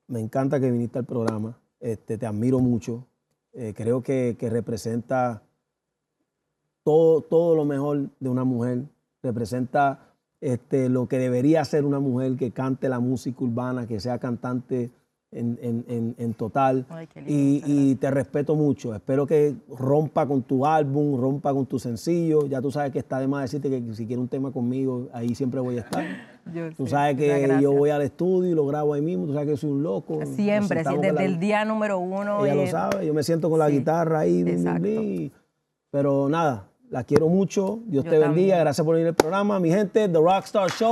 me 0.08 0.20
encanta 0.20 0.60
que 0.60 0.70
viniste 0.72 1.00
al 1.00 1.06
programa. 1.06 1.58
Este, 1.80 2.18
te 2.18 2.26
admiro 2.26 2.60
mucho. 2.60 3.08
Eh, 3.54 3.74
creo 3.76 4.02
que, 4.04 4.36
que 4.40 4.50
representa 4.50 5.42
todo, 6.84 7.22
todo 7.22 7.56
lo 7.56 7.66
mejor 7.66 8.10
de 8.20 8.30
una 8.30 8.44
mujer. 8.44 8.84
Representa 9.24 10.14
este, 10.42 10.90
lo 10.90 11.08
que 11.08 11.18
debería 11.18 11.66
ser 11.66 11.86
una 11.86 12.00
mujer 12.00 12.36
que 12.36 12.52
cante 12.52 12.88
la 12.88 13.00
música 13.00 13.44
urbana, 13.44 13.88
que 13.88 14.00
sea 14.00 14.20
cantante 14.20 14.92
en, 15.32 15.58
en- 15.62 15.86
en- 15.88 16.16
en 16.20 16.34
total. 16.36 16.86
Ay, 16.90 17.08
qué 17.08 17.22
lindo, 17.22 17.34
y, 17.34 17.64
y 17.92 17.96
te 17.96 18.12
respeto 18.12 18.56
mucho. 18.56 18.94
Espero 18.94 19.26
que 19.26 19.56
rompa 19.70 20.28
con 20.28 20.44
tu 20.44 20.66
álbum, 20.68 21.20
rompa 21.20 21.52
con 21.52 21.66
tu 21.66 21.80
sencillo. 21.80 22.46
Ya 22.46 22.62
tú 22.62 22.70
sabes 22.70 22.92
que 22.92 23.00
está 23.00 23.20
de 23.20 23.28
más 23.28 23.42
decirte 23.52 23.70
que 23.72 23.94
si 23.96 24.06
quieres 24.06 24.22
un 24.22 24.28
tema 24.30 24.52
conmigo, 24.52 25.10
ahí 25.14 25.34
siempre 25.34 25.60
voy 25.60 25.78
a 25.78 25.82
estar. 25.82 26.35
Yo 26.54 26.72
Tú 26.76 26.86
sabes 26.88 27.18
que 27.18 27.58
yo 27.60 27.72
voy 27.72 27.90
al 27.90 28.02
estudio 28.04 28.52
y 28.52 28.56
lo 28.56 28.66
grabo 28.68 28.94
ahí 28.94 29.02
mismo. 29.02 29.26
Tú 29.26 29.34
sabes 29.34 29.50
que 29.50 29.58
soy 29.58 29.72
un 29.72 29.82
loco. 29.84 30.20
Siempre, 30.36 30.84
sí, 30.84 30.96
desde 31.02 31.12
la- 31.14 31.24
el 31.24 31.40
día 31.40 31.66
número 31.66 31.98
uno. 32.00 32.46
Ella 32.46 32.56
lo 32.56 32.68
sabe. 32.68 33.06
Yo 33.06 33.14
me 33.14 33.24
siento 33.24 33.50
con 33.50 33.58
la 33.60 33.68
sí, 33.68 33.80
guitarra 33.80 34.20
ahí. 34.20 34.42
exacto. 34.48 34.88
Pero 35.92 36.30
nada, 36.30 36.68
la 36.90 37.04
quiero 37.04 37.28
mucho. 37.30 37.80
Dios 37.88 38.04
Yo 38.04 38.12
te 38.12 38.20
bendiga. 38.20 38.58
Gracias 38.60 38.86
por 38.86 38.96
venir 38.96 39.08
al 39.10 39.16
programa. 39.16 39.60
Mi 39.60 39.70
gente, 39.70 40.08
The 40.08 40.20
Rockstar 40.20 40.70
Show. 40.72 40.92